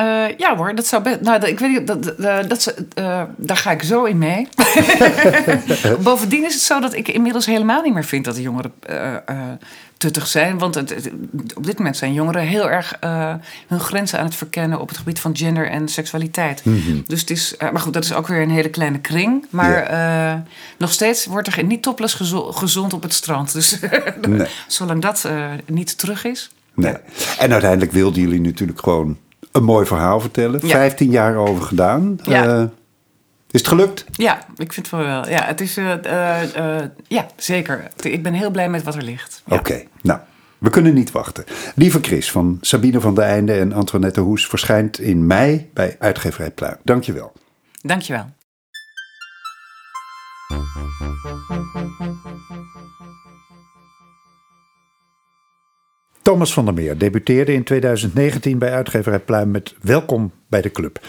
[0.00, 1.20] Eh, ja hoor, dat zou best.
[1.20, 4.18] Nou, dat- ik weet niet, dat, dat, dat, ze- eh, daar ga ik zo in
[4.18, 4.48] mee.
[6.02, 9.14] Bovendien is het zo dat ik inmiddels helemaal niet meer vind dat de jongeren eh,
[9.14, 9.20] eh,
[9.96, 10.58] tuttig zijn.
[10.58, 11.10] Want het, het-
[11.56, 13.34] op dit moment zijn jongeren heel erg eh,
[13.66, 16.62] hun grenzen aan het verkennen op het gebied van gender en seksualiteit.
[17.06, 19.46] Dus het is, eh, maar goed, dat is ook weer een hele kleine kring.
[19.50, 20.34] Maar eh,
[20.78, 23.52] nog steeds wordt er niet topless gezo- gezond op het strand.
[23.52, 23.78] Dus
[24.28, 24.46] Nee.
[24.66, 26.50] zolang dat eh, niet terug is.
[26.74, 26.94] Nee.
[27.38, 29.16] En uiteindelijk wilden jullie natuurlijk gewoon
[29.52, 30.60] een mooi verhaal vertellen.
[30.60, 32.18] Vijftien jaar over gedaan.
[32.24, 32.62] Eh,
[33.50, 34.04] is het gelukt?
[34.12, 35.28] Ja, ik vind het wel.
[35.28, 35.76] Ja, het is.
[35.76, 37.88] eh, eh, ja, zeker.
[38.00, 39.42] Ik ben heel blij met wat er ligt.
[39.48, 40.20] Oké, nou,
[40.58, 41.44] we kunnen niet wachten.
[41.74, 46.50] Lieve Chris van Sabine van der Einde en Antoinette Hoes verschijnt in mei bij Uitgeverij
[46.50, 46.76] Pluim.
[46.82, 47.32] Dankjewel.
[47.82, 48.26] Dankjewel.
[56.22, 61.00] Thomas van der Meer debuteerde in 2019 bij uitgeverij Pluim met Welkom bij de Club.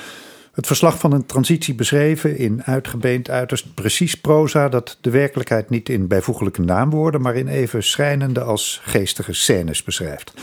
[0.52, 5.90] Het verslag van een transitie beschreven in uitgebeend uiterst precies proza dat de werkelijkheid niet
[5.90, 10.34] in bijvoeglijke naamwoorden, maar in even schrijnende als geestige scènes beschrijft.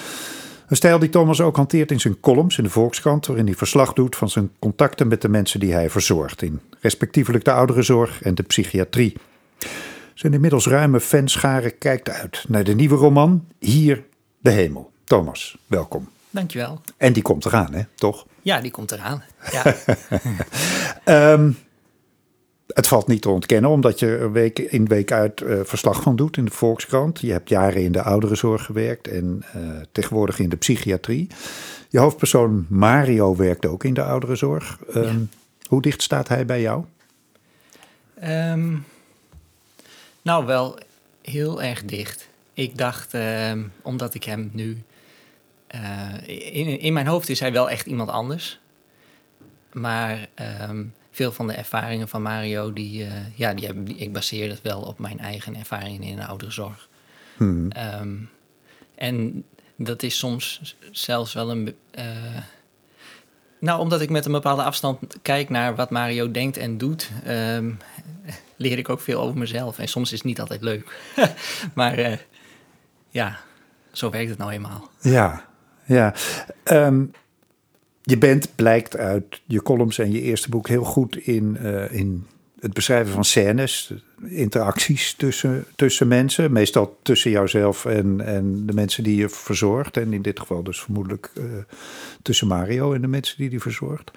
[0.68, 3.92] Een stijl die Thomas ook hanteert in zijn columns in de Volkskrant, waarin hij verslag
[3.92, 8.34] doet van zijn contacten met de mensen die hij verzorgt, in respectievelijk de ouderenzorg en
[8.34, 9.16] de psychiatrie.
[10.14, 14.02] Zijn inmiddels ruime fanschare kijkt uit naar de nieuwe roman Hier
[14.38, 14.90] de Hemel.
[15.04, 16.08] Thomas, welkom.
[16.30, 16.80] Dankjewel.
[16.96, 17.82] En die komt eraan, hè?
[17.94, 18.26] Toch?
[18.42, 19.22] Ja, die komt eraan.
[19.52, 19.74] Ja,
[21.04, 21.50] Ehm,
[22.66, 26.16] het valt niet te ontkennen, omdat je er week in week uit eh, verslag van
[26.16, 27.20] doet in de Volkskrant.
[27.20, 29.60] Je hebt jaren in de ouderenzorg gewerkt en eh,
[29.92, 31.26] tegenwoordig in de psychiatrie.
[31.88, 34.78] Je hoofdpersoon Mario werkt ook in de ouderenzorg.
[34.94, 35.20] Ehm,
[35.68, 36.84] Hoe dicht staat hij bij jou?
[38.14, 38.76] Ehm,
[40.22, 40.78] nou, wel
[41.22, 42.27] heel erg dicht.
[42.58, 44.82] Ik dacht, ehm, omdat ik hem nu...
[45.66, 48.58] eh, in, in mijn hoofd is hij wel echt iemand anders.
[49.72, 54.48] Maar ehm, veel van de ervaringen van Mario, die, eh, ja, die heb, ik baseer
[54.48, 56.88] dat wel op mijn eigen ervaringen in de ouderenzorg.
[57.36, 57.70] Hmm.
[57.70, 58.14] Ehm,
[58.94, 59.44] en
[59.76, 61.74] dat is soms zelfs wel een.
[61.90, 62.06] eh,
[63.60, 67.70] nou, omdat ik met een bepaalde afstand kijk naar wat Mario denkt en doet, ehm,
[68.56, 69.78] leer ik ook veel over mezelf.
[69.78, 70.96] En soms is het niet altijd leuk.
[71.74, 72.26] maar
[73.18, 73.38] ja,
[73.92, 74.90] zo werkt het nou eenmaal.
[75.00, 75.44] Ja,
[75.84, 76.14] ja.
[76.64, 77.04] Ehm,
[78.02, 82.26] je bent, blijkt uit je columns en je eerste boek, heel goed in, eh, in
[82.60, 83.92] het beschrijven van scènes,
[84.22, 86.52] interacties tussen, tussen mensen.
[86.52, 89.96] Meestal tussen jouzelf en, en de mensen die je verzorgt.
[89.96, 91.44] En in dit geval dus vermoedelijk eh,
[92.22, 94.10] tussen Mario en de mensen die hij verzorgt.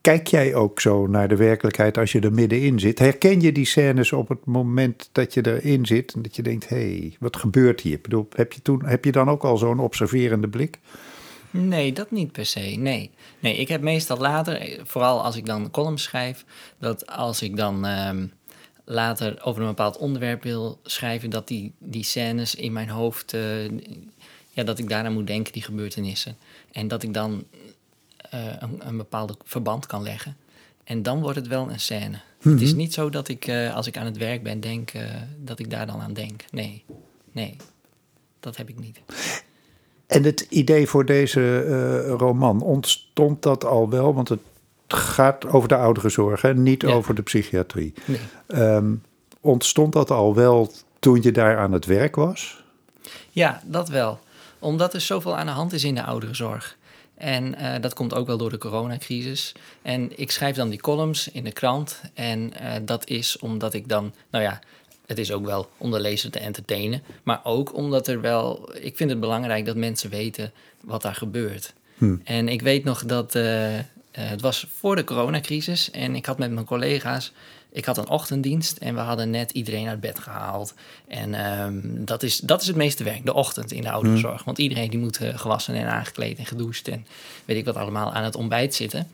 [0.00, 2.98] Kijk jij ook zo naar de werkelijkheid als je er middenin zit?
[2.98, 6.68] Herken je die scènes op het moment dat je erin zit en dat je denkt:
[6.68, 7.92] hé, hey, wat gebeurt hier?
[7.92, 10.78] Ik bedoel, heb je, toen, heb je dan ook al zo'n observerende blik?
[11.50, 12.60] Nee, dat niet per se.
[12.60, 13.10] Nee.
[13.38, 16.44] nee, ik heb meestal later, vooral als ik dan columns schrijf,
[16.78, 18.26] dat als ik dan ehm,
[18.84, 23.68] later over een bepaald onderwerp wil schrijven, dat die, die scènes in mijn hoofd, eh,
[24.50, 26.36] ja, dat ik daarna moet denken, die gebeurtenissen.
[26.72, 27.44] En dat ik dan
[28.30, 30.36] eh, een, een bepaalde verband kan leggen.
[30.84, 32.20] En dan wordt het wel een scène.
[32.42, 35.02] Het is niet zo dat ik, eh, als ik aan het werk ben, denk eh,
[35.38, 36.44] dat ik daar dan aan denk.
[36.50, 36.84] Nee,
[37.32, 37.56] nee,
[38.40, 39.00] dat heb ik niet.
[40.06, 44.14] En het idee voor deze roman, ontstond dat al wel?
[44.14, 44.40] Want het
[44.88, 46.54] gaat over de ouderenzorg, hè?
[46.54, 46.88] niet Ja.
[46.88, 47.92] over de psychiatrie.
[48.04, 48.20] Nee.
[48.46, 48.94] Ehm,
[49.40, 52.64] ontstond dat al wel toen je daar aan het werk was?
[53.30, 54.18] Ja, dat wel.
[54.58, 56.78] Omdat er zoveel aan de hand is in de ouderenzorg.
[57.20, 59.52] En eh, dat komt ook wel door de coronacrisis.
[59.82, 62.00] En ik schrijf dan die columns in de krant.
[62.14, 64.60] En eh, dat is omdat ik dan, nou ja,
[65.06, 67.02] het is ook wel om de lezer te entertainen.
[67.22, 71.72] Maar ook omdat er wel, ik vind het belangrijk dat mensen weten wat daar gebeurt.
[72.24, 73.78] En ik weet nog dat eh,
[74.10, 75.90] het was voor de coronacrisis.
[75.90, 77.32] En ik had met mijn collega's,
[77.72, 78.76] ik had een ochtenddienst.
[78.76, 80.74] En we hadden net iedereen uit bed gehaald.
[81.08, 84.44] En ehm, dat, is, dat is het meeste werk, de ochtend in de ouderenzorg.
[84.44, 86.88] Want iedereen die moet eh, gewassen en aangekleed en gedoucht.
[86.88, 87.06] En
[87.44, 89.08] weet ik wat allemaal aan het ontbijt zitten.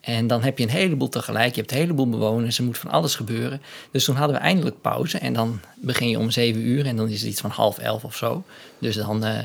[0.00, 1.54] En dan heb je een heleboel tegelijk.
[1.54, 2.58] Je hebt een heleboel bewoners.
[2.58, 3.62] Er moet van alles gebeuren.
[3.90, 5.18] Dus toen hadden we eindelijk pauze.
[5.18, 6.86] En dan begin je om zeven uur.
[6.86, 8.44] En dan is het iets van half elf of zo.
[8.78, 9.38] Dus dan eh,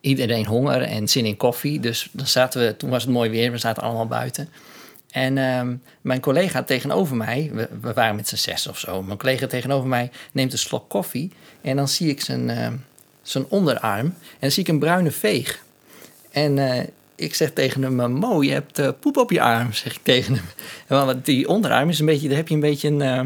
[0.00, 1.80] iedereen honger en zin in koffie.
[1.80, 3.50] Dus dan zaten we, toen was het mooi weer.
[3.50, 4.48] We zaten allemaal buiten.
[5.16, 7.50] En ehm, mijn collega tegenover mij,
[7.80, 9.02] we, waren met z'n zes of zo.
[9.02, 11.32] Mijn collega tegenover mij neemt een slok koffie.
[11.60, 12.74] En dan zie ik zijn, ehm,
[13.22, 14.06] zijn onderarm.
[14.06, 15.62] En dan zie ik een bruine veeg.
[16.30, 19.72] En eh, ik zeg tegen hem, eh, Mo, je hebt eh, poep op je arm,
[19.72, 20.44] zeg ik tegen hem.
[21.06, 23.24] Want die onderarm is een beetje, daar heb je een beetje een, eh,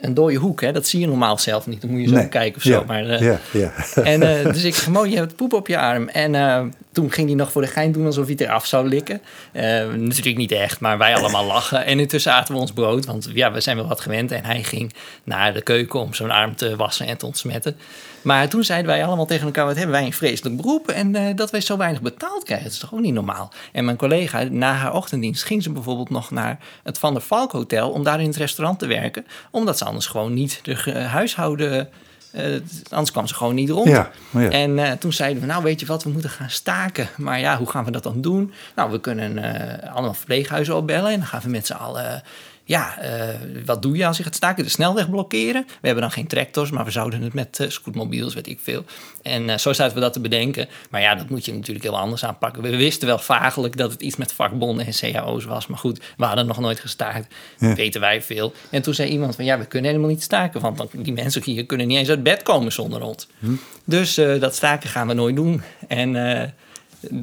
[0.00, 0.60] een dode hoek.
[0.60, 0.72] Hè?
[0.72, 1.80] Dat zie je normaal zelf niet.
[1.80, 2.28] Dan moet je zo Nee.
[2.28, 2.70] kijken of zo.
[2.70, 3.72] Ja, Maar, eh, ja, ja.
[4.02, 6.08] en eh, dus ik zeg, Mo, je hebt poep op je arm.
[6.08, 6.62] En eh,
[6.92, 9.20] toen ging hij nog voor de gein doen alsof hij het eraf zou likken.
[9.96, 11.84] Natuurlijk niet echt, maar wij allemaal lachen.
[11.84, 14.32] En intussen aten we ons brood, want ja, we zijn wel wat gewend.
[14.32, 14.92] En hij ging
[15.24, 17.76] naar de keuken om zo'n arm te wassen en te ontsmetten.
[18.22, 20.88] Maar toen zeiden wij allemaal tegen elkaar: wat hebben wij een vreselijk beroep?
[20.88, 23.52] En eh, dat wij zo weinig betaald krijgen, dat is toch ook niet normaal?
[23.72, 27.52] En mijn collega, na haar ochtenddienst, ging ze bijvoorbeeld nog naar het Van der Valk
[27.52, 31.88] Hotel om daar in het restaurant te werken, omdat ze anders gewoon niet de huishouden.
[32.32, 32.44] eh,
[32.90, 33.88] anders kwam ze gewoon niet rond.
[33.88, 34.50] Ja, oh ja.
[34.50, 37.08] En eh, toen zeiden we, nou weet je wat, we moeten gaan staken.
[37.16, 38.52] Maar ja, hoe gaan we dat dan doen?
[38.76, 39.40] Nou, we kunnen
[39.92, 41.10] allemaal verpleeghuizen opbellen.
[41.10, 42.22] En dan gaan we met z'n allen...
[42.68, 43.34] Ja, eh,
[43.64, 44.64] wat doe je als je gaat staken?
[44.64, 45.64] De snelweg blokkeren.
[45.66, 48.84] We hebben dan geen tractors, maar we zouden het met uh, scootmobiels, weet ik veel.
[49.22, 50.68] En eh, zo zaten we dat te bedenken.
[50.90, 52.62] Maar ja, dat moet je natuurlijk heel anders aanpakken.
[52.62, 55.66] We wisten wel vagelijk dat het iets met vakbonden en cao's was.
[55.66, 57.34] Maar goed, we hadden nog nooit gestaakt.
[57.58, 57.74] Ja.
[57.74, 58.52] Weten wij veel.
[58.70, 60.60] En toen zei iemand van, ja, we kunnen helemaal niet staken.
[60.60, 63.28] Want dan, die mensen hier kunnen niet eens uit bed komen zonder ons.
[63.84, 65.62] Dus eh, dat staken gaan we nooit doen.
[65.86, 66.14] En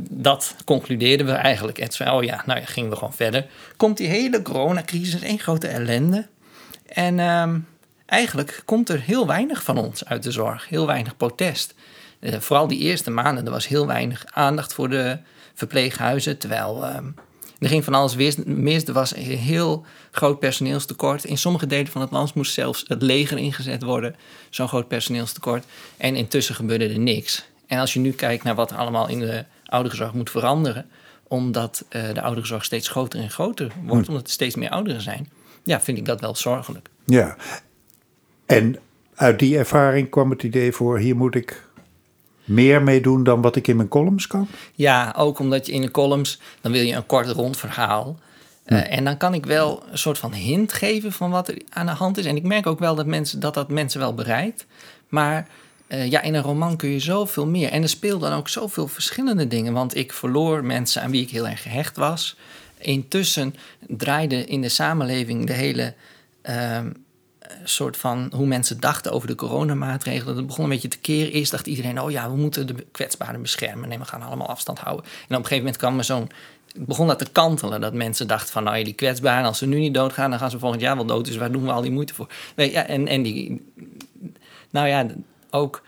[0.09, 1.77] dat concludeerden we eigenlijk.
[1.77, 3.45] En toen, oh ja, nou ja, gingen we gewoon verder.
[3.77, 6.27] Komt die hele coronacrisis, één grote ellende.
[6.85, 7.59] En ehm,
[8.05, 10.69] eigenlijk komt er heel weinig van ons uit de zorg.
[10.69, 11.73] Heel weinig protest.
[12.19, 15.17] Eh, vooral die eerste maanden, er was heel weinig aandacht voor de
[15.53, 16.37] verpleeghuizen.
[16.37, 17.05] Terwijl ehm,
[17.59, 18.15] er ging van alles
[18.45, 18.83] mis.
[18.83, 21.23] Er was een heel groot personeelstekort.
[21.23, 24.15] In sommige delen van het land moest zelfs het leger ingezet worden.
[24.49, 25.65] Zo'n groot personeelstekort.
[25.97, 27.45] En intussen gebeurde er niks.
[27.67, 30.85] En als je nu kijkt naar wat allemaal in de ouderenzorg moet veranderen...
[31.27, 34.07] omdat eh, de ouderenzorg steeds groter en groter wordt...
[34.07, 35.29] omdat er steeds meer ouderen zijn...
[35.63, 36.89] ja, vind ik dat wel zorgelijk.
[37.05, 37.35] Ja.
[38.45, 38.75] En
[39.15, 41.63] uit die ervaring kwam het idee voor: hier moet ik
[42.43, 44.47] meer mee doen dan wat ik in mijn columns kan.
[44.73, 48.19] Ja, ook omdat je in de columns, dan wil je een kort rond verhaal.
[48.63, 51.85] Eh, en dan kan ik wel een soort van hint geven van wat er aan
[51.85, 52.25] de hand is.
[52.25, 54.65] En ik merk ook wel dat mensen, dat, dat mensen wel bereikt.
[55.07, 55.47] Maar
[55.87, 57.69] eh, ja, in een roman kun je zoveel meer.
[57.69, 59.73] En er speelden dan ook zoveel verschillende dingen.
[59.73, 62.35] Want ik verloor mensen aan wie ik heel erg gehecht was.
[62.77, 63.55] Intussen
[63.87, 65.93] draaide in de samenleving de hele
[66.41, 66.89] ehm,
[67.63, 70.35] soort van hoe mensen dachten over de coronamaatregelen.
[70.35, 71.31] Dat begon een beetje te keren.
[71.31, 73.89] Eerst dacht iedereen, oh ja, we moeten de kwetsbaren beschermen.
[73.89, 75.05] Nee, we gaan allemaal afstand houden.
[75.05, 76.29] En op een gegeven moment kwam er zo'n...
[76.75, 77.81] begon dat te kantelen.
[77.81, 79.45] Dat mensen dachten van, nou ja, die kwetsbaren...
[79.45, 81.25] als ze nu niet doodgaan, dan gaan ze volgend jaar wel dood.
[81.25, 82.27] Dus waar doen we al die moeite voor?
[82.55, 83.71] Nee, ja, en, en die...
[84.69, 85.05] Nou ja,
[85.55, 85.83] ook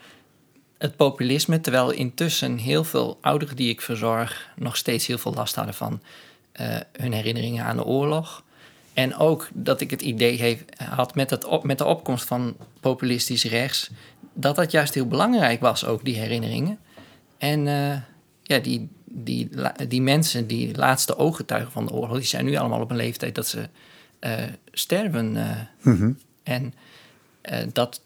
[0.77, 1.61] het populisme.
[1.61, 4.49] Terwijl intussen heel veel ouderen die ik verzorg...
[4.55, 6.01] nog steeds heel veel last hadden van
[6.51, 8.45] eh, hun herinneringen aan de oorlog...
[8.97, 13.43] En ook dat ik het idee had met, het op, met de opkomst van populistisch
[13.43, 13.89] rechts,
[14.33, 16.79] dat dat juist heel belangrijk was, ook die herinneringen.
[17.37, 17.95] En uh,
[18.43, 19.49] ja, die, die,
[19.87, 23.35] die mensen, die laatste ooggetuigen van de oorlog, die zijn nu allemaal op een leeftijd
[23.35, 23.69] dat ze
[24.19, 24.33] uh,
[24.71, 25.31] sterven.
[25.81, 26.17] Mm -hmm.
[26.43, 26.73] En
[27.73, 28.01] dat,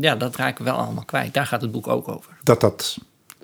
[0.00, 1.34] ja, dat raken we wel allemaal kwijt.
[1.34, 2.32] Daar gaat het boek ook over.
[2.42, 2.98] Dat dat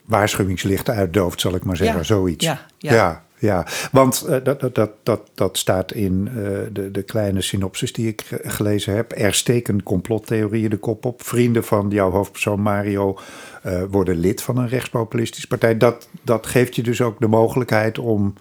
[0.05, 2.44] waarschuwingslicht uitdooft, zal ik maar zeggen, ja, zoiets.
[2.44, 2.94] Ja, ja.
[2.94, 3.22] ja.
[3.39, 6.35] Ja, want uh, dat, dat, dat, dat staat in uh,
[6.72, 9.12] de, de kleine synopsis die ik gelezen heb.
[9.16, 11.22] Er steken complottheorieën de kop op.
[11.22, 13.18] Vrienden van jouw hoofdpersoon Mario
[13.66, 15.76] uh, worden lid van een rechtspopulistische partij.
[15.76, 18.35] Dat, dat geeft je dus ook de mogelijkheid om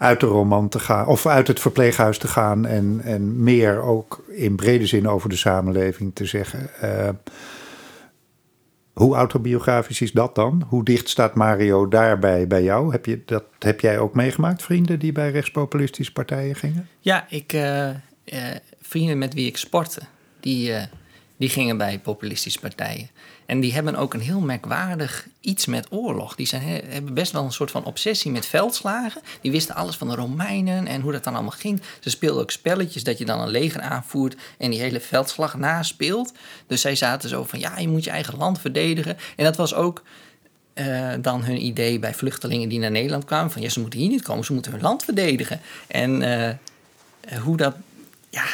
[0.00, 4.24] uit de roman te gaan, of uit het verpleeghuis te gaan en, en meer ook
[4.28, 6.70] in brede zin over de samenleving te zeggen.
[8.92, 10.64] Hoe autobiografisch is dat dan?
[10.68, 12.92] Hoe dicht staat Mario daarbij bij jou?
[12.92, 16.88] Heb, je, dat, heb jij ook meegemaakt, vrienden die bij rechtspopulistische partijen gingen?
[17.00, 17.94] Ja, ik, uh, uh,
[18.80, 20.00] vrienden met wie ik sportte,
[20.40, 20.72] die,
[21.36, 23.08] die gingen bij populistische partijen.
[23.50, 26.34] En die hebben ook een heel merkwaardig iets met oorlog.
[26.34, 29.22] Die zijn, hebben best wel een soort van obsessie met veldslagen.
[29.40, 31.80] Die wisten alles van de Romeinen en hoe dat dan allemaal ging.
[32.00, 36.32] Ze speelden ook spelletjes dat je dan een leger aanvoert en die hele veldslag naspeelt.
[36.66, 39.16] Dus zij zaten zo van, ja, je moet je eigen land verdedigen.
[39.36, 40.02] En dat was ook
[40.74, 43.50] uh, dan hun idee bij vluchtelingen die naar Nederland kwamen.
[43.50, 45.60] Van, ja, ze moeten hier niet komen, ze moeten hun land verdedigen.
[45.86, 47.74] En uh, hoe dat,
[48.28, 48.44] ja...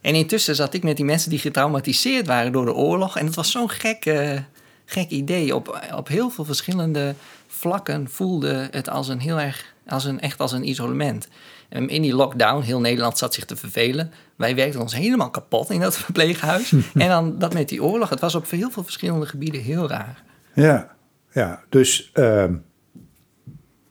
[0.00, 3.16] En intussen zat ik met die mensen die getraumatiseerd waren door de oorlog.
[3.16, 4.38] En het was zo'n gek, uh,
[4.84, 5.54] gek idee.
[5.54, 7.14] Op, op heel veel verschillende
[7.46, 11.28] vlakken voelde het als een heel erg, als een, echt als een isolement.
[11.68, 14.12] En in die lockdown, heel Nederland zat zich te vervelen.
[14.36, 16.72] Wij werkten ons helemaal kapot in dat verpleeghuis.
[16.94, 18.08] en dan dat met die oorlog.
[18.08, 20.22] Het was op heel veel verschillende gebieden heel raar.
[20.54, 20.96] Ja,
[21.32, 21.62] ja.
[21.68, 22.44] dus uh,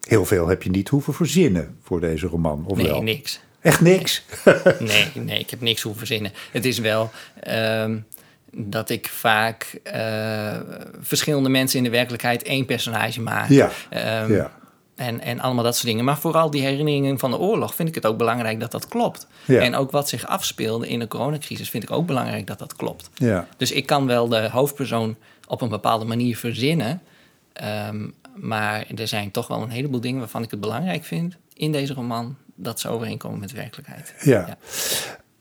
[0.02, 3.02] heel veel heb je niet hoeven verzinnen voor deze roman, of nee, wel?
[3.02, 3.40] niks.
[3.61, 4.23] Echt niks?
[4.80, 6.31] nee, nee, ik heb niks hoeven verzinnen.
[6.52, 7.11] Het is wel
[7.48, 8.06] um,
[8.52, 10.56] dat ik vaak uh,
[11.02, 13.49] verschillende mensen in de werkelijkheid één personage maak.
[13.49, 13.69] Ja.
[14.23, 14.52] Um, ja.
[14.95, 16.06] En, en allemaal dat soort dingen.
[16.06, 19.27] Maar vooral die herinneringen van de oorlog vind ik het ook belangrijk dat dat klopt.
[19.45, 19.61] Ja.
[19.61, 23.10] En ook wat zich afspeelde in de coronacrisis vind ik ook belangrijk dat dat klopt.
[23.14, 23.48] Ja.
[23.57, 25.15] Dus ik kan wel de hoofdpersoon
[25.48, 27.02] op een bepaalde manier verzinnen.
[27.88, 31.72] Um, maar er zijn toch wel een heleboel dingen waarvan ik het belangrijk vind in
[31.72, 34.14] deze roman dat ze overeenkomen met werkelijkheid.
[34.22, 34.57] Ja.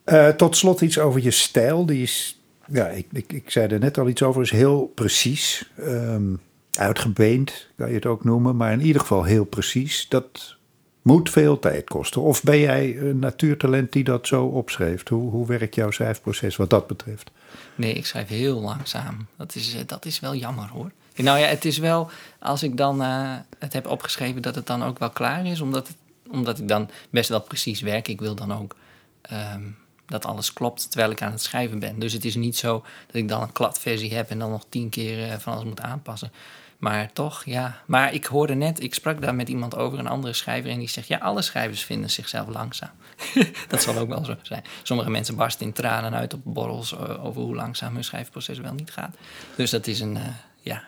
[0.05, 1.87] Eh, tot slot iets over je stijl.
[1.87, 5.71] Die is, ja, ik, ik, ik zei er net al iets over, is heel precies.
[5.77, 6.35] Ehm,
[6.73, 10.07] uitgebeend kan je het ook noemen, maar in ieder geval heel precies.
[10.09, 10.57] Dat
[11.03, 12.23] moet veel tijd kosten.
[12.23, 15.09] Of ben jij een natuurtalent die dat zo opschrijft?
[15.09, 17.31] Hoe, hoe werkt jouw schrijfproces wat dat betreft?
[17.75, 19.27] Nee, ik schrijf heel langzaam.
[19.37, 20.91] Dat is, eh, dat is wel jammer hoor.
[21.17, 24.83] Nou ja, het is wel, als ik dan eh, het heb opgeschreven, dat het dan
[24.85, 25.61] ook wel klaar is.
[25.61, 25.97] Omdat, het,
[26.31, 28.09] omdat ik dan best wel precies werk.
[28.09, 28.77] Ik wil dan ook
[29.23, 29.63] ehm,
[30.07, 31.99] dat alles klopt terwijl ik aan het schrijven ben.
[31.99, 34.89] Dus het is niet zo dat ik dan een kladversie heb en dan nog tien
[34.89, 36.33] keer uh, van alles moet aanpassen.
[36.79, 37.83] Maar toch, ja.
[37.87, 40.89] Maar ik hoorde net, ik sprak daar met iemand over, een andere schrijver, en die
[40.89, 42.91] zegt: Ja, alle schrijvers vinden zichzelf langzaam.
[43.69, 44.65] dat zal ook wel zo zijn.
[44.83, 48.75] Sommige mensen barsten in tranen uit op borrels uh, over hoe langzaam hun schrijfproces wel
[48.75, 49.17] niet gaat.
[49.57, 50.23] Dus dat is een, uh,
[50.61, 50.83] ja.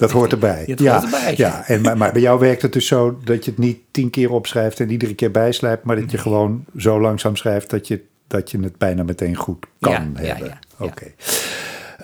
[0.00, 0.64] Dat hoort erbij.
[0.76, 1.34] Ja, hoort erbij.
[1.36, 4.10] Ja, en, maar, maar bij jou werkt het dus zo dat je het niet tien
[4.10, 8.02] keer opschrijft en iedere keer bijslijpt, maar dat je gewoon zo langzaam schrijft dat je,
[8.26, 10.46] dat je het bijna meteen goed kan Ja, ja, hebben.
[10.46, 11.06] ja, Oké.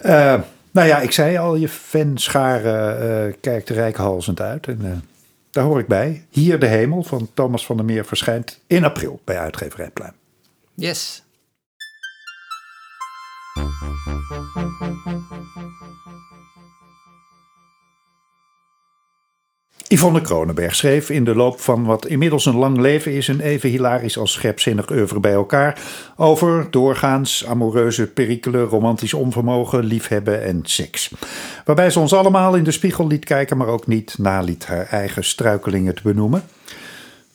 [0.03, 0.41] Eh,
[0.71, 4.67] nou ja, ik zei al, je fanscharen eh kijkt rijkhalzend uit.
[4.67, 4.91] En eh,
[5.51, 6.27] daar hoor ik bij.
[6.31, 10.13] Hier de hemel van Thomas van der Meer verschijnt in april bij uitgeverij Pluim.
[10.75, 11.25] Yes.
[19.89, 23.71] Yvonne Kronenberg schreef in de loop van wat inmiddels een lang leven is een even
[23.71, 25.81] hilarisch als scherpzinnig oeuvre bij elkaar
[26.17, 31.11] over doorgaans amoureuze perikelen, romantisch onvermogen, liefhebben en seks.
[31.65, 35.25] Waarbij ze ons allemaal in de spiegel liet kijken, maar ook niet naliet haar eigen
[35.25, 36.43] struikelingen te benoemen.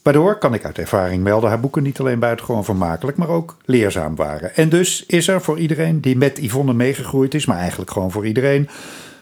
[0.01, 4.15] Waardoor, kan ik uit ervaring melden, haar boeken niet alleen buitengewoon vermakelijk, maar ook leerzaam
[4.15, 4.55] waren.
[4.55, 8.25] En dus is er voor iedereen die met Yvonne meegegroeid is, maar eigenlijk gewoon voor
[8.25, 8.69] iedereen,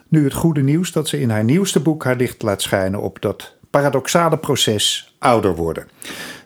[0.10, 3.22] nu het goede nieuws dat ze in haar nieuwste boek haar licht laat schijnen op
[3.22, 5.88] dat paradoxale proces ouder worden.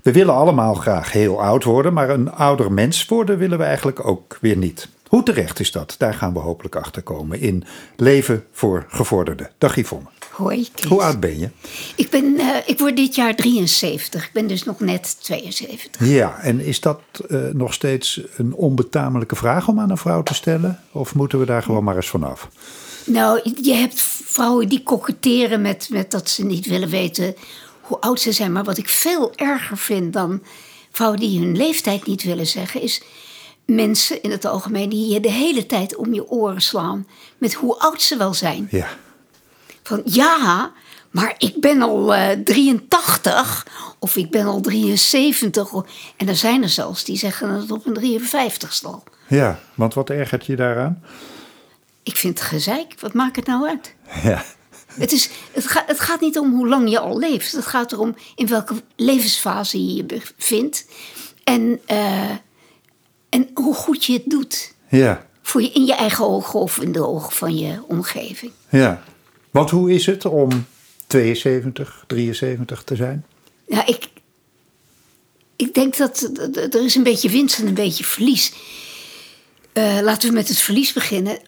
[0.02, 4.08] We willen allemaal graag heel oud worden, maar een ouder mens worden willen we eigenlijk
[4.08, 4.90] ook weer niet.
[5.08, 5.96] Hoe terecht is dat?
[5.98, 7.64] Daar gaan we hopelijk achter komen in
[7.96, 9.50] Leven voor Gevorderden.
[9.58, 10.08] Dag Yvonne.
[10.32, 10.90] Hoi, Chris.
[10.90, 11.50] Hoe oud ben je?
[11.96, 14.26] Ik, ben, eh, ik word dit jaar 73.
[14.26, 16.08] Ik ben dus nog net 72.
[16.08, 20.34] Ja, en is dat eh, nog steeds een onbetamelijke vraag om aan een vrouw te
[20.34, 20.80] stellen?
[20.92, 22.50] Of moeten we daar gewoon maar eens vanaf?
[23.06, 27.36] Nou, je hebt vrouwen die koketteren met, met dat ze niet willen weten
[27.82, 28.52] hoe oud ze zijn.
[28.52, 30.42] Maar wat ik veel erger vind dan
[30.92, 33.02] vrouwen die hun leeftijd niet willen zeggen, is
[33.66, 37.08] mensen in het algemeen die je de hele tijd om je oren slaan
[37.38, 38.68] met hoe oud ze wel zijn.
[38.72, 38.88] Ja.
[39.84, 40.72] Van ja,
[41.12, 43.68] maar ik ben al eh 83
[44.00, 45.72] of ik ben al 73.
[45.74, 45.86] of-
[46.18, 49.04] En er zijn er zelfs die zeggen het op een 53ste al.
[49.28, 51.04] Ja, want wat ergert je daaraan?
[52.04, 52.96] Ik vind het gezeik.
[53.00, 53.96] Wat maakt het nou uit?
[54.24, 54.46] Ja.
[54.94, 57.52] Het, is, het, gaat, het gaat niet om hoe lang je al leeft.
[57.52, 60.86] Het gaat erom in welke levensfase je je bevindt.
[61.44, 62.30] En, eh,
[63.30, 64.74] en hoe goed je het doet.
[64.90, 68.52] Ja, Voor je, in je eigen ogen of in de ogen van je omgeving.
[68.70, 69.04] ja.
[69.52, 70.66] Want hoe is het om
[71.08, 73.26] 72, 73 te zijn?
[73.68, 74.08] Ja, ik,
[75.56, 78.54] ik denk dat er is een beetje winst en een beetje verlies.
[79.74, 81.40] Eh, laten we met het verlies beginnen.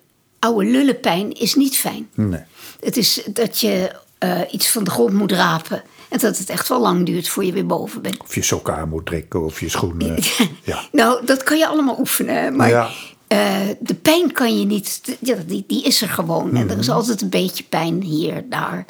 [0.45, 2.09] Oude lullenpijn is niet fijn.
[2.13, 2.41] Nee.
[2.79, 5.83] Het is dat je eh, iets van de grond moet rapen.
[6.09, 8.17] En dat het echt wel lang duurt voor je weer boven bent.
[8.21, 10.17] Of je sokken aan moet trekken of je schoenen.
[10.63, 10.81] Ja.
[10.91, 12.55] Nou, dat kan je allemaal oefenen.
[12.55, 12.89] Maar Ja.
[13.27, 15.17] eh, de pijn kan je niet.
[15.21, 16.55] Ja, die, die is er gewoon.
[16.55, 16.69] En Mhm.
[16.69, 18.85] er is altijd een beetje pijn hier, daar.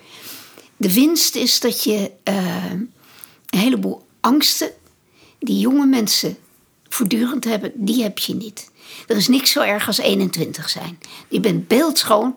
[0.77, 2.71] De winst is dat je eh,
[3.49, 4.69] een heleboel angsten
[5.39, 6.37] die jonge mensen
[6.89, 8.69] voortdurend hebben, die heb je niet.
[9.07, 10.99] Er is niks zo erg als 21 zijn.
[11.27, 12.35] Je bent beeldschoon,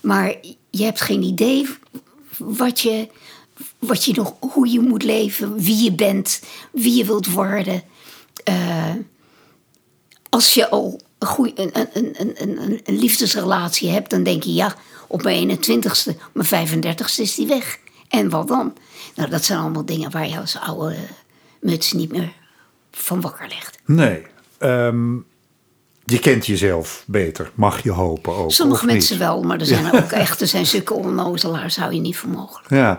[0.00, 0.34] maar
[0.70, 1.68] je hebt geen idee
[2.38, 3.08] wat je,
[3.78, 7.82] wat je nog, hoe je moet leven, wie je bent, wie je wilt worden.
[8.44, 8.94] Eh,
[10.28, 14.74] als je al een, een, een, een, een, liefdesrelatie hebt, dan denk je ja,
[15.08, 17.78] op mijn 21ste, op mijn 35ste is die weg.
[18.08, 18.76] En wat dan?
[19.14, 20.96] Nou, dat zijn allemaal dingen waar je als oude
[21.60, 22.32] muts niet meer
[22.90, 23.78] van wakker ligt.
[23.84, 24.26] Nee.
[24.58, 25.16] Ehm,
[26.04, 28.52] je kent jezelf beter, mag je hopen ook.
[28.52, 32.00] Sommige mensen wel, maar er zijn er ook echt, er zijn zulke onnozelaars, zou je
[32.00, 32.70] niet voor mogelijk.
[32.70, 32.98] Ja.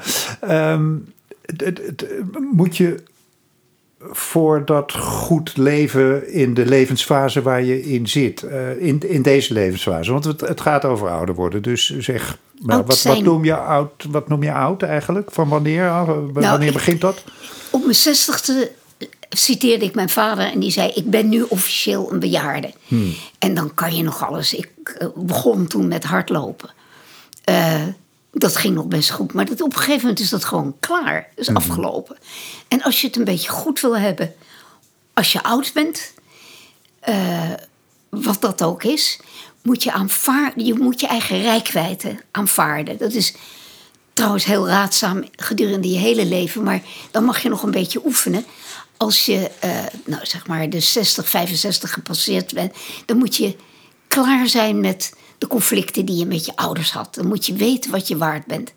[1.45, 2.05] Het-
[2.51, 3.03] moet je
[4.11, 9.53] voor dat goed leven in de levensfase waar je in zit, eh, in, in deze
[9.53, 11.61] levensfase, want het, het gaat over ouder worden.
[11.61, 15.31] Dus zeg, wat, wat, noem je oud, wat noem je oud eigenlijk?
[15.31, 15.89] Van wanneer?
[15.89, 17.23] Ah, Wanneer Nou, begint dat?
[17.69, 18.71] Op mijn zestigste
[19.37, 22.73] citeerde ik mijn vader en die zei: Ik ben nu officieel een bejaarde.
[23.39, 24.53] En dan kan je nog alles.
[24.53, 26.69] Ik eh, begon toen met hardlopen.
[27.43, 27.83] Eh,
[28.31, 29.33] dat ging nog best goed.
[29.33, 31.29] Maar dat, op een gegeven moment is dat gewoon klaar.
[31.35, 32.17] is afgelopen.
[32.67, 34.33] En als je het een beetje goed wil hebben,
[35.13, 36.13] als je oud bent,
[36.99, 37.51] eh,
[38.09, 39.19] wat dat ook is,
[39.61, 42.97] moet je, aanvaarden, je moet je eigen rijkwijde aanvaarden.
[42.97, 43.33] Dat is
[44.13, 46.81] trouwens heel raadzaam gedurende je hele leven, maar
[47.11, 48.45] dan mag je nog een beetje oefenen.
[48.97, 52.73] Als je, eh, nou zeg maar, de 60, 65 gepasseerd bent,
[53.05, 53.55] dan moet je
[54.07, 57.15] klaar zijn met de conflicten die je met je ouders had.
[57.15, 58.73] Dan moet je weten wat je waard bent.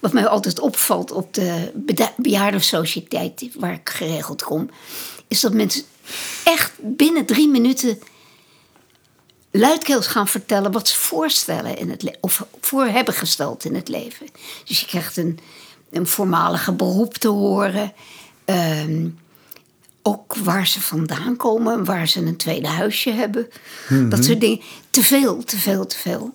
[0.00, 1.70] Wat mij altijd opvalt op de
[2.16, 4.70] bejaardensociëteit waar ik geregeld kom,
[5.28, 5.82] is dat mensen
[6.44, 7.98] echt binnen drie minuten
[9.50, 14.26] luidkeels gaan vertellen wat ze voorstellen in het of voor hebben gesteld in het leven.
[14.64, 15.38] Dus je krijgt een,
[15.90, 17.92] een voormalige beroep te horen.
[18.44, 19.08] ehm,
[20.06, 23.48] ook waar ze vandaan komen, waar ze een tweede huisje hebben.
[24.08, 24.60] Dat soort dingen.
[24.90, 26.34] Te veel, te veel, te veel.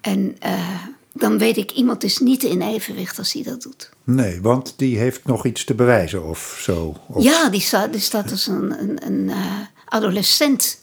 [0.00, 3.90] En eh, dan weet ik, iemand is niet in evenwicht als hij dat doet.
[4.04, 6.96] Nee, want die heeft nog iets te bewijzen of zo.
[7.06, 10.78] Of, Ja, die staat, die staat als een, een, een eh, adolescent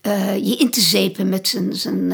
[0.00, 2.12] eh, je in te zeepen met zijn, zijn,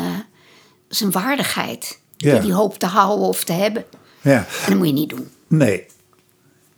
[0.88, 1.98] zijn waardigheid.
[2.16, 2.32] Ja.
[2.32, 3.84] Die hij hoopt te houden of te hebben.
[4.20, 4.38] ja.
[4.38, 5.28] En dat moet je niet doen.
[5.46, 5.86] Nee.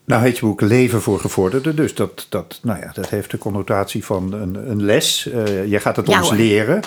[0.09, 1.76] Nou heet je boek Leven voor Gevorderden.
[1.76, 5.26] Dus dat, dat, nou ja, dat heeft de connotatie van een, een les.
[5.26, 6.36] Eh je gaat het Ja, ons hoor.
[6.36, 6.80] leren.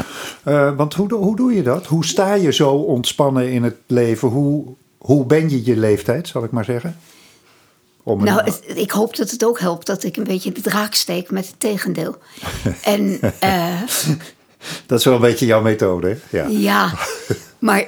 [0.43, 1.85] Eh, want hoe, hoe doe je dat?
[1.85, 4.27] Hoe sta je zo ontspannen in het leven?
[4.27, 4.65] Hoe,
[4.98, 6.98] hoe ben je je leeftijd, zal ik maar zeggen?
[8.03, 10.61] Om een- Nou, het- ik hoop dat het ook helpt dat ik een beetje de
[10.61, 12.15] draak steek met het tegendeel.
[12.84, 13.81] en eh,
[14.85, 16.38] Dat is wel een beetje jouw methode, hè?
[16.38, 16.48] Ja.
[16.48, 16.93] ja,
[17.60, 17.85] maar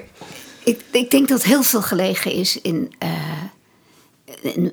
[0.63, 3.11] ik, ik denk dat heel veel gelegen is in, in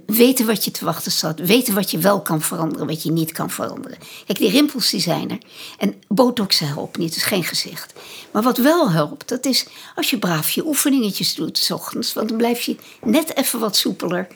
[0.07, 1.39] weten wat je te wachten staat.
[1.39, 3.99] Weten wat je wel kan veranderen, wat je niet kan veranderen.
[4.27, 5.39] Kijk, die rimpels die zijn er.
[5.78, 7.93] En botox helpt niet, dus geen gezicht.
[8.32, 12.12] Maar wat wel helpt, dat is als je braaf je oefeningetjes doet, s ochtends.
[12.12, 14.27] Want dan blijf je net even wat soepeler.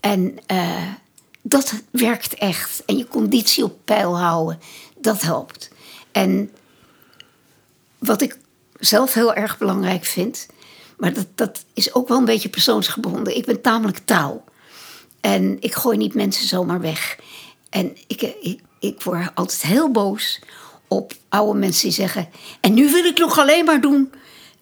[0.00, 0.82] En eh,
[1.42, 2.82] dat werkt echt.
[2.84, 4.60] En je conditie op peil houden,
[4.98, 5.70] dat helpt.
[6.12, 6.50] En
[7.98, 8.38] wat ik
[8.78, 10.46] zelf heel erg belangrijk vind,
[10.96, 13.36] maar dat, dat is ook wel een beetje persoonsgebonden.
[13.36, 14.44] Ik ben tamelijk trouw.
[15.22, 17.18] En ik gooi niet mensen zomaar weg.
[17.70, 20.40] En ik, ik, ik word altijd heel boos
[20.88, 22.28] op oude mensen die zeggen:
[22.60, 24.12] En nu wil ik nog alleen maar doen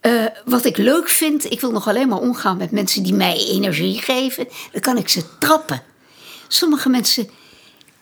[0.01, 1.51] eh, wat ik leuk vind.
[1.51, 4.49] Ik wil nog alleen maar omgaan met mensen die mij energie geven.
[4.73, 5.83] Dan kan ik ze trappen.
[6.49, 7.29] Sommige mensen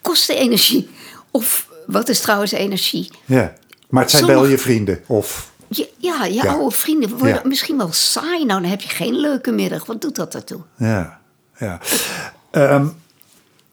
[0.01, 0.89] kosten energie.
[1.31, 3.11] Of wat is trouwens energie?
[3.25, 3.53] ja.
[3.89, 5.03] Maar het zijn Sommige- wel je vrienden.
[5.07, 6.53] Of, Je, ja, je Ja.
[6.53, 7.41] oude vrienden worden Ja.
[7.43, 8.45] misschien wel saai.
[8.45, 9.85] Nou, dan heb je geen leuke middag.
[9.85, 10.61] Wat doet dat ertoe?
[10.77, 11.19] ja,
[11.59, 11.79] ja.
[12.51, 12.85] Ehm,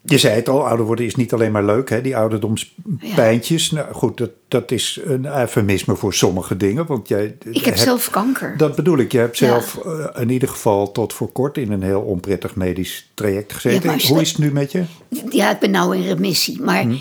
[0.02, 2.00] je zei het al, ouder worden is niet alleen maar leuk, hè?
[2.00, 3.70] die ouderdomspijntjes.
[3.70, 6.86] Nou goed, dat, dat is een eufemisme voor sommige dingen.
[6.86, 8.56] Want jij, Ik heb zelf kanker.
[8.56, 9.12] Dat bedoel ik.
[9.12, 9.46] Je hebt Ja.
[9.46, 13.90] zelf eh, in ieder geval tot voor kort in een heel onprettig medisch traject gezeten.
[13.98, 14.84] Ja, Hoe is het nu met je?
[15.30, 16.60] Ja, ik ben nou in remissie.
[16.62, 16.94] Maar Hm.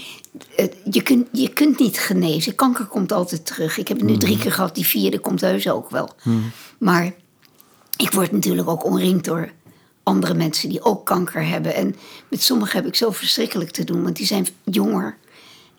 [0.56, 2.56] eh, je, kunt, je kunt niet genezen.
[2.56, 3.78] Kanker komt altijd terug.
[3.78, 4.20] Ik heb het nu Hm.
[4.20, 4.76] drie keer gehad.
[4.76, 6.10] Die vierde komt heus ook wel.
[6.78, 7.14] Maar
[7.98, 9.50] ik word natuurlijk ook omringd door
[10.06, 11.76] andere mensen die ook kanker hebben.
[11.76, 11.96] En
[12.28, 14.04] met sommigen heb ik zo verschrikkelijk te doen.
[14.04, 15.18] Want die zijn jonger.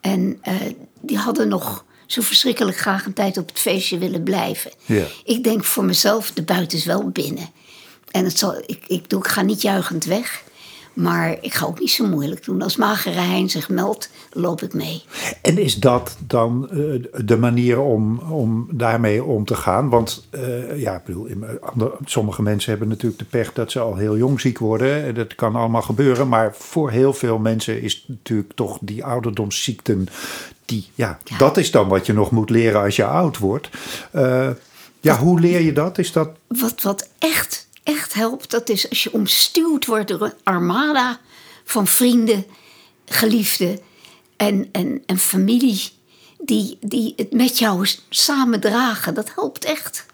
[0.01, 0.55] En eh,
[1.01, 4.71] die hadden nog zo verschrikkelijk graag een tijd op het feestje willen blijven.
[4.85, 5.05] Ja.
[5.25, 7.51] Ik denk voor mezelf, de buiten is wel binnen.
[8.11, 10.43] En het zal, ik, ik, doe, ik ga niet juichend weg.
[10.97, 12.63] Maar ik ga ook niet zo moeilijk doen.
[12.63, 15.03] Als magere hein zich meldt, loop ik mee.
[15.43, 16.77] En is dat dan eh,
[17.25, 19.89] de manier om, om daarmee om te gaan?
[19.89, 23.81] Want eh, ja, ik bedoel, in- ander- sommige mensen hebben natuurlijk de pech dat ze
[23.81, 25.05] al heel jong ziek worden.
[25.05, 26.29] En Dat kan allemaal gebeuren.
[26.29, 30.07] Maar voor heel veel mensen is natuurlijk toch die ouderdomsziekten.
[30.65, 31.39] Die, ja, Ja.
[31.39, 33.69] dat is dan wat je nog moet leren als je oud wordt.
[34.13, 34.49] Eh,
[35.01, 35.99] ja, hoe leer je dat?
[35.99, 40.33] Is dat Wat, wat echt, echt helpt, dat is als je omstuwd wordt door een
[40.43, 41.21] armada
[41.65, 42.45] van vrienden,
[43.07, 43.79] geliefden
[44.37, 45.83] en, en, en familie.
[46.39, 49.15] Die, die het met jou samen dragen.
[49.15, 50.07] Dat helpt echt.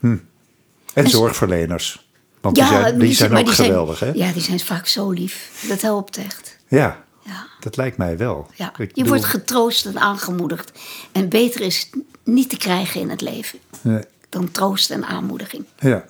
[0.94, 2.06] en zorgverleners?
[2.40, 4.10] Want die zijn, die zijn maar ook geweldig, hè?
[4.14, 5.64] Ja, die zijn vaak zo lief.
[5.68, 6.56] Dat helpt echt.
[6.68, 7.46] Ja, Ja.
[7.60, 8.46] dat lijkt mij wel.
[8.54, 10.72] Ja, Ik je bedoel- wordt getroost en aangemoedigd.
[11.12, 14.02] En beter is het niet te krijgen in het leven Nee.
[14.28, 15.64] dan troost en aanmoediging.
[15.78, 16.04] Ja.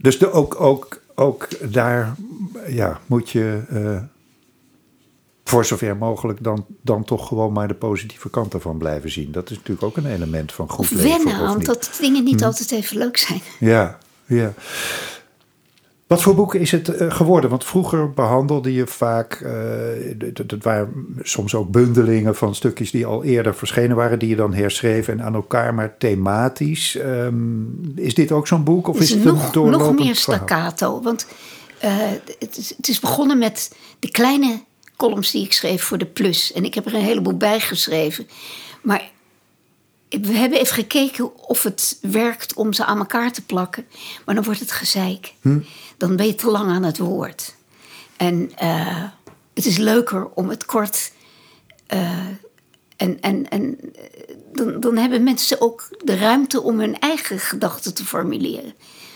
[0.00, 2.14] Dus de, ook, ook, ook daar
[2.66, 4.02] ja, moet je eh,
[5.44, 9.32] voor zover mogelijk dan, dan toch gewoon maar de positieve kant ervan blijven zien.
[9.32, 11.24] Dat is natuurlijk ook een element van goed Of leven.
[11.24, 11.66] wennen niet?
[11.66, 13.40] dat dingen niet altijd even leuk zijn.
[13.58, 14.54] Ja, ja.
[16.10, 17.50] Wat voor boek is het eh, geworden?
[17.50, 19.52] Want vroeger behandelde je vaak, uh,
[20.46, 24.54] dat waren soms ook bundelingen van stukjes die al eerder verschenen waren, die je dan
[24.54, 26.94] herschreef en aan elkaar, maar thematisch.
[26.94, 28.88] Um, is dit ook zo'n boek?
[28.88, 31.02] Of is, is het nog, een nog meer staccato?
[31.02, 31.26] Want
[31.84, 31.96] uh,
[32.38, 34.62] het, is, het, is, begonnen met de kleine
[34.96, 36.52] columns die ik schreef voor de Plus.
[36.52, 38.28] En ik heb er een heleboel bij geschreven.
[38.82, 39.10] Maar
[40.08, 43.86] we hebben even gekeken of het werkt om ze aan elkaar te plakken.
[44.24, 45.34] Maar dan wordt het gezeik.
[45.40, 45.58] Hm?
[46.00, 47.54] Dan ben je te lang aan het woord.
[48.16, 49.02] En uh,
[49.54, 51.12] het is leuker om het kort.
[51.94, 52.26] Uh,
[52.96, 53.78] en en, en
[54.52, 58.74] dan, dan hebben mensen ook de ruimte om hun eigen gedachten te formuleren.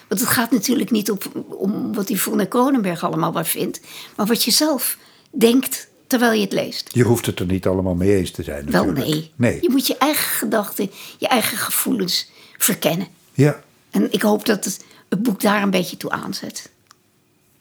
[0.08, 3.80] Want het gaat natuurlijk niet op, om wat Yvonne Kronenberg allemaal maar vindt,
[4.16, 4.98] maar wat je zelf
[5.30, 6.90] denkt terwijl je het leest.
[6.92, 8.70] Je hoeft het er niet allemaal mee eens te zijn.
[8.70, 9.32] Wel nee.
[9.36, 9.58] nee.
[9.60, 13.06] Je moet je eigen gedachten, je eigen gevoelens verkennen.
[13.32, 13.62] Ja.
[13.90, 16.72] En ik hoop dat het, het boek daar een beetje toe aanzet.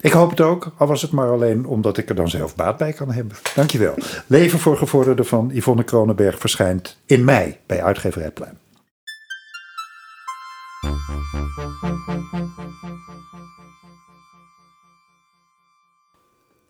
[0.03, 2.77] Ik hoop het ook, al was het maar alleen omdat ik er dan zelf baat
[2.77, 3.38] bij kan hebben.
[3.55, 3.95] Dankjewel.
[4.27, 8.57] Leven voor gevorderden van Yvonne Kronenberg verschijnt in mei bij uitgeverij Pluim.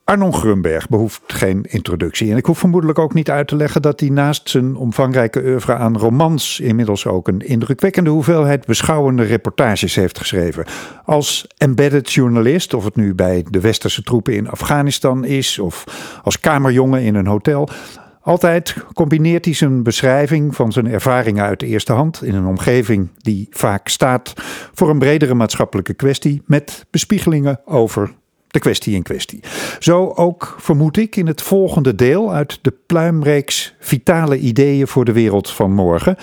[0.06, 2.32] Arnon Grunberg behoeft geen introductie.
[2.32, 5.76] En ik hoef vermoedelijk ook niet uit te leggen dat hij naast zijn omvangrijke oeuvre
[5.76, 10.66] aan romans inmiddels ook een indrukwekkende hoeveelheid beschouwende reportages heeft geschreven.
[11.06, 15.84] Als embedded journalist, of het nu bij de westerse troepen in Afghanistan is, of
[16.24, 17.70] als kamerjongen in een hotel.
[18.22, 23.10] Altijd combineert hij zijn beschrijving van zijn ervaringen uit de eerste hand in een omgeving
[23.18, 24.34] die vaak staat
[24.74, 28.14] voor een bredere maatschappelijke kwestie met bespiegelingen over
[28.54, 29.44] de kwestie in kwestie.
[29.80, 35.12] Zo ook vermoed ik in het volgende deel uit de pluimreeks Vitale ideeën voor de
[35.12, 36.16] wereld van morgen,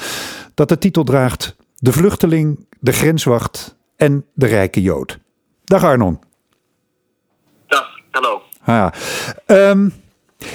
[0.54, 5.18] dat de titel draagt De vluchteling, de grenswacht en de rijke Jood.
[5.64, 6.18] Dag Arnon.
[7.66, 8.42] Dag, hallo.
[8.60, 8.92] Ha.
[9.46, 9.92] Um,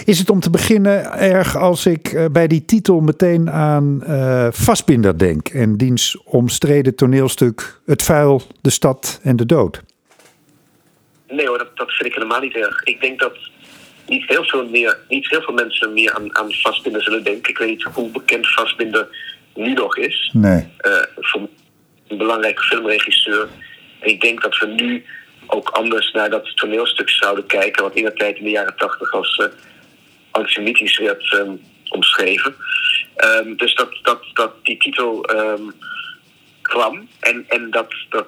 [0.05, 4.47] is het om te beginnen erg als ik uh, bij die titel meteen aan uh,
[4.51, 9.83] Vastbinder denk en diens omstreden toneelstuk Het vuil, de stad en de dood?
[11.27, 12.83] Nee hoor, dat, dat vind ik helemaal niet erg.
[12.83, 13.37] Ik denk dat
[14.05, 17.49] niet heel veel, meer, niet heel veel mensen meer aan, aan vastbinden zullen denken.
[17.49, 19.07] Ik weet niet hoe bekend vastbinden
[19.53, 20.29] nu nog is.
[20.33, 20.67] Nee.
[20.81, 21.49] Uh, voor
[22.07, 23.47] een belangrijke filmregisseur.
[23.99, 25.05] En ik denk dat we nu
[25.47, 29.11] ook anders naar dat toneelstuk zouden kijken, wat in de tijd in de jaren tachtig
[29.11, 29.47] als uh,
[30.31, 32.55] antisemitisch werd um, omschreven.
[33.17, 35.73] Um, dus dat, dat, dat die titel um,
[36.61, 38.27] kwam en, en dat, dat,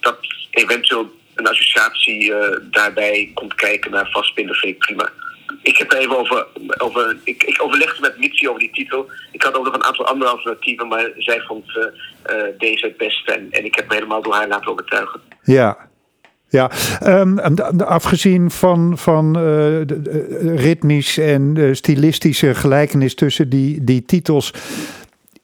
[0.00, 0.18] dat
[0.50, 5.10] eventueel een associatie uh, daarbij komt kijken naar vastbinden, vind ik prima.
[5.62, 6.46] Ik heb even over,
[6.78, 9.10] over ik, ik overlegde met Mitsi over die titel.
[9.32, 12.96] Ik had ook nog een aantal andere alternatieven, maar zij vond uh, uh, deze het
[12.96, 15.20] beste en, en ik heb me helemaal door haar laten overtuigen.
[15.42, 15.88] Ja,
[16.48, 16.70] ja,
[17.02, 17.38] um,
[17.80, 19.80] afgezien van, van uh,
[20.56, 24.52] ritmisch en stilistische gelijkenis tussen die, die titels,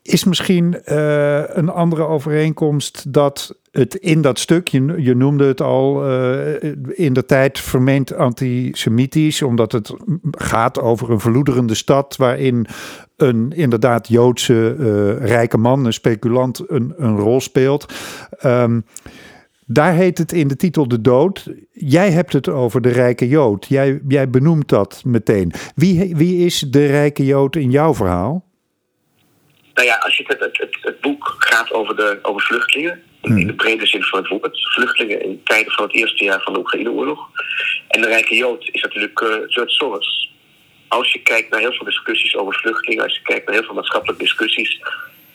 [0.03, 6.11] is misschien uh, een andere overeenkomst dat het in dat stuk, je, noemde het al,
[6.11, 9.95] uh, in de tijd vermeend antisemitisch, omdat het
[10.31, 12.67] gaat over een verloederende stad waarin
[13.17, 17.95] een inderdaad Joodse uh, rijke man, een speculant, een, een rol speelt.
[18.45, 18.85] Um,
[19.67, 21.53] daar heet het in de titel De Dood.
[21.73, 23.67] Jij hebt het over de rijke Jood.
[23.67, 25.53] Jij, jij benoemt dat meteen.
[25.75, 28.50] Wie, wie is de rijke Jood in jouw verhaal?
[29.81, 33.39] Nou ja, als je het, het, het, het boek gaat over, de, over vluchtelingen, in,
[33.39, 36.53] in de brede zin van het woord, vluchtelingen in tijden van het eerste jaar van
[36.53, 37.31] de Oekraïne-oorlog.
[37.89, 40.33] En de rijke Jood is natuurlijk uh, George Soros.
[40.89, 43.75] Als je kijkt naar heel veel discussies over vluchtelingen, als je kijkt naar heel veel
[43.75, 44.83] maatschappelijke discussies, uh,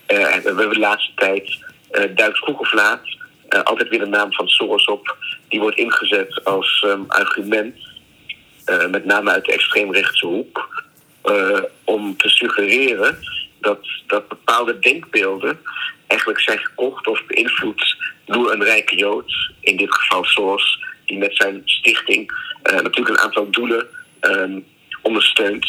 [0.08, 1.58] we hebben de laatste tijd,
[1.92, 3.04] uh, duikt vroeg of laat,
[3.50, 5.18] uh, altijd weer de naam van Soros op.
[5.50, 7.76] Die wordt ingezet als um, argument,
[8.90, 10.84] met name uit de extreemrechtse hoek,
[11.84, 13.20] om te suggereren
[13.66, 15.60] dat, dat bepaalde denkbeelden
[16.08, 21.36] eigenlijk zijn gekocht of beïnvloed door een rijke Jood, in dit geval Soros, die met
[21.36, 22.32] zijn stichting
[22.64, 23.88] natuurlijk een aantal doelen
[24.22, 24.66] um,
[25.02, 25.68] ondersteunt,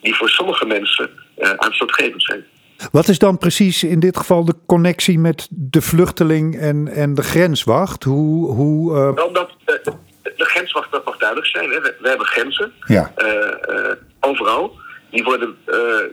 [0.00, 1.10] die voor sommige mensen
[1.56, 2.44] aanstootgevend zijn.
[2.92, 7.22] Wat is dan precies in dit geval de connectie met de vluchteling en, en de
[7.22, 8.04] grenswacht?
[8.04, 9.14] Hoe, hoe, uh...
[9.14, 9.92] Wel, dat, de,
[10.36, 11.70] de grenswacht, dat mag duidelijk zijn.
[11.70, 11.80] Hè.
[11.80, 13.12] We, we, hebben grenzen, ja.
[13.18, 13.28] uh,
[13.76, 14.78] uh, overal.
[15.16, 15.56] Die worden,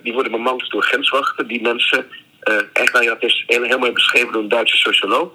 [0.03, 1.47] die worden bemand door grenswachten.
[1.47, 2.05] Die mensen,
[2.91, 3.45] nou ja, het is
[3.77, 5.31] mooi beschreven door een Duitse socioloog.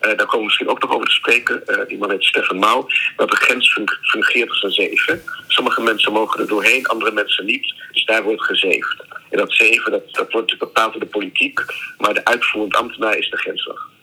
[0.00, 1.62] daar komen we misschien ook nog over te spreken.
[1.88, 2.88] die man heet Stefan Mauw.
[3.16, 5.22] Dat de grens fungeert als een zeven.
[5.46, 7.74] Sommige mensen mogen er doorheen, andere mensen niet.
[7.92, 9.04] Dus daar wordt gezeefd.
[9.30, 11.60] En dat zeven, dat, dat wordt bepaald door de politiek,
[11.98, 13.95] maar de uitvoerend ambtenaar is de grenswacht.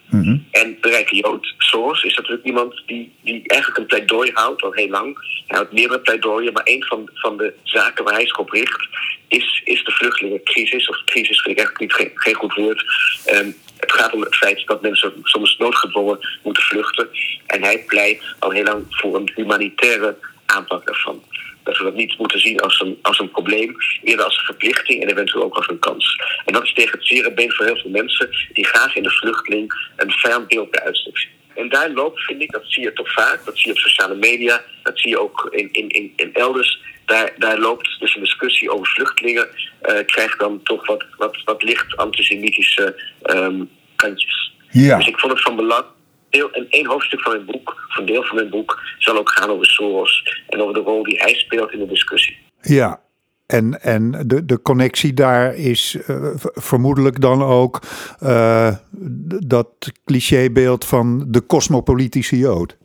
[0.52, 4.74] En de rijke Jood, Soros, is natuurlijk iemand die, die eigenlijk een pleidooi houdt al
[4.74, 5.18] heel lang.
[5.48, 8.88] Hij houdt meerdere pleidooien, maar een van, van de zaken waar hij zich op richt
[9.28, 10.90] is, is de vluchtelingencrisis.
[10.90, 12.84] Of crisis vind ik eigenlijk niet geen, goed woord.
[13.26, 17.10] Ehm, het gaat om het feit dat mensen soms noodgedwongen moeten vluchten.
[17.46, 21.24] En hij pleit al heel lang voor een humanitaire aanpak daarvan.
[21.64, 25.02] Dat we dat niet moeten zien als een, als een probleem, eerder als een verplichting
[25.02, 26.20] en eventueel ook als een kans.
[26.46, 29.10] En dat is tegen het zere been voor heel veel mensen die graag in de
[29.10, 31.32] vluchteling een ferm beeld bij uitstek zien.
[31.56, 34.16] En daar loopt, vind ik, dat zie je toch vaak, dat zie je op sociale
[34.16, 36.80] media, dat zie je ook in, in, in, in elders.
[37.06, 39.48] Daar, daar loopt dus een discussie over vluchtelingen,
[39.82, 44.54] uh, krijgt dan toch wat, wat, wat licht antisemitische um, kantjes.
[44.72, 44.98] Ja.
[44.98, 45.86] Dus ik vond het van belang
[46.34, 49.30] deel, en één hoofdstuk van mijn boek, of een deel van mijn boek, zal ook
[49.30, 52.38] gaan over Soros en over de rol die hij speelt in de discussie.
[52.62, 53.02] Ja,
[53.46, 57.80] en, en de, de connectie daar is uh, vermoedelijk dan ook
[58.24, 58.76] uh,
[59.46, 62.78] dat clichébeeld van de cosmopolitische Jood.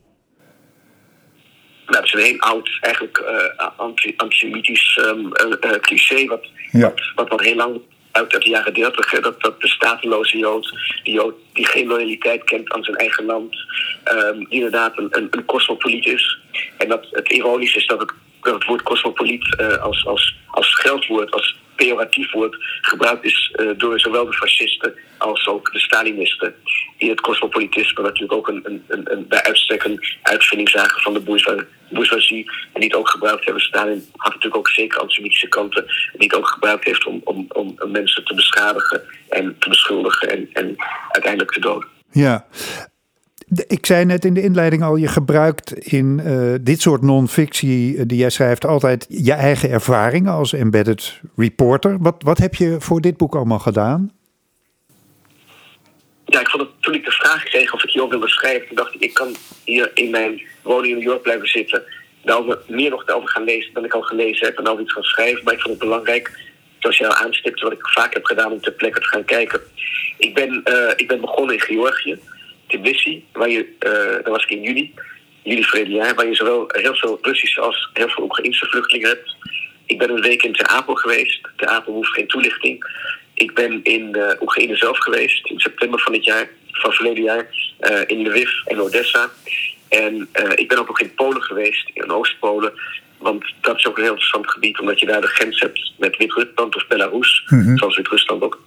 [1.87, 3.19] Nou, dat is een heel oud, eigenlijk
[3.59, 5.33] uh, antisemitisch um,
[5.81, 6.81] cliché, wat, ja.
[6.81, 7.81] wat, wat, wat heel lang
[8.19, 10.73] uit de jaren 30, dat, dat de stateloze Jood,
[11.03, 13.57] die Jood die geen loyaliteit kent aan zijn eigen land,
[14.05, 15.45] die inderdaad een, een, een
[16.07, 16.39] is.
[16.77, 21.31] En dat het ironisch is dat het, het woord cosmopoliet uh, als, als, als scheldwoord,
[21.31, 26.55] als pejoratief woord gebruikt is uh, door zowel de fascisten als ook de Stalinisten.
[26.99, 31.13] Die het cosmopolitisme natuurlijk ook een, een, een, een bij uitstek een uitvinding zagen van
[31.13, 31.21] de
[31.89, 32.51] bourgeoisie.
[32.73, 33.63] En die het ook gebruikt hebben.
[33.63, 35.85] Stalin had natuurlijk ook zeker antisemitische kanten.
[36.13, 40.49] Die het ook gebruikt heeft om, om, om mensen te beschadigen en te beschuldigen en,
[40.53, 40.77] en
[41.09, 41.89] uiteindelijk te doden.
[42.11, 42.47] Ja.
[43.67, 48.19] Ik zei net in de inleiding al, je gebruikt in uh, dit soort non-fictie die
[48.19, 51.99] jij schrijft altijd je eigen ervaringen als embedded reporter.
[52.01, 54.13] Wat, wat heb je voor dit boek allemaal gedaan?
[56.25, 58.95] Ja, ik vond het toen ik de vraag kreeg of ik hierover wilde schrijven, dacht
[58.95, 59.35] ik, ik kan
[59.65, 61.83] hier in mijn woning in New York blijven zitten.
[62.25, 65.03] Daarover, meer nog over gaan lezen dan ik al gelezen heb en over iets gaan
[65.03, 65.45] schrijven.
[65.45, 66.39] Maar ik vond het belangrijk,
[66.79, 69.61] zoals je al aanstipte, wat ik vaak heb gedaan om ter plekke te gaan kijken.
[70.19, 72.19] Ik ben, uh, ik ben begonnen in Georgië.
[72.69, 73.93] Tbilisi, waar je, uh,
[74.25, 74.95] daar was ik in juli,
[75.43, 79.37] juli verleden jaar, waar je zowel heel veel Russische als heel veel Oekraïnse vluchtelingen hebt.
[79.87, 81.41] Ik ben een week in Ter Apel geweest.
[81.57, 82.85] Ter Apel hoeft geen toelichting.
[83.35, 87.47] Ik ben in uh, Oekraïne zelf geweest, in september van dit jaar, van verleden jaar,
[87.81, 89.29] uh, in Lviv en Odessa.
[89.89, 92.73] En ik ben ook nog in Polen geweest, in Oost-Polen.
[93.19, 96.17] Want dat is ook een heel interessant gebied, omdat je daar de grens hebt met
[96.17, 97.77] Wit-Rusland of Belarus, Mhm.
[97.77, 98.61] zoals Wit-Rusland ook.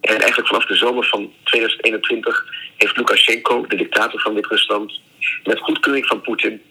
[0.00, 2.44] En eigenlijk vanaf de zomer van 2021
[2.76, 5.00] heeft Lukashenko, de dictator van Wit-Rusland,
[5.44, 6.62] met goedkeuring van Poetin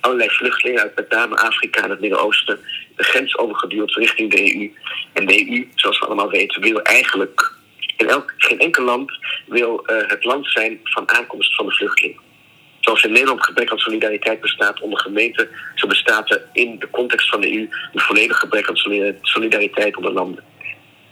[0.00, 2.58] allerlei vluchtelingen uit met name Afrika en het Midden-Oosten
[2.96, 4.72] de grens overgeduwd richting de EU.
[5.12, 7.52] En de EU, zoals we allemaal weten, wil eigenlijk
[7.96, 9.12] in elk, geen enkel land
[9.46, 12.20] wil uh, het land zijn van aankomst van de vluchteling.
[12.80, 17.28] Zoals in Nederland gebrek aan solidariteit bestaat onder gemeenten, zo bestaat er in de context
[17.28, 20.44] van de EU een volledig gebrek aan solidariteit onder landen.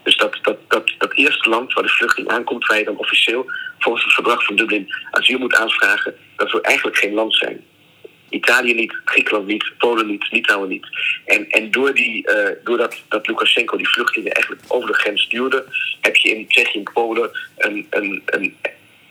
[0.04, 3.50] Dus dat, dat, dat, dat eerste land waar de vluchteling aankomt, waar je dan officieel
[3.78, 7.64] volgens het verdrag van Dublin asiel moet aanvragen, dat wil eigenlijk geen land zijn.
[8.28, 10.86] Italië niet, Griekenland niet, Polen niet, Litouwen niet.
[11.24, 15.64] En, en door die, uh, doordat dat Lukashenko die vluchtelingen eigenlijk over de grens stuurde,
[16.00, 18.56] heb je in Tsjechië en Polen een, een, een,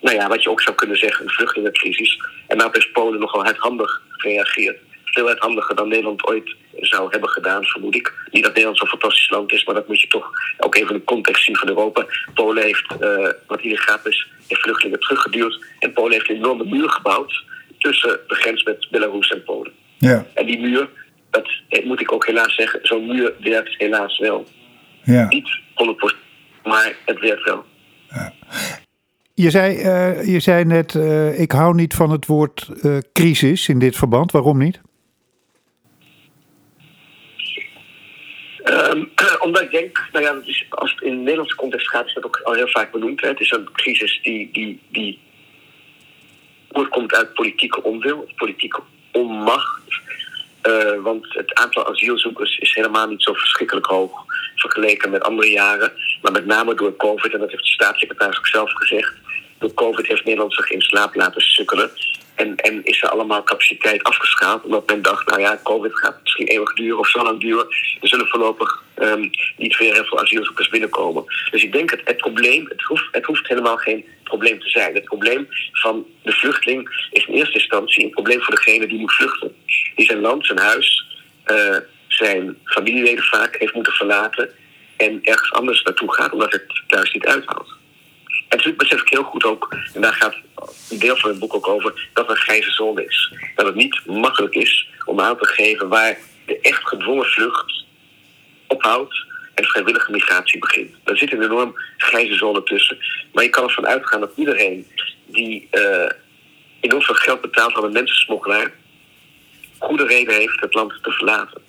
[0.01, 2.19] nou ja, wat je ook zou kunnen zeggen, een vluchtelingencrisis.
[2.47, 4.77] En daarop is Polen nogal hardhandig gereageerd.
[5.13, 8.13] Veel hardhandiger dan Nederland ooit zou hebben gedaan, vermoed ik.
[8.31, 10.97] Niet dat Nederland zo'n fantastisch land is, maar dat moet je toch ook even in
[10.97, 12.05] de context zien van Europa.
[12.33, 15.65] Polen heeft, uh, wat hier gaat is, heeft vluchtelingen teruggeduwd.
[15.79, 17.43] En Polen heeft een enorme muur gebouwd
[17.77, 19.71] tussen de grens met Belarus en Polen.
[19.97, 20.25] Ja.
[20.33, 20.89] En die muur,
[21.29, 21.47] dat
[21.83, 24.47] moet ik ook helaas zeggen, zo'n muur werkt helaas wel.
[25.03, 25.27] Ja.
[25.27, 26.17] Niet 100%,
[26.63, 27.65] maar het werkt wel.
[28.09, 28.33] Ja.
[29.35, 33.67] Je zei, uh, je zei net, uh, ik hou niet van het woord uh, crisis
[33.67, 34.31] in dit verband.
[34.31, 34.81] Waarom niet?
[38.65, 39.11] Um,
[39.45, 42.25] omdat ik denk, nou ja, is, als het in de Nederlandse context gaat, is dat
[42.25, 43.21] ook al heel vaak benoemd.
[43.21, 45.19] Het is een crisis die, die, die
[46.71, 48.81] voortkomt uit politieke onwil, politieke
[49.11, 49.81] onmacht.
[50.67, 54.11] Uh, want het aantal asielzoekers is helemaal niet zo verschrikkelijk hoog
[54.55, 55.91] vergeleken met andere jaren.
[56.21, 59.13] Maar met name door COVID, en dat heeft de staatssecretaris ook zelf gezegd.
[59.57, 61.91] Door COVID heeft Nederland zich in slaap laten sukkelen.
[62.35, 64.63] En, en is er allemaal capaciteit afgeschaald.
[64.63, 67.67] Omdat men dacht, nou ja, COVID gaat misschien eeuwig duren of zo lang duren.
[68.01, 71.23] Er zullen voorlopig um, niet weer heel veel asielzoekers binnenkomen.
[71.51, 74.93] Dus ik denk het, het probleem, het hoeft, het hoeft helemaal geen probleem te zijn.
[74.93, 79.13] Het probleem van de vluchteling is in eerste instantie een probleem voor degene die moet
[79.13, 79.55] vluchten.
[79.95, 81.05] Die zijn land, zijn huis,
[81.51, 81.77] uh,
[82.07, 84.49] zijn familieleden vaak heeft moeten verlaten.
[84.97, 87.81] En ergens anders naartoe gaat omdat het thuis niet uithoudt.
[88.55, 90.35] Natuurlijk besef ik heel goed ook, en daar gaat
[90.89, 93.33] een deel van het boek ook over, dat er een grijze zone is.
[93.55, 97.85] Dat het niet makkelijk is om aan te geven waar de echt gedwongen vlucht
[98.67, 100.95] ophoudt en vrijwillige migratie begint.
[101.03, 102.97] Daar zit een enorm grijze zone tussen.
[103.33, 104.87] Maar je kan ervan uitgaan dat iedereen
[105.25, 106.09] die uh,
[106.79, 108.71] enorm veel geld betaalt aan een mensensmokkelaar,
[109.77, 111.61] goede reden heeft het land te verlaten.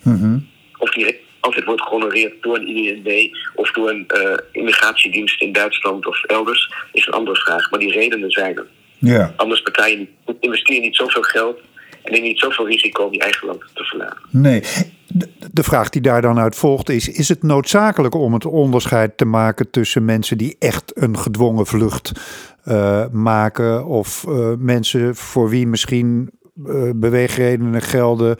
[0.77, 6.07] Of die altijd wordt gehonoreerd door een IND of door een uh, immigratiedienst in Duitsland
[6.07, 7.69] of elders, is een andere vraag.
[7.71, 8.67] Maar die redenen zijn er.
[8.97, 9.33] Ja.
[9.35, 9.63] Anders
[9.97, 10.09] niet,
[10.39, 11.59] investeer je niet zoveel geld
[12.03, 14.17] en neem niet zoveel risico om je eigen land te verlaten.
[14.29, 14.63] Nee.
[15.07, 19.17] De, de vraag die daar dan uit volgt is: is het noodzakelijk om het onderscheid
[19.17, 22.11] te maken tussen mensen die echt een gedwongen vlucht
[22.67, 26.29] uh, maken of uh, mensen voor wie misschien
[26.95, 28.35] beweegredenen gelden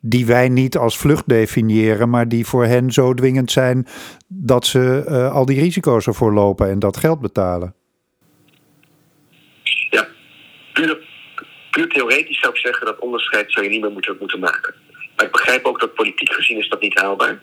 [0.00, 3.86] die wij niet als vlucht definiëren, maar die voor hen zo dwingend zijn
[4.28, 7.74] dat ze uh, al die risico's ervoor lopen en dat geld betalen.
[9.90, 10.08] Ja,
[10.72, 14.74] puur, theoretisch zou ik zeggen dat onderscheid zou je niet meer moeten, moeten maken.
[15.16, 17.42] Maar ik begrijp ook dat politiek gezien is dat niet haalbaar.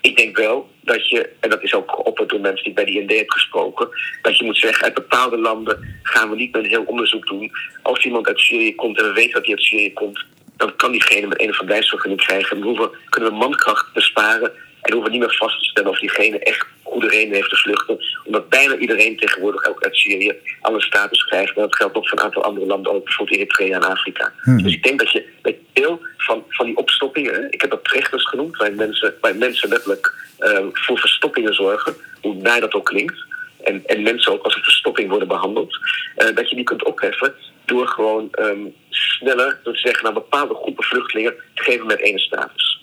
[0.00, 3.02] Ik denk wel dat je, en dat is ook geopperd door mensen die bij die
[3.02, 3.88] ND hebben gesproken,
[4.22, 7.50] dat je moet zeggen, uit bepaalde landen gaan we niet meer een heel onderzoek doen.
[7.82, 10.24] Als iemand uit Syrië komt en we weten dat hij uit Syrië komt,
[10.56, 12.60] dan kan diegene met een of verblijfsvergunning krijgen.
[12.60, 14.52] We hoeven, kunnen we mankracht besparen
[14.82, 17.98] en hoeven niet meer vast te stellen of diegene echt goede reden heeft te vluchten.
[18.24, 21.56] Omdat bijna iedereen tegenwoordig ook uit Syrië alle status krijgt.
[21.56, 24.32] En dat geldt ook voor een aantal andere landen, ook bijvoorbeeld Eritrea en Afrika.
[24.42, 24.62] Hmm.
[24.62, 28.28] Dus ik denk dat je met deel van, van die opstoppingen, ik heb dat trechters
[28.28, 33.24] genoemd, waar mensen, waar mensen letterlijk uh, voor verstoppingen zorgen, hoe naar dat ook klinkt.
[33.64, 35.78] En, en mensen ook als een verstopping worden behandeld,
[36.16, 40.84] uh, dat je die kunt opheffen door gewoon um, sneller, te zeggen, naar bepaalde groepen
[40.84, 42.82] vluchtelingen te geven met ene status.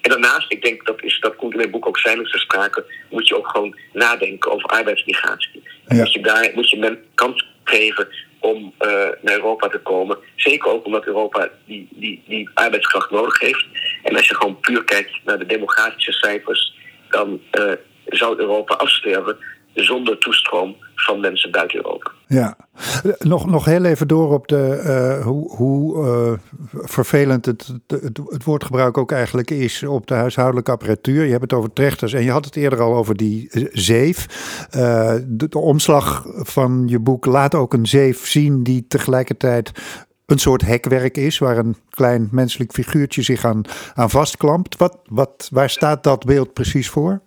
[0.00, 2.84] En daarnaast, ik denk dat, is, dat komt in mijn boek ook zijn ter sprake,
[3.10, 5.62] moet je ook gewoon nadenken over arbeidsmigratie.
[5.86, 5.96] Ja.
[5.96, 8.08] Moet je daar moet je men kans geven
[8.38, 8.88] om uh,
[9.20, 10.18] naar Europa te komen.
[10.36, 13.64] Zeker ook omdat Europa die, die, die arbeidskracht nodig heeft.
[14.02, 16.74] En als je gewoon puur kijkt naar de demografische cijfers,
[17.10, 17.72] dan uh,
[18.04, 19.36] zou Europa afsterven
[19.74, 22.10] zonder toestroom van mensen buiten Europa.
[22.26, 22.56] Ja,
[23.18, 24.82] nog, nog heel even door op de,
[25.18, 26.32] uh, hoe, hoe uh,
[26.72, 31.24] vervelend het, het, het, woordgebruik ook eigenlijk is op de huishoudelijke apparatuur.
[31.24, 34.26] Je hebt het over trechters en je had het eerder al over die zeef.
[34.76, 39.72] Uh, de, de, omslag van je boek laat ook een zeef zien die tegelijkertijd
[40.26, 43.62] een soort hekwerk is, waar een klein menselijk figuurtje zich aan,
[43.94, 44.76] aan vastklampt.
[44.76, 47.20] Wat, wat, waar staat dat beeld precies voor?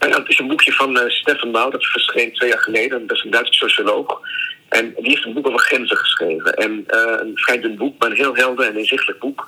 [0.00, 3.06] En dat is een boekje van uh, Stefan Mouw, dat verscheen twee jaar geleden.
[3.06, 4.20] Dat is een Duitse socioloog.
[4.68, 6.54] En die heeft een boek over grenzen geschreven.
[6.54, 9.46] En uh, een vrij dun boek, maar een heel helder en inzichtelijk boek.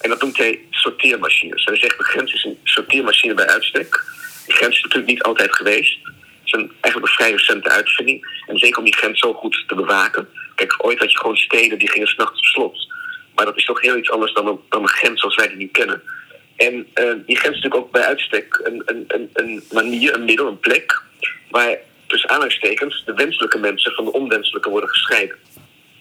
[0.00, 1.64] En dat noemt hij sorteermachines.
[1.64, 4.04] Hij zegt, de grens is een sorteermachine bij uitstek.
[4.46, 5.98] Die grens is natuurlijk niet altijd geweest.
[6.02, 6.14] Het
[6.44, 8.42] is een, eigenlijk een vrij recente uitvinding.
[8.46, 10.28] En zeker om die grens zo goed te bewaken.
[10.54, 12.92] Kijk, ooit had je gewoon steden die gingen s'nachts op slot.
[13.34, 15.56] Maar dat is toch heel iets anders dan een, dan een grens zoals wij die
[15.56, 16.02] nu kennen.
[16.66, 20.24] En uh, die grens is natuurlijk ook bij uitstek een, een, een, een manier, een
[20.24, 21.02] middel, een plek...
[21.50, 21.76] waar
[22.06, 25.36] tussen aanhalingstekens de wenselijke mensen van de onwenselijke worden gescheiden.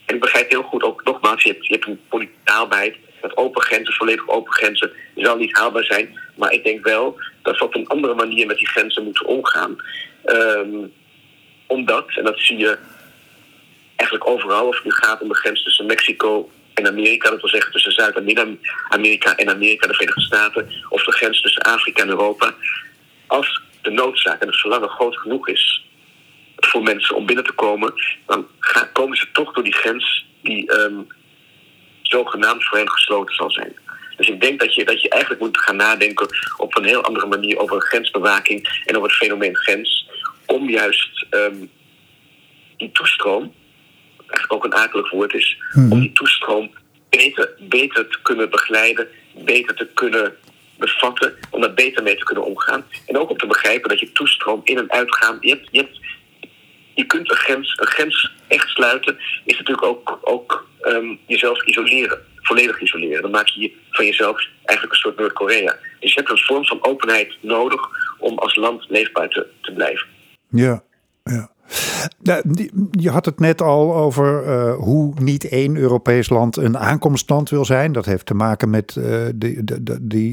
[0.06, 2.95] En ik begrijp heel goed ook, nogmaals, je hebt, je hebt een politieke haalbaarheid...
[3.22, 6.19] dat open grenzen, volledig open grenzen, zal niet haalbaar zijn.
[6.36, 9.77] Maar ik denk wel dat we op een andere manier met die grenzen moeten omgaan.
[10.26, 10.94] Um,
[11.68, 12.77] omdat, en dat zie je
[13.95, 16.49] eigenlijk overal, of het nu gaat om de grens tussen Mexico
[16.80, 21.03] en Amerika, dat wil zeggen tussen Zuid- en Midden-Amerika en Amerika, de Verenigde Staten, of
[21.03, 22.53] de grens tussen Afrika en Europa.
[23.27, 25.84] Als de noodzaak en het verlangen groot genoeg is
[26.56, 27.93] voor mensen om binnen te komen,
[28.26, 31.07] dan gaan, komen ze toch door die grens die um,
[32.01, 33.73] zogenaamd voor hen gesloten zal zijn.
[34.18, 36.27] Dus ik denk dat je, dat je eigenlijk moet gaan nadenken
[36.57, 40.07] op een heel andere manier over grensbewaking en over het fenomeen grens,
[40.45, 41.72] om juist um,
[42.77, 43.53] die toestroom,
[44.30, 45.91] eigenlijk ook een akelig woord is, mm-hmm.
[45.91, 46.72] om die toestroom
[47.10, 50.35] beter, beter te kunnen begeleiden, beter te kunnen
[50.77, 52.85] bevatten, om daar beter mee te kunnen omgaan.
[53.06, 55.99] En ook om te begrijpen dat je toestroom in en uitgaan, je, hebt, je, hebt,
[56.93, 62.19] je kunt een grens, een grens echt sluiten, is natuurlijk ook, ook um, jezelf isoleren,
[62.35, 63.22] volledig isoleren.
[63.22, 65.77] Dan maak je van jezelf eigenlijk een soort Noord-Korea.
[65.99, 67.81] Dus je hebt een vorm van openheid nodig
[68.19, 70.07] om als land leefbaar te, te blijven.
[70.49, 70.84] Ja,
[71.23, 71.51] ja.
[72.91, 77.66] Je had het net al over uh, hoe niet één Europees land een aankomstland wil
[77.66, 77.91] zijn.
[77.91, 79.64] Dat heeft te maken met uh, die,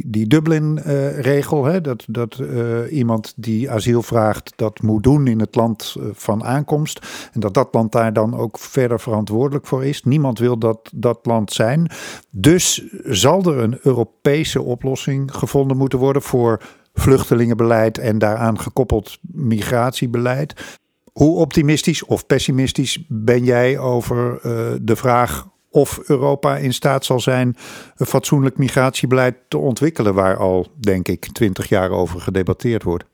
[0.06, 1.82] die, Dublin-regel.
[1.82, 2.42] Dat dat
[2.90, 7.06] iemand die asiel vraagt dat moet doen in het land van aankomst.
[7.32, 10.02] En dat dat land daar dan ook verder verantwoordelijk voor is.
[10.02, 11.90] Niemand wil dat dat land zijn.
[12.30, 16.60] Dus zal er een Europese oplossing gevonden moeten worden voor
[16.94, 20.78] vluchtelingenbeleid en daaraan gekoppeld migratiebeleid.
[21.16, 27.20] Hoe optimistisch of pessimistisch ben jij over uh, de vraag of Europa in staat zal
[27.20, 27.56] zijn
[27.96, 33.04] een fatsoenlijk migratiebeleid te ontwikkelen, waar al, denk ik, twintig jaar over gedebatteerd wordt?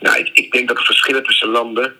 [0.00, 1.94] Nou, ik, denk dat de verschillen tussen landen.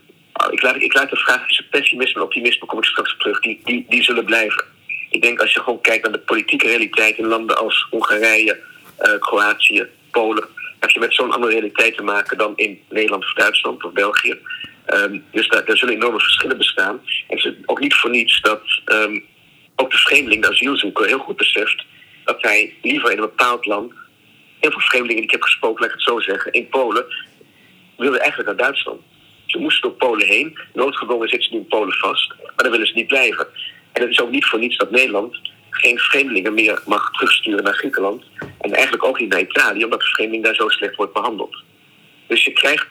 [0.51, 3.61] Ik laat, ik laat de vraag tussen pessimisme en optimisme, kom ik straks terug, die,
[3.65, 4.65] die, die zullen blijven.
[5.11, 8.61] Ik denk als je gewoon kijkt naar de politieke realiteit in landen als Hongarije,
[9.01, 10.45] uh, Kroatië, Polen,
[10.81, 14.39] heb je met zo'n andere realiteit te maken dan in Nederland of Duitsland of België.
[14.87, 17.01] Um, dus daar, zullen enorme verschillen bestaan.
[17.29, 19.25] En het is ook niet voor niets dat um,
[19.77, 21.85] ook de vreemdeling, de asielzoeker, heel goed beseft
[22.25, 23.93] dat hij liever in een bepaald land.
[24.61, 27.05] Heel veel vreemdelingen die ik heb gesproken, laat ik het zo zeggen, in Polen,
[27.97, 29.01] wilden eigenlijk naar Duitsland.
[29.47, 30.59] Ze moesten door Polen heen.
[30.73, 32.35] Noodgedwongen zitten ze nu in Polen vast.
[32.39, 33.47] Maar dan willen ze niet blijven.
[33.93, 35.41] En het is ook niet voor niets dat Nederland
[35.71, 38.25] geen vreemdelingen meer mag terugsturen naar Griekenland.
[38.61, 41.57] En eigenlijk ook niet naar Italië, omdat de vreemdeling daar zo slecht wordt behandeld.
[42.27, 42.87] Dus je krijgt,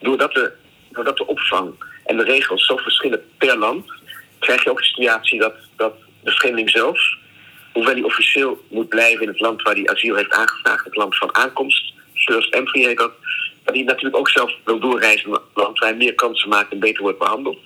[0.00, 0.52] doordat de,
[0.90, 3.92] doordat de opvang en de regels zo verschillen per land,
[4.38, 7.00] krijg je ook de situatie dat, dat de vreemdeling zelf,
[7.72, 11.16] hoewel hij officieel moet blijven in het land waar hij asiel heeft aangevraagd, het land
[11.16, 13.12] van aankomst, first entry heet dat,
[13.64, 16.72] dat hij natuurlijk ook zelf wil doorreizen naar een land waar hij meer kansen maakt
[16.72, 17.58] en beter wordt behandeld.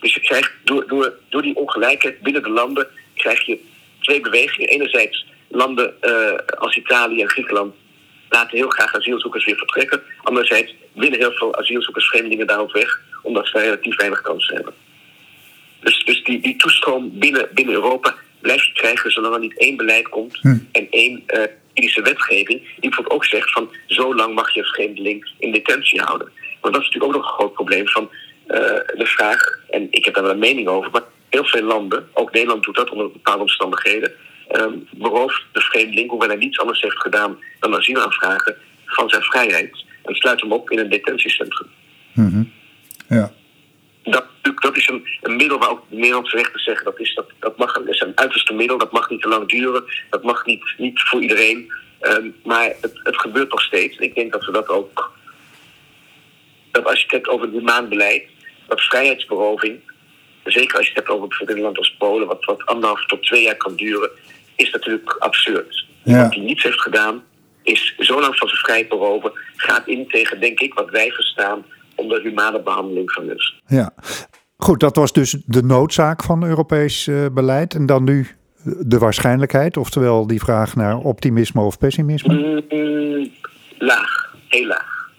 [0.00, 3.58] Dus je krijgt door, door, door die ongelijkheid binnen de landen krijg je
[4.06, 4.68] twee bewegingen.
[4.68, 7.74] Enerzijds landen uh, als Italië en Griekenland
[8.28, 10.02] laten heel graag asielzoekers weer vertrekken.
[10.22, 14.74] Anderzijds willen heel veel asielzoekers vreemdelingen daarop weg, omdat ze relatief weinig kansen hebben.
[15.80, 19.76] Dus, dus die, die toestroom binnen, binnen Europa blijf je krijgen zolang er niet één
[19.76, 20.58] beleid komt hm.
[20.72, 21.42] en één uh,
[21.72, 26.00] Indische wetgeving die bijvoorbeeld ook zegt van zo lang mag je een vreemdeling in detentie
[26.00, 26.30] houden.
[26.60, 28.10] Want dat is natuurlijk ook nog een groot probleem van
[28.48, 28.56] uh,
[29.00, 32.32] de vraag, en ik heb daar wel een mening over, maar heel veel landen, ook
[32.32, 34.12] Nederland doet dat onder bepaalde omstandigheden,
[34.52, 39.22] um, berooft de vreemdeling, hoewel hij niets anders heeft gedaan dan asiel aanvragen, van zijn
[39.22, 39.84] vrijheid.
[40.02, 41.68] En sluit hem op in een detentiecentrum.
[42.12, 42.52] Mm -hmm.
[43.08, 43.32] Ja.
[44.02, 44.24] Dat,
[44.54, 47.56] dat is een, een, middel waar ook de Nederlandse rechters zeggen dat is, dat, dat
[47.56, 51.00] mag is een uiterste middel, dat mag niet te lang duren, dat mag niet, niet
[51.00, 51.72] voor iedereen.
[52.00, 53.96] Um, maar het, het gebeurt nog steeds.
[53.96, 55.12] Ik denk dat we dat ook.
[56.70, 58.24] Dat als je het hebt over het maandbeleid,
[58.66, 59.80] dat vrijheidsberoving
[60.52, 63.22] zeker als je het hebt over bijvoorbeeld een land als Polen, wat, wat anderhalf tot
[63.22, 64.10] twee jaar kan duren,
[64.56, 65.86] is natuurlijk absurd.
[66.02, 66.22] Ja.
[66.22, 67.22] Wat hij niets heeft gedaan,
[67.62, 71.64] is zo lang van zijn vrijheid beroven, gaat in tegen, denk ik, wat wij verstaan
[71.94, 73.54] onder humane behandeling van mensen.
[73.66, 73.94] Ja,
[74.56, 77.74] goed, dat was dus de noodzaak van Europees uh, beleid.
[77.74, 78.26] En dan nu
[78.80, 82.34] de waarschijnlijkheid, oftewel die vraag naar optimisme of pessimisme?
[82.70, 83.30] Mm,
[83.78, 85.10] laag, heel laag.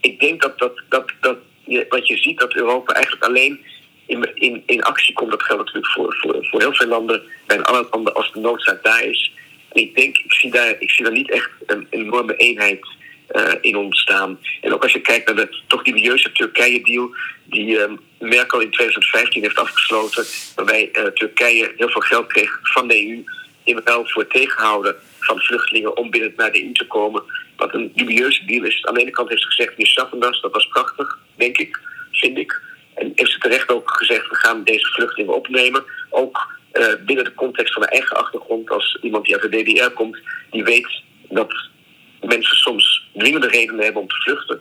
[0.00, 3.60] Ik denk dat, dat, dat, dat je, wat je ziet, dat Europa eigenlijk alleen
[4.34, 5.30] in, in, actie komt.
[5.30, 6.16] Dat geldt natuurlijk voor,
[6.50, 9.32] voor, heel veel landen, bij alle landen als de noodzaak daar is.
[9.72, 12.86] En ik denk, ik zie daar, ik zie daar niet echt een, enorme eenheid
[13.32, 14.38] uh, in ontstaan.
[14.60, 17.14] En ook als je kijkt naar de toch dubieuze Turkije-deal,
[17.44, 17.84] die uh,
[18.18, 20.24] Merkel in 2015 heeft afgesloten,
[20.56, 23.24] waarbij uh, Turkije heel veel geld kreeg van de EU
[23.64, 27.22] in ruil voor tegenhouden van vluchtelingen om binnen naar de EU te komen.
[27.56, 28.86] Wat een dubieuze deal is.
[28.86, 31.80] Aan de ene kant heeft ze gezegd, we schaffen dat, dat was prachtig, denk ik,
[32.12, 32.60] vind ik.
[33.02, 35.84] En heeft ze terecht ook gezegd, we gaan deze vluchtelingen opnemen.
[36.10, 39.90] Ook uh, binnen de context van de eigen achtergrond, als iemand die uit de DDR
[39.90, 40.18] komt,
[40.50, 41.52] die weet dat
[42.20, 44.60] mensen soms dwingende redenen hebben om te vluchten.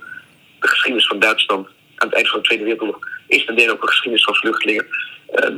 [0.59, 3.81] De geschiedenis van Duitsland aan het eind van de Tweede Wereldoorlog is ten dele ook
[3.81, 4.85] een geschiedenis van vluchtelingen.
[5.35, 5.55] Uh,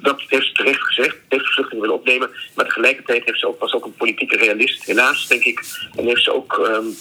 [0.00, 2.30] dat, heeft ze terecht gezegd, heeft de vluchtelingen willen opnemen.
[2.54, 5.60] Maar tegelijkertijd heeft ze ook, was ook een politieke realist, helaas denk ik.
[5.96, 6.94] En heeft ze ook um,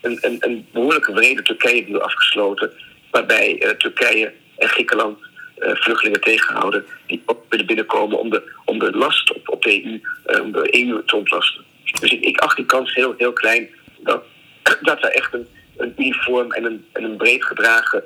[0.00, 2.72] een, een, een behoorlijke brede Turkije-deal afgesloten
[3.14, 5.18] waarbij uh, Turkije en Griekenland
[5.58, 9.84] uh, vluchtelingen tegenhouden die ook willen binnenkomen om de, om de last op, op de
[9.84, 11.64] EU, uh, om de EU te ontlasten.
[12.00, 13.68] Dus ik, ik acht die kans heel, heel klein
[13.98, 14.22] dat,
[14.90, 15.46] dat er echt een,
[15.76, 18.02] een uniform en een, en een breed gedragen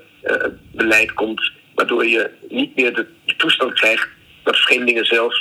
[0.73, 4.09] beleid komt, waardoor je niet meer de, de toestand krijgt
[4.43, 5.35] dat vreemdelingen zelf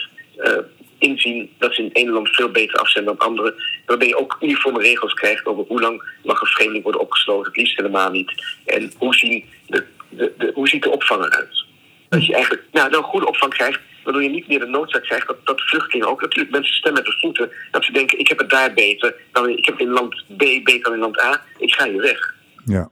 [0.99, 3.53] inzien dat ze in één land veel beter af zijn dan anderen.
[3.85, 7.45] Waarbij je ook uniforme regels krijgt over hoe lang mag een vreemdeling worden opgesloten.
[7.45, 8.31] Het liefst helemaal niet.
[8.65, 11.65] En hoe, zien de, de, de, hoe ziet de opvang eruit?
[12.09, 15.27] Dat je eigenlijk nou, een goede opvang krijgt, waardoor je niet meer de noodzaak krijgt
[15.27, 17.51] dat, dat vluchtelingen ook natuurlijk mensen stemmen met de voeten.
[17.71, 20.37] Dat ze denken, ik heb het daar beter, dan, ik heb het in land B
[20.37, 22.35] beter dan in land A, ik ga hier weg.
[22.65, 22.89] Ja.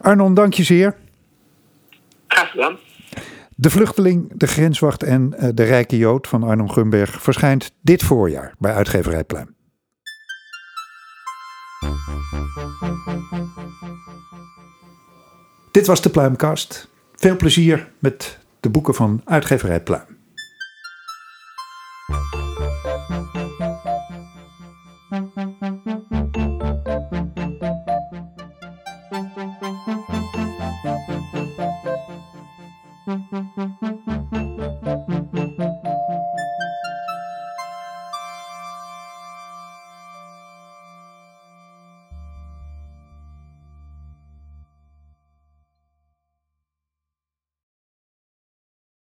[0.00, 0.96] Arnon, dank je zeer.
[2.28, 2.78] Graag gedaan.
[3.62, 8.54] De Vluchteling, De Grenswacht en uh, De Rijke Jood van Arnon Gumberg verschijnt dit voorjaar
[8.58, 9.54] bij uitgeverij Pluim.
[15.70, 16.88] Dit was de Pluimkast.
[17.14, 20.11] Veel plezier met de boeken van uitgeverij Pluim.